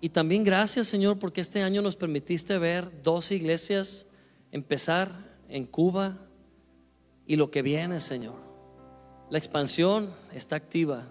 Y 0.00 0.10
también 0.10 0.44
gracias, 0.44 0.88
Señor, 0.88 1.18
porque 1.18 1.40
este 1.40 1.62
año 1.62 1.82
nos 1.82 1.96
permitiste 1.96 2.58
ver 2.58 3.02
dos 3.02 3.32
iglesias 3.32 4.08
empezar 4.52 5.10
en 5.48 5.66
Cuba 5.66 6.16
y 7.26 7.36
lo 7.36 7.50
que 7.50 7.62
viene, 7.62 8.00
Señor. 8.00 8.34
La 9.30 9.38
expansión 9.38 10.10
está 10.32 10.56
activa. 10.56 11.04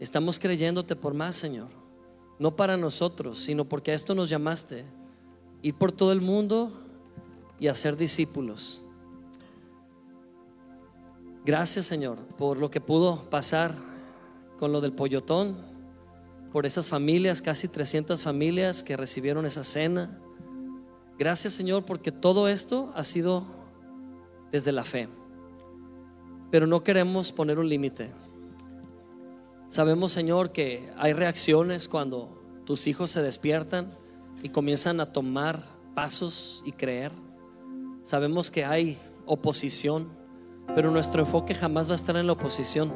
Estamos 0.00 0.38
creyéndote 0.38 0.96
por 0.96 1.14
más, 1.14 1.36
Señor. 1.36 1.68
No 2.38 2.56
para 2.56 2.76
nosotros, 2.76 3.38
sino 3.38 3.66
porque 3.66 3.92
a 3.92 3.94
esto 3.94 4.14
nos 4.14 4.28
llamaste. 4.28 4.84
Ir 5.62 5.74
por 5.74 5.92
todo 5.92 6.10
el 6.12 6.22
mundo 6.22 6.72
y 7.58 7.68
hacer 7.68 7.96
discípulos. 7.96 8.84
Gracias, 11.44 11.86
Señor, 11.86 12.18
por 12.36 12.56
lo 12.58 12.70
que 12.70 12.80
pudo 12.80 13.28
pasar 13.30 13.74
con 14.58 14.72
lo 14.72 14.80
del 14.80 14.92
pollotón, 14.92 15.56
por 16.52 16.66
esas 16.66 16.88
familias, 16.88 17.42
casi 17.42 17.68
300 17.68 18.22
familias 18.22 18.82
que 18.82 18.96
recibieron 18.96 19.46
esa 19.46 19.64
cena. 19.64 20.18
Gracias, 21.18 21.54
Señor, 21.54 21.84
porque 21.84 22.12
todo 22.12 22.48
esto 22.48 22.92
ha 22.94 23.04
sido 23.04 23.46
desde 24.50 24.72
la 24.72 24.84
fe. 24.84 25.08
Pero 26.50 26.66
no 26.66 26.82
queremos 26.82 27.30
poner 27.30 27.58
un 27.58 27.68
límite. 27.68 28.10
Sabemos, 29.68 30.12
Señor, 30.12 30.50
que 30.50 30.90
hay 30.96 31.12
reacciones 31.12 31.86
cuando 31.86 32.62
tus 32.64 32.86
hijos 32.88 33.12
se 33.12 33.22
despiertan 33.22 33.88
y 34.42 34.48
comienzan 34.48 35.00
a 35.00 35.12
tomar 35.12 35.62
pasos 35.94 36.62
y 36.64 36.72
creer. 36.72 37.12
Sabemos 38.02 38.50
que 38.50 38.64
hay 38.64 38.98
oposición, 39.26 40.08
pero 40.74 40.90
nuestro 40.90 41.20
enfoque 41.20 41.54
jamás 41.54 41.88
va 41.88 41.92
a 41.92 41.96
estar 41.96 42.16
en 42.16 42.26
la 42.26 42.32
oposición. 42.32 42.92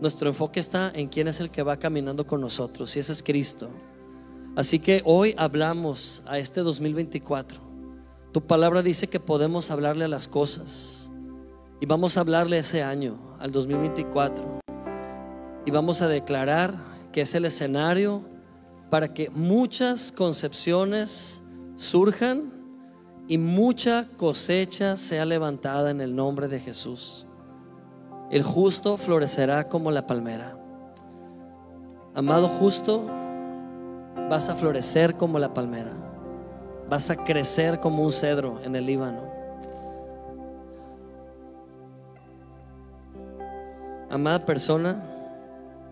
Nuestro 0.00 0.28
enfoque 0.28 0.60
está 0.60 0.90
en 0.94 1.08
quién 1.08 1.26
es 1.28 1.40
el 1.40 1.50
que 1.50 1.62
va 1.62 1.78
caminando 1.78 2.26
con 2.26 2.40
nosotros, 2.40 2.94
y 2.96 3.00
ese 3.00 3.12
es 3.12 3.22
Cristo. 3.22 3.70
Así 4.54 4.78
que 4.78 5.02
hoy 5.04 5.34
hablamos 5.38 6.22
a 6.26 6.38
este 6.38 6.60
2024. 6.60 7.60
Tu 8.32 8.46
palabra 8.46 8.82
dice 8.82 9.06
que 9.06 9.20
podemos 9.20 9.70
hablarle 9.70 10.04
a 10.04 10.08
las 10.08 10.28
cosas 10.28 11.10
y 11.80 11.86
vamos 11.86 12.16
a 12.16 12.20
hablarle 12.20 12.58
ese 12.58 12.82
año, 12.82 13.18
al 13.38 13.52
2024. 13.52 14.60
Y 15.64 15.70
vamos 15.70 16.02
a 16.02 16.08
declarar 16.08 16.74
que 17.12 17.22
es 17.22 17.34
el 17.34 17.44
escenario 17.44 18.22
para 18.90 19.12
que 19.12 19.30
muchas 19.30 20.12
concepciones 20.12 21.42
surjan 21.76 22.52
y 23.28 23.38
mucha 23.38 24.08
cosecha 24.16 24.96
sea 24.96 25.24
levantada 25.24 25.90
en 25.90 26.00
el 26.00 26.14
nombre 26.14 26.48
de 26.48 26.60
Jesús. 26.60 27.25
El 28.30 28.42
justo 28.42 28.96
florecerá 28.96 29.68
como 29.68 29.90
la 29.90 30.06
palmera. 30.06 30.56
Amado 32.14 32.48
justo, 32.48 33.04
vas 34.28 34.48
a 34.48 34.56
florecer 34.56 35.16
como 35.16 35.38
la 35.38 35.54
palmera. 35.54 35.92
Vas 36.88 37.10
a 37.10 37.16
crecer 37.16 37.78
como 37.78 38.02
un 38.02 38.10
cedro 38.10 38.60
en 38.64 38.74
el 38.74 38.86
Líbano. 38.86 39.20
Amada 44.10 44.44
persona, 44.44 44.96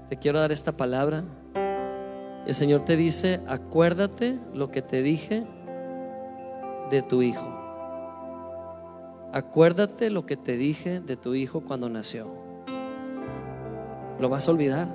te 0.08 0.16
quiero 0.16 0.40
dar 0.40 0.50
esta 0.50 0.72
palabra. 0.72 1.24
El 2.46 2.54
Señor 2.54 2.82
te 2.82 2.96
dice, 2.96 3.40
acuérdate 3.46 4.38
lo 4.52 4.70
que 4.70 4.82
te 4.82 5.02
dije 5.02 5.44
de 6.90 7.02
tu 7.02 7.22
hijo. 7.22 7.63
Acuérdate 9.34 10.10
lo 10.10 10.26
que 10.26 10.36
te 10.36 10.56
dije 10.56 11.00
de 11.00 11.16
tu 11.16 11.34
hijo 11.34 11.62
cuando 11.62 11.88
nació. 11.88 12.28
¿Lo 14.20 14.28
vas 14.28 14.46
a 14.46 14.52
olvidar? 14.52 14.86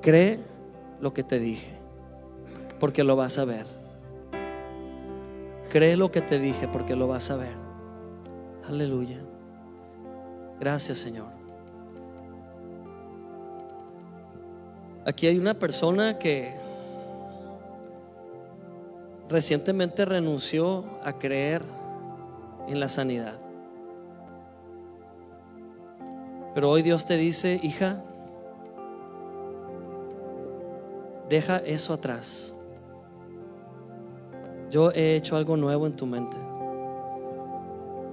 Cree 0.00 0.38
lo 1.00 1.12
que 1.12 1.24
te 1.24 1.40
dije, 1.40 1.74
porque 2.78 3.02
lo 3.02 3.16
vas 3.16 3.36
a 3.38 3.44
ver. 3.44 3.66
Cree 5.70 5.96
lo 5.96 6.12
que 6.12 6.20
te 6.20 6.38
dije, 6.38 6.68
porque 6.68 6.94
lo 6.94 7.08
vas 7.08 7.32
a 7.32 7.36
ver. 7.36 7.56
Aleluya. 8.68 9.18
Gracias, 10.60 10.98
Señor. 10.98 11.32
Aquí 15.04 15.26
hay 15.26 15.36
una 15.36 15.54
persona 15.54 16.16
que 16.20 16.54
recientemente 19.28 20.04
renunció 20.04 20.84
a 21.02 21.18
creer 21.18 21.82
en 22.68 22.80
la 22.80 22.88
sanidad. 22.88 23.38
Pero 26.54 26.70
hoy 26.70 26.82
Dios 26.82 27.04
te 27.04 27.16
dice, 27.16 27.58
hija, 27.62 28.02
deja 31.28 31.58
eso 31.58 31.92
atrás. 31.92 32.54
Yo 34.70 34.90
he 34.92 35.16
hecho 35.16 35.36
algo 35.36 35.56
nuevo 35.56 35.86
en 35.86 35.94
tu 35.94 36.06
mente. 36.06 36.36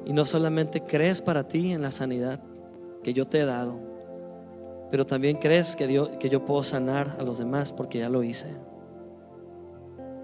Y 0.05 0.13
no 0.13 0.25
solamente 0.25 0.81
crees 0.81 1.21
para 1.21 1.47
ti 1.47 1.71
en 1.71 1.81
la 1.81 1.91
sanidad 1.91 2.39
que 3.03 3.13
yo 3.13 3.27
te 3.27 3.39
he 3.39 3.45
dado, 3.45 3.79
pero 4.89 5.05
también 5.05 5.37
crees 5.37 5.75
que, 5.75 5.87
Dios, 5.87 6.09
que 6.19 6.29
yo 6.29 6.43
puedo 6.43 6.63
sanar 6.63 7.15
a 7.19 7.23
los 7.23 7.37
demás 7.37 7.71
porque 7.71 7.99
ya 7.99 8.09
lo 8.09 8.23
hice. 8.23 8.47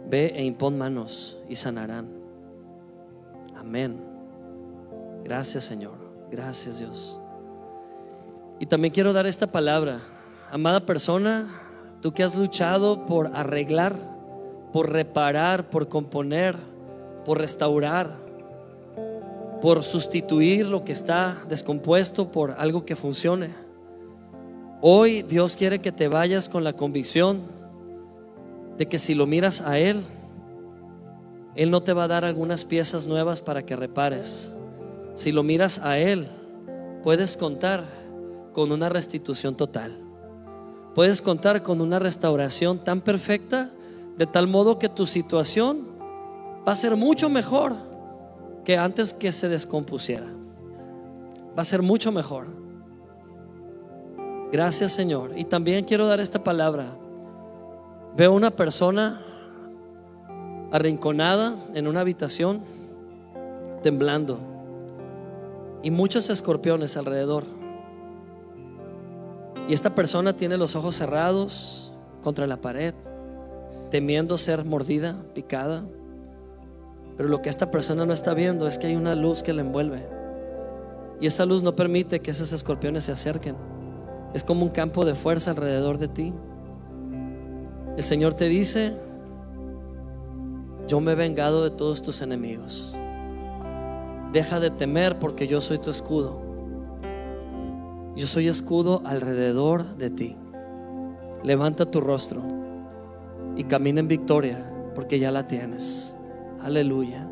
Ve 0.10 0.34
e 0.36 0.44
impon 0.44 0.78
manos 0.78 1.38
y 1.48 1.56
sanarán. 1.56 2.10
Amén. 3.56 4.17
Gracias 5.28 5.66
Señor. 5.66 5.96
Gracias 6.32 6.80
Dios. 6.80 7.20
Y 8.60 8.66
también 8.66 8.94
quiero 8.94 9.12
dar 9.12 9.28
esta 9.28 9.46
palabra. 9.46 10.00
Amada 10.52 10.86
persona, 10.86 11.50
tú 12.02 12.14
que 12.14 12.24
has 12.24 12.34
luchado 12.34 13.06
por 13.06 13.36
arreglar, 13.36 13.94
por 14.72 14.90
reparar, 14.90 15.70
por 15.70 15.90
componer, 15.90 16.56
por 17.26 17.40
restaurar, 17.40 18.16
por 19.62 19.84
sustituir 19.84 20.66
lo 20.66 20.86
que 20.86 20.94
está 20.94 21.36
descompuesto 21.50 22.32
por 22.32 22.52
algo 22.52 22.86
que 22.86 22.96
funcione. 22.96 23.50
Hoy 24.80 25.24
Dios 25.24 25.58
quiere 25.58 25.80
que 25.80 25.92
te 25.92 26.08
vayas 26.08 26.48
con 26.48 26.64
la 26.64 26.72
convicción 26.72 27.42
de 28.78 28.88
que 28.88 28.98
si 28.98 29.14
lo 29.14 29.26
miras 29.26 29.60
a 29.60 29.78
Él, 29.78 30.06
Él 31.56 31.70
no 31.70 31.84
te 31.84 31.92
va 31.92 32.06
a 32.06 32.08
dar 32.08 32.24
algunas 32.24 32.64
piezas 32.64 33.08
nuevas 33.08 33.42
para 33.42 33.66
que 33.66 33.76
repares. 33.76 34.57
Si 35.18 35.34
lo 35.34 35.44
miras 35.44 35.80
a 35.80 35.98
Él, 35.98 36.30
puedes 37.04 37.36
contar 37.36 37.84
con 38.54 38.72
una 38.72 38.88
restitución 38.88 39.56
total. 39.56 40.00
Puedes 40.96 41.22
contar 41.22 41.62
con 41.62 41.82
una 41.82 42.00
restauración 42.00 42.80
tan 42.80 43.02
perfecta, 43.02 43.70
de 44.18 44.26
tal 44.26 44.48
modo 44.48 44.80
que 44.80 44.88
tu 44.88 45.06
situación 45.06 45.88
va 46.66 46.72
a 46.72 46.76
ser 46.76 46.96
mucho 46.96 47.30
mejor 47.30 47.74
que 48.64 48.78
antes 48.78 49.14
que 49.14 49.34
se 49.34 49.50
descompusiera. 49.50 50.28
Va 51.58 51.64
a 51.64 51.66
ser 51.66 51.82
mucho 51.82 52.14
mejor. 52.14 52.48
Gracias 54.54 54.94
Señor. 54.94 55.34
Y 55.36 55.44
también 55.44 55.84
quiero 55.84 56.08
dar 56.08 56.22
esta 56.22 56.42
palabra 56.42 56.86
Veo 58.18 58.34
una 58.34 58.50
persona 58.50 59.22
arrinconada 60.72 61.54
en 61.76 61.88
una 61.88 62.02
habitación, 62.02 62.62
temblando, 63.84 64.40
y 65.88 65.92
muchos 65.92 66.30
escorpiones 66.30 66.98
alrededor. 66.98 67.46
Y 69.70 69.74
esta 69.74 69.96
persona 69.96 70.36
tiene 70.36 70.58
los 70.58 70.76
ojos 70.76 70.98
cerrados 70.98 71.94
contra 72.22 72.46
la 72.46 72.58
pared, 72.58 72.94
temiendo 73.90 74.38
ser 74.38 74.66
mordida, 74.66 75.16
picada. 75.34 75.86
Pero 77.16 77.30
lo 77.30 77.42
que 77.42 77.48
esta 77.48 77.72
persona 77.72 78.06
no 78.06 78.12
está 78.12 78.34
viendo 78.34 78.68
es 78.68 78.78
que 78.78 78.88
hay 78.88 78.98
una 78.98 79.16
luz 79.16 79.44
que 79.44 79.54
la 79.54 79.62
envuelve. 79.62 80.06
Y 81.22 81.28
esa 81.28 81.46
luz 81.46 81.64
no 81.64 81.74
permite 81.74 82.20
que 82.20 82.32
esos 82.32 82.52
escorpiones 82.52 83.06
se 83.06 83.14
acerquen. 83.14 83.56
Es 84.34 84.44
como 84.44 84.64
un 84.66 84.72
campo 84.72 85.06
de 85.06 85.16
fuerza 85.16 85.52
alrededor 85.52 86.00
de 86.00 86.10
ti. 86.10 86.34
El 87.96 88.04
Señor 88.04 88.34
te 88.34 88.50
dice, 88.50 88.92
yo 90.90 91.00
me 91.00 91.14
he 91.14 91.16
vengado 91.16 91.64
de 91.64 91.72
todos 91.72 92.02
tus 92.02 92.22
enemigos. 92.22 92.94
Deja 94.32 94.60
de 94.60 94.70
temer 94.70 95.20
porque 95.20 95.48
yo 95.48 95.62
soy 95.62 95.78
tu 95.78 95.90
escudo. 95.90 96.42
Yo 98.16 98.28
soy 98.28 98.48
escudo 98.48 99.02
alrededor 99.06 99.96
de 99.98 100.10
ti. 100.10 100.36
Levanta 101.44 101.86
tu 101.86 102.02
rostro 102.02 102.42
y 103.56 103.64
camina 103.64 104.00
en 104.00 104.08
victoria 104.08 104.72
porque 104.96 105.20
ya 105.20 105.32
la 105.32 105.48
tienes. 105.48 106.16
Aleluya. 106.62 107.28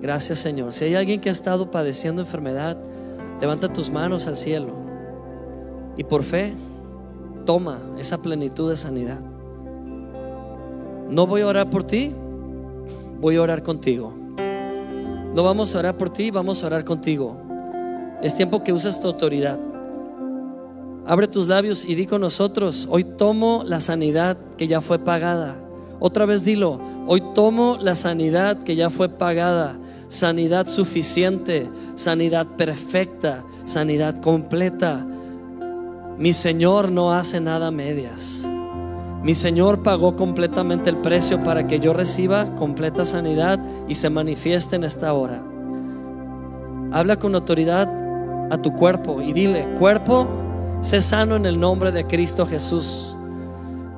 Gracias 0.00 0.38
Señor. 0.38 0.72
Si 0.72 0.84
hay 0.84 0.94
alguien 0.94 1.20
que 1.20 1.30
ha 1.30 1.32
estado 1.32 1.70
padeciendo 1.70 2.20
enfermedad, 2.20 2.76
levanta 3.40 3.72
tus 3.72 3.90
manos 3.90 4.26
al 4.26 4.36
cielo 4.36 4.74
y 5.96 6.04
por 6.04 6.22
fe 6.22 6.54
toma 7.46 7.80
esa 7.98 8.18
plenitud 8.18 8.68
de 8.70 8.76
sanidad. 8.76 9.20
No 11.08 11.26
voy 11.26 11.40
a 11.40 11.46
orar 11.46 11.70
por 11.70 11.84
ti, 11.84 12.12
voy 13.20 13.36
a 13.36 13.42
orar 13.42 13.62
contigo. 13.62 14.25
No 15.36 15.42
vamos 15.42 15.74
a 15.74 15.80
orar 15.80 15.98
por 15.98 16.08
ti, 16.08 16.30
vamos 16.30 16.62
a 16.62 16.66
orar 16.66 16.82
contigo. 16.86 17.36
Es 18.22 18.34
tiempo 18.34 18.64
que 18.64 18.72
usas 18.72 19.02
tu 19.02 19.06
autoridad. 19.06 19.60
Abre 21.04 21.28
tus 21.28 21.46
labios 21.46 21.84
y 21.84 21.94
di 21.94 22.06
con 22.06 22.22
nosotros, 22.22 22.88
hoy 22.90 23.04
tomo 23.04 23.62
la 23.62 23.80
sanidad 23.80 24.38
que 24.56 24.66
ya 24.66 24.80
fue 24.80 24.98
pagada. 24.98 25.58
Otra 26.00 26.24
vez 26.24 26.42
dilo, 26.42 26.80
hoy 27.06 27.22
tomo 27.34 27.76
la 27.78 27.94
sanidad 27.94 28.62
que 28.62 28.76
ya 28.76 28.88
fue 28.88 29.10
pagada. 29.10 29.76
Sanidad 30.08 30.68
suficiente, 30.68 31.68
sanidad 31.96 32.46
perfecta, 32.56 33.44
sanidad 33.66 34.22
completa. 34.22 35.06
Mi 36.16 36.32
Señor 36.32 36.90
no 36.90 37.12
hace 37.12 37.42
nada 37.42 37.70
medias. 37.70 38.48
Mi 39.26 39.34
Señor 39.34 39.82
pagó 39.82 40.14
completamente 40.14 40.88
el 40.88 40.98
precio 40.98 41.42
para 41.42 41.66
que 41.66 41.80
yo 41.80 41.92
reciba 41.92 42.54
completa 42.54 43.04
sanidad 43.04 43.58
y 43.88 43.96
se 43.96 44.08
manifieste 44.08 44.76
en 44.76 44.84
esta 44.84 45.12
hora. 45.12 45.42
Habla 46.92 47.16
con 47.16 47.34
autoridad 47.34 47.90
a 48.52 48.62
tu 48.62 48.72
cuerpo 48.74 49.20
y 49.20 49.32
dile, 49.32 49.66
cuerpo, 49.80 50.28
sé 50.80 51.00
sano 51.00 51.34
en 51.34 51.44
el 51.44 51.58
nombre 51.58 51.90
de 51.90 52.06
Cristo 52.06 52.46
Jesús. 52.46 53.16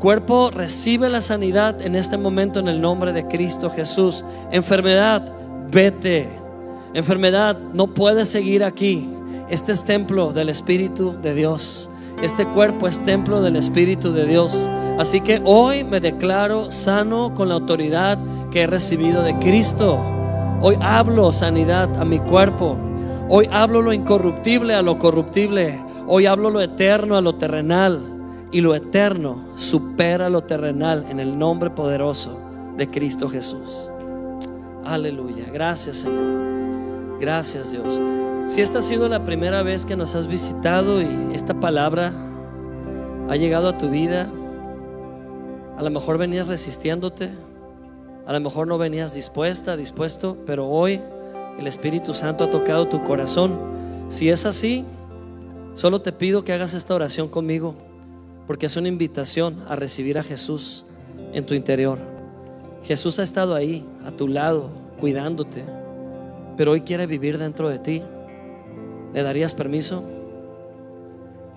Cuerpo, 0.01 0.51
recibe 0.51 1.11
la 1.11 1.21
sanidad 1.21 1.83
en 1.83 1.95
este 1.95 2.17
momento 2.17 2.59
en 2.59 2.69
el 2.69 2.81
nombre 2.81 3.13
de 3.13 3.27
Cristo 3.27 3.69
Jesús. 3.69 4.25
Enfermedad, 4.51 5.31
vete. 5.71 6.31
Enfermedad, 6.95 7.59
no 7.75 7.89
puedes 7.89 8.31
seguir 8.31 8.65
aquí. 8.65 9.07
Este 9.51 9.73
es 9.73 9.85
templo 9.85 10.33
del 10.33 10.49
Espíritu 10.49 11.21
de 11.21 11.35
Dios. 11.35 11.91
Este 12.23 12.45
cuerpo 12.47 12.89
es 12.89 12.99
templo 13.05 13.43
del 13.43 13.55
Espíritu 13.55 14.13
de 14.13 14.27
Dios. 14.27 14.69
Así 14.99 15.21
que 15.21 15.41
hoy 15.45 15.85
me 15.85 16.01
declaro 16.01 16.73
sano 16.73 17.33
con 17.33 17.49
la 17.49 17.55
autoridad 17.55 18.19
que 18.51 18.63
he 18.63 18.67
recibido 18.67 19.23
de 19.23 19.39
Cristo. 19.39 20.03
Hoy 20.61 20.77
hablo 20.81 21.33
sanidad 21.33 22.01
a 22.01 22.05
mi 22.05 22.19
cuerpo. 22.19 22.77
Hoy 23.29 23.49
hablo 23.53 23.83
lo 23.83 23.93
incorruptible 23.93 24.75
a 24.75 24.83
lo 24.83 24.99
corruptible. 24.99 25.81
Hoy 26.09 26.27
hablo 26.27 26.51
lo 26.51 26.61
eterno 26.61 27.17
a 27.17 27.21
lo 27.21 27.37
terrenal. 27.37 28.17
Y 28.51 28.63
lo 28.63 28.75
eterno 28.75 29.45
supera 29.55 30.29
lo 30.29 30.43
terrenal 30.43 31.07
en 31.09 31.21
el 31.21 31.39
nombre 31.39 31.71
poderoso 31.71 32.41
de 32.77 32.89
Cristo 32.91 33.29
Jesús. 33.29 33.89
Aleluya. 34.85 35.45
Gracias 35.53 35.97
Señor. 35.97 37.21
Gracias 37.21 37.71
Dios. 37.71 38.01
Si 38.49 38.63
esta 38.63 38.79
ha 38.79 38.83
sido 38.83 39.11
la 39.11 39.25
primera 39.25 39.63
vez 39.63 39.85
que 39.85 39.95
nos 39.95 40.15
has 40.15 40.27
visitado 40.27 41.03
y 41.03 41.35
esta 41.35 41.61
palabra 41.61 42.15
ha 43.29 43.37
llegado 43.37 43.69
a 43.69 43.77
tu 43.77 43.91
vida, 43.91 44.27
a 45.77 45.83
lo 45.83 45.91
mejor 45.91 46.17
venías 46.17 46.49
resistiéndote, 46.49 47.29
a 48.27 48.33
lo 48.33 48.41
mejor 48.41 48.67
no 48.67 48.79
venías 48.79 49.13
dispuesta, 49.13 49.77
dispuesto, 49.77 50.39
pero 50.47 50.67
hoy 50.67 50.99
el 51.59 51.67
Espíritu 51.67 52.15
Santo 52.15 52.45
ha 52.45 52.51
tocado 52.51 52.89
tu 52.89 53.05
corazón. 53.05 53.59
Si 54.09 54.31
es 54.31 54.47
así, 54.47 54.83
solo 55.75 56.01
te 56.01 56.13
pido 56.13 56.43
que 56.43 56.55
hagas 56.55 56.73
esta 56.73 56.95
oración 56.95 57.29
conmigo, 57.29 57.75
porque 58.47 58.65
es 58.65 58.79
una 58.79 58.89
invitación 58.89 59.63
a 59.69 59.77
recibir 59.77 60.19
a 60.19 60.23
Jesús 60.23 60.87
en 61.35 61.45
tu 61.45 61.53
interior. 61.53 61.99
Jesús 62.83 63.19
ha 63.19 63.25
estado 63.25 63.55
ahí, 63.55 63.85
a 64.07 64.11
tu 64.11 64.27
lado, 64.27 64.71
cuidándote, 64.99 65.65
pero 66.57 66.73
hoy 66.73 66.81
quiere 66.81 67.07
vivir 67.07 67.37
dentro 67.37 67.69
de 67.69 67.79
ti. 67.79 68.03
¿Le 69.15 69.23
darías 69.23 69.55
permiso? 69.55 70.03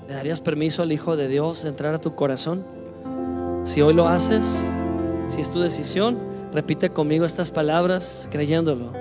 ¿Le 0.08 0.14
darías 0.14 0.42
permiso 0.42 0.84
al 0.84 0.92
Hijo 0.92 1.18
de 1.18 1.28
Dios 1.28 1.64
de 1.64 1.70
entrar 1.70 1.94
a 1.94 2.00
tu 2.00 2.16
corazón? 2.16 2.64
Si 3.64 3.82
hoy 3.82 3.94
lo 3.94 4.08
haces, 4.08 4.66
si 5.28 5.42
es 5.42 5.52
tu 5.52 5.60
decisión, 5.60 6.18
repite 6.54 6.90
conmigo 6.90 7.26
estas 7.26 7.52
palabras 7.52 8.28
creyéndolo. 8.32 8.92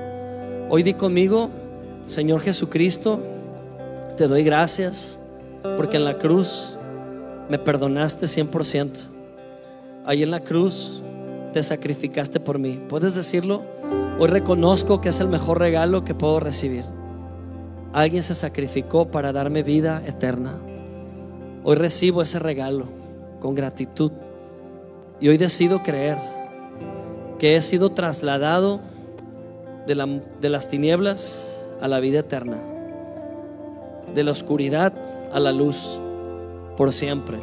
Hoy 0.69 0.83
di 0.83 0.95
conmigo, 0.95 1.51
Señor 2.07 2.41
Jesucristo, 2.41 3.21
te 4.17 4.29
doy 4.29 4.45
gracias 4.45 5.21
porque 5.77 5.97
en 5.97 6.05
la 6.05 6.19
cruz 6.19 6.77
me 7.49 7.59
perdonaste 7.59 8.27
100%. 8.27 8.91
Ahí 10.07 10.23
en 10.23 10.31
la 10.31 10.41
cruz 10.41 11.03
te 11.53 11.63
sacrificaste 11.63 12.41
por 12.41 12.59
mí. 12.59 12.81
¿Puedes 12.89 13.15
decirlo? 13.15 13.63
Hoy 14.19 14.29
reconozco 14.29 15.01
que 15.01 15.09
es 15.09 15.21
el 15.21 15.29
mejor 15.29 15.59
regalo 15.59 16.05
que 16.05 16.15
puedo 16.15 16.41
recibir. 16.41 16.85
Alguien 17.93 18.23
se 18.23 18.35
sacrificó 18.35 19.11
para 19.11 19.33
darme 19.33 19.63
vida 19.63 20.03
eterna. 20.07 20.55
Hoy 21.65 21.77
recibo 21.77 22.23
ese 22.23 22.39
regalo 22.39 22.87
con 23.41 23.55
gratitud. 23.55 24.13
Y 25.21 25.29
hoy 25.29 25.37
decido 25.37 25.83
creer 25.83 26.19
que 27.39 27.57
he 27.57 27.61
sido 27.61 27.91
trasladado 27.91 28.81
de, 29.87 30.21
de, 30.41 30.49
las 30.49 30.69
tinieblas 30.69 31.61
a 31.81 31.89
la 31.89 32.01
vida 32.01 32.21
eterna, 32.21 32.59
de 34.15 34.25
la 34.25 34.31
oscuridad 34.31 34.93
a 35.33 35.41
la 35.41 35.53
luz, 35.53 36.01
por 36.77 36.93
siempre. 36.93 37.39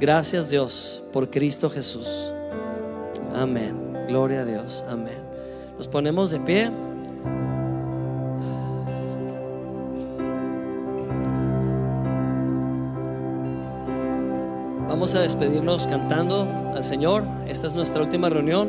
Gracias 0.00 0.48
Dios 0.48 1.02
por 1.12 1.28
Cristo 1.28 1.68
Jesús. 1.68 2.32
Amén. 3.34 4.06
Gloria 4.08 4.42
a 4.42 4.44
Dios. 4.44 4.84
Amén. 4.88 5.18
Nos 5.76 5.88
ponemos 5.88 6.30
de 6.30 6.40
pie. 6.40 6.70
Vamos 15.00 15.14
a 15.14 15.22
despedirnos 15.22 15.86
cantando 15.86 16.46
al 16.76 16.84
Señor. 16.84 17.24
Esta 17.48 17.66
es 17.66 17.72
nuestra 17.72 18.02
última 18.02 18.28
reunión. 18.28 18.68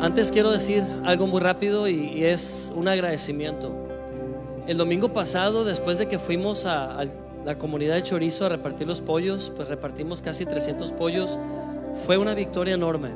Antes 0.00 0.30
quiero 0.30 0.52
decir 0.52 0.84
algo 1.04 1.26
muy 1.26 1.40
rápido 1.40 1.88
y, 1.88 2.22
es 2.22 2.72
un 2.72 2.86
agradecimiento. 2.86 3.72
El 4.68 4.76
domingo 4.76 5.12
pasado, 5.12 5.64
después 5.64 5.98
de 5.98 6.06
que 6.06 6.20
fuimos 6.20 6.66
a, 6.66 7.04
la 7.44 7.58
comunidad 7.58 7.96
de 7.96 8.04
Chorizo 8.04 8.46
a 8.46 8.48
repartir 8.48 8.86
los 8.86 9.00
pollos, 9.00 9.50
pues 9.56 9.66
repartimos 9.66 10.22
casi 10.22 10.46
300 10.46 10.92
pollos. 10.92 11.36
Fue 12.06 12.16
una 12.16 12.34
victoria 12.34 12.74
enorme. 12.74 13.08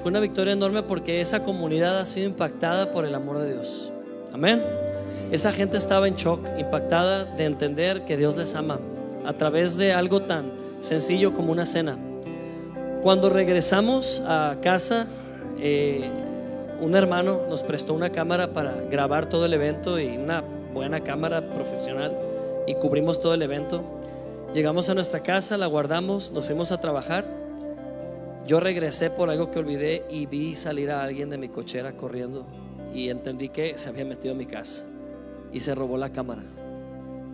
Fue 0.00 0.12
una 0.12 0.20
victoria 0.20 0.52
enorme 0.52 0.84
porque 0.84 1.20
esa 1.20 1.42
comunidad 1.42 1.98
ha 1.98 2.04
sido 2.04 2.28
impactada 2.28 2.92
por 2.92 3.04
el 3.04 3.16
amor 3.16 3.38
de 3.38 3.54
Dios. 3.54 3.90
Amén. 4.32 4.62
Esa 5.32 5.50
gente 5.50 5.76
estaba 5.76 6.06
en 6.06 6.14
shock, 6.14 6.46
impactada 6.56 7.24
de 7.24 7.46
entender 7.46 8.04
que 8.04 8.16
Dios 8.16 8.36
les 8.36 8.54
ama 8.54 8.78
a 9.26 9.32
través 9.32 9.76
de 9.76 9.92
algo 9.92 10.22
tan 10.22 10.67
sencillo 10.80 11.32
como 11.34 11.52
una 11.52 11.66
cena. 11.66 11.98
Cuando 13.02 13.30
regresamos 13.30 14.22
a 14.26 14.56
casa, 14.60 15.06
eh, 15.60 16.10
un 16.80 16.94
hermano 16.94 17.42
nos 17.48 17.62
prestó 17.62 17.94
una 17.94 18.10
cámara 18.10 18.52
para 18.52 18.72
grabar 18.90 19.28
todo 19.28 19.46
el 19.46 19.54
evento 19.54 19.98
y 19.98 20.16
una 20.16 20.42
buena 20.72 21.00
cámara 21.00 21.42
profesional 21.50 22.16
y 22.66 22.74
cubrimos 22.74 23.20
todo 23.20 23.34
el 23.34 23.42
evento. 23.42 23.82
Llegamos 24.52 24.88
a 24.88 24.94
nuestra 24.94 25.22
casa, 25.22 25.56
la 25.56 25.66
guardamos, 25.66 26.32
nos 26.32 26.46
fuimos 26.46 26.72
a 26.72 26.80
trabajar. 26.80 27.24
Yo 28.46 28.60
regresé 28.60 29.10
por 29.10 29.28
algo 29.30 29.50
que 29.50 29.58
olvidé 29.58 30.04
y 30.08 30.26
vi 30.26 30.54
salir 30.54 30.90
a 30.90 31.02
alguien 31.02 31.30
de 31.30 31.38
mi 31.38 31.48
cochera 31.48 31.96
corriendo 31.96 32.46
y 32.94 33.10
entendí 33.10 33.48
que 33.48 33.78
se 33.78 33.88
había 33.88 34.04
metido 34.04 34.32
en 34.32 34.38
mi 34.38 34.46
casa 34.46 34.86
y 35.52 35.60
se 35.60 35.74
robó 35.74 35.98
la 35.98 36.10
cámara. 36.10 36.42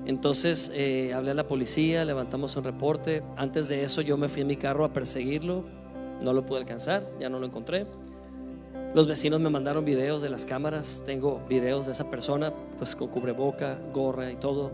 Entonces 0.07 0.71
eh, 0.75 1.15
hablé 1.15 1.31
a 1.31 1.35
la 1.35 1.47
policía, 1.47 2.05
levantamos 2.05 2.57
un 2.57 2.65
reporte. 2.65 3.23
Antes 3.37 3.69
de 3.69 3.85
eso 3.85 4.01
yo 4.01 4.17
me 4.17 4.29
fui 4.29 4.43
en 4.43 4.49
mi 4.49 4.57
carro 4.57 4.85
a 4.85 4.93
perseguirlo. 4.93 5.65
No 6.23 6.33
lo 6.33 6.45
pude 6.45 6.59
alcanzar, 6.59 7.09
ya 7.19 7.29
no 7.29 7.39
lo 7.39 7.47
encontré. 7.47 7.87
Los 8.95 9.09
vecinos 9.09 9.41
me 9.41 9.51
mandaron 9.51 9.85
videos 9.85 10.23
de 10.23 10.31
las 10.31 10.47
cámaras. 10.47 11.03
Tengo 11.05 11.41
videos 11.49 11.87
de 11.87 11.93
esa 11.93 12.11
persona, 12.11 12.53
pues 12.79 12.95
con 12.95 13.09
cubreboca, 13.09 13.79
gorra 13.93 14.31
y 14.31 14.37
todo. 14.37 14.71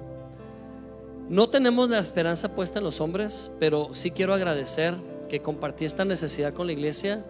No 1.28 1.48
tenemos 1.48 1.88
la 1.88 2.00
esperanza 2.00 2.54
puesta 2.54 2.78
en 2.80 2.84
los 2.84 3.00
hombres, 3.00 3.52
pero 3.60 3.94
sí 3.94 4.10
quiero 4.10 4.34
agradecer 4.34 4.96
que 5.28 5.40
compartí 5.40 5.84
esta 5.84 6.04
necesidad 6.04 6.52
con 6.52 6.66
la 6.66 6.72
iglesia 6.72 7.24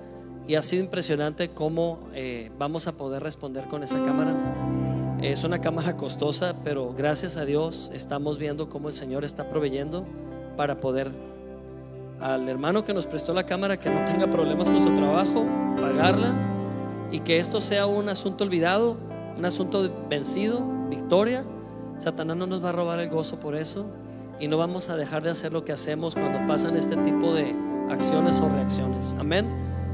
y 0.48 0.54
ha 0.54 0.62
sido 0.62 0.82
impresionante 0.82 1.50
cómo 1.50 2.08
eh, 2.14 2.50
vamos 2.58 2.86
a 2.86 2.92
poder 2.92 3.22
responder 3.22 3.66
con 3.66 3.82
esa 3.82 4.02
cámara. 4.02 4.89
Es 5.22 5.44
una 5.44 5.60
cámara 5.60 5.98
costosa, 5.98 6.54
pero 6.64 6.94
gracias 6.96 7.36
a 7.36 7.44
Dios 7.44 7.90
estamos 7.92 8.38
viendo 8.38 8.70
cómo 8.70 8.88
el 8.88 8.94
Señor 8.94 9.22
está 9.22 9.50
proveyendo 9.50 10.06
para 10.56 10.80
poder 10.80 11.10
al 12.20 12.48
hermano 12.48 12.84
que 12.84 12.94
nos 12.94 13.06
prestó 13.06 13.34
la 13.34 13.44
cámara 13.44 13.78
que 13.78 13.90
no 13.90 14.02
tenga 14.06 14.30
problemas 14.30 14.70
con 14.70 14.82
su 14.82 14.94
trabajo, 14.94 15.44
pagarla 15.78 16.32
y 17.12 17.20
que 17.20 17.38
esto 17.38 17.60
sea 17.60 17.84
un 17.84 18.08
asunto 18.08 18.44
olvidado, 18.44 18.96
un 19.36 19.44
asunto 19.44 19.90
vencido, 20.08 20.62
victoria. 20.88 21.44
Satanás 21.98 22.38
no 22.38 22.46
nos 22.46 22.64
va 22.64 22.70
a 22.70 22.72
robar 22.72 22.98
el 22.98 23.10
gozo 23.10 23.38
por 23.38 23.56
eso 23.56 23.84
y 24.38 24.48
no 24.48 24.56
vamos 24.56 24.88
a 24.88 24.96
dejar 24.96 25.22
de 25.22 25.30
hacer 25.30 25.52
lo 25.52 25.66
que 25.66 25.72
hacemos 25.72 26.14
cuando 26.14 26.38
pasan 26.46 26.78
este 26.78 26.96
tipo 26.96 27.34
de 27.34 27.54
acciones 27.90 28.40
o 28.40 28.48
reacciones. 28.48 29.14
Amén. 29.18 29.46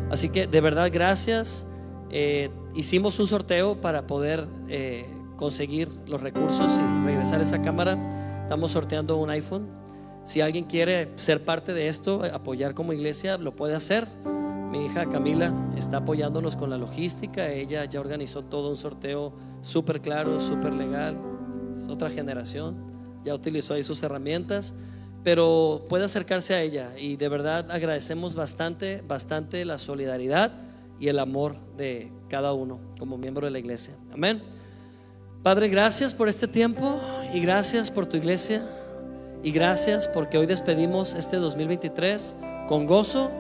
Así 0.09 0.29
que 0.29 0.47
de 0.47 0.61
verdad 0.61 0.89
gracias. 0.93 1.67
Eh, 2.11 2.49
hicimos 2.77 3.19
un 3.19 3.27
sorteo 3.27 3.81
para 3.81 4.07
poder 4.07 4.47
eh, 4.69 5.16
conseguir 5.37 5.89
los 6.07 6.21
recursos 6.21 6.79
y 6.79 7.07
regresar 7.07 7.41
esa 7.41 7.63
cámara. 7.63 8.43
Estamos 8.43 8.73
sorteando 8.73 9.17
un 9.17 9.31
iPhone. 9.31 9.69
Si 10.25 10.41
alguien 10.41 10.65
quiere 10.65 11.11
ser 11.17 11.45
parte 11.45 11.73
de 11.73 11.89
esto, 11.89 12.23
apoyar 12.33 12.75
como 12.75 12.93
iglesia, 12.93 13.39
lo 13.39 13.55
puede 13.55 13.75
hacer. 13.77 14.09
Mi 14.71 14.87
hija 14.87 15.07
Camila 15.07 15.53
está 15.77 15.99
apoyándonos 15.99 16.57
con 16.57 16.71
la 16.71 16.77
logística. 16.77 17.49
Ella 17.49 17.85
ya 17.85 18.01
organizó 18.01 18.43
todo 18.43 18.71
un 18.71 18.77
sorteo 18.77 19.33
súper 19.61 20.01
claro, 20.01 20.41
súper 20.41 20.73
legal. 20.73 21.19
Es 21.75 21.89
otra 21.89 22.11
generación 22.11 22.97
ya 23.27 23.35
utilizó 23.35 23.75
ahí 23.75 23.83
sus 23.83 24.03
herramientas, 24.03 24.73
pero 25.25 25.85
puede 25.89 26.05
acercarse 26.05 26.55
a 26.55 26.63
ella 26.63 26.93
y 26.97 27.17
de 27.17 27.29
verdad 27.29 27.71
agradecemos 27.71 28.37
bastante, 28.37 29.03
bastante 29.07 29.65
la 29.65 29.79
solidaridad 29.79 30.53
y 31.01 31.09
el 31.09 31.19
amor 31.19 31.57
de 31.77 32.13
cada 32.31 32.53
uno 32.53 32.79
como 32.99 33.19
miembro 33.19 33.45
de 33.45 33.51
la 33.51 33.59
iglesia. 33.59 33.95
Amén. 34.13 34.43
Padre, 35.47 35.69
gracias 35.69 36.13
por 36.13 36.29
este 36.29 36.49
tiempo 36.49 37.01
y 37.33 37.39
gracias 37.39 37.93
por 37.93 38.05
tu 38.07 38.17
iglesia 38.17 38.63
y 39.45 39.53
gracias 39.53 40.09
porque 40.09 40.39
hoy 40.39 40.47
despedimos 40.47 41.15
este 41.15 41.37
2023 41.37 42.35
con 42.67 42.85
gozo 42.85 43.31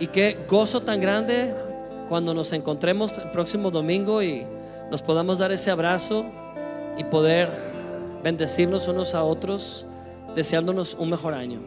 y 0.00 0.08
qué 0.08 0.44
gozo 0.48 0.82
tan 0.82 1.00
grande 1.00 1.54
cuando 2.08 2.34
nos 2.34 2.52
encontremos 2.52 3.12
el 3.12 3.30
próximo 3.30 3.70
domingo 3.70 4.24
y 4.24 4.44
nos 4.90 5.02
podamos 5.02 5.38
dar 5.38 5.52
ese 5.52 5.70
abrazo 5.70 6.26
y 6.98 7.04
poder 7.04 7.48
bendecirnos 8.24 8.88
unos 8.88 9.14
a 9.14 9.22
otros, 9.22 9.86
deseándonos 10.34 10.96
un 10.98 11.10
mejor 11.10 11.32
año. 11.32 11.60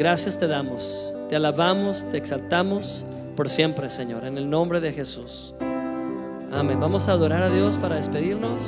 Gracias 0.00 0.36
te 0.36 0.48
damos, 0.48 1.14
te 1.28 1.36
alabamos, 1.36 2.04
te 2.10 2.16
exaltamos 2.16 3.04
por 3.36 3.50
siempre, 3.50 3.88
Señor, 3.88 4.24
en 4.24 4.36
el 4.36 4.50
nombre 4.50 4.80
de 4.80 4.92
Jesús. 4.92 5.54
Amén. 6.52 6.80
Vamos 6.80 7.08
a 7.08 7.12
adorar 7.12 7.44
a 7.44 7.50
Dios 7.50 7.78
para 7.78 7.94
despedirnos. 7.94 8.58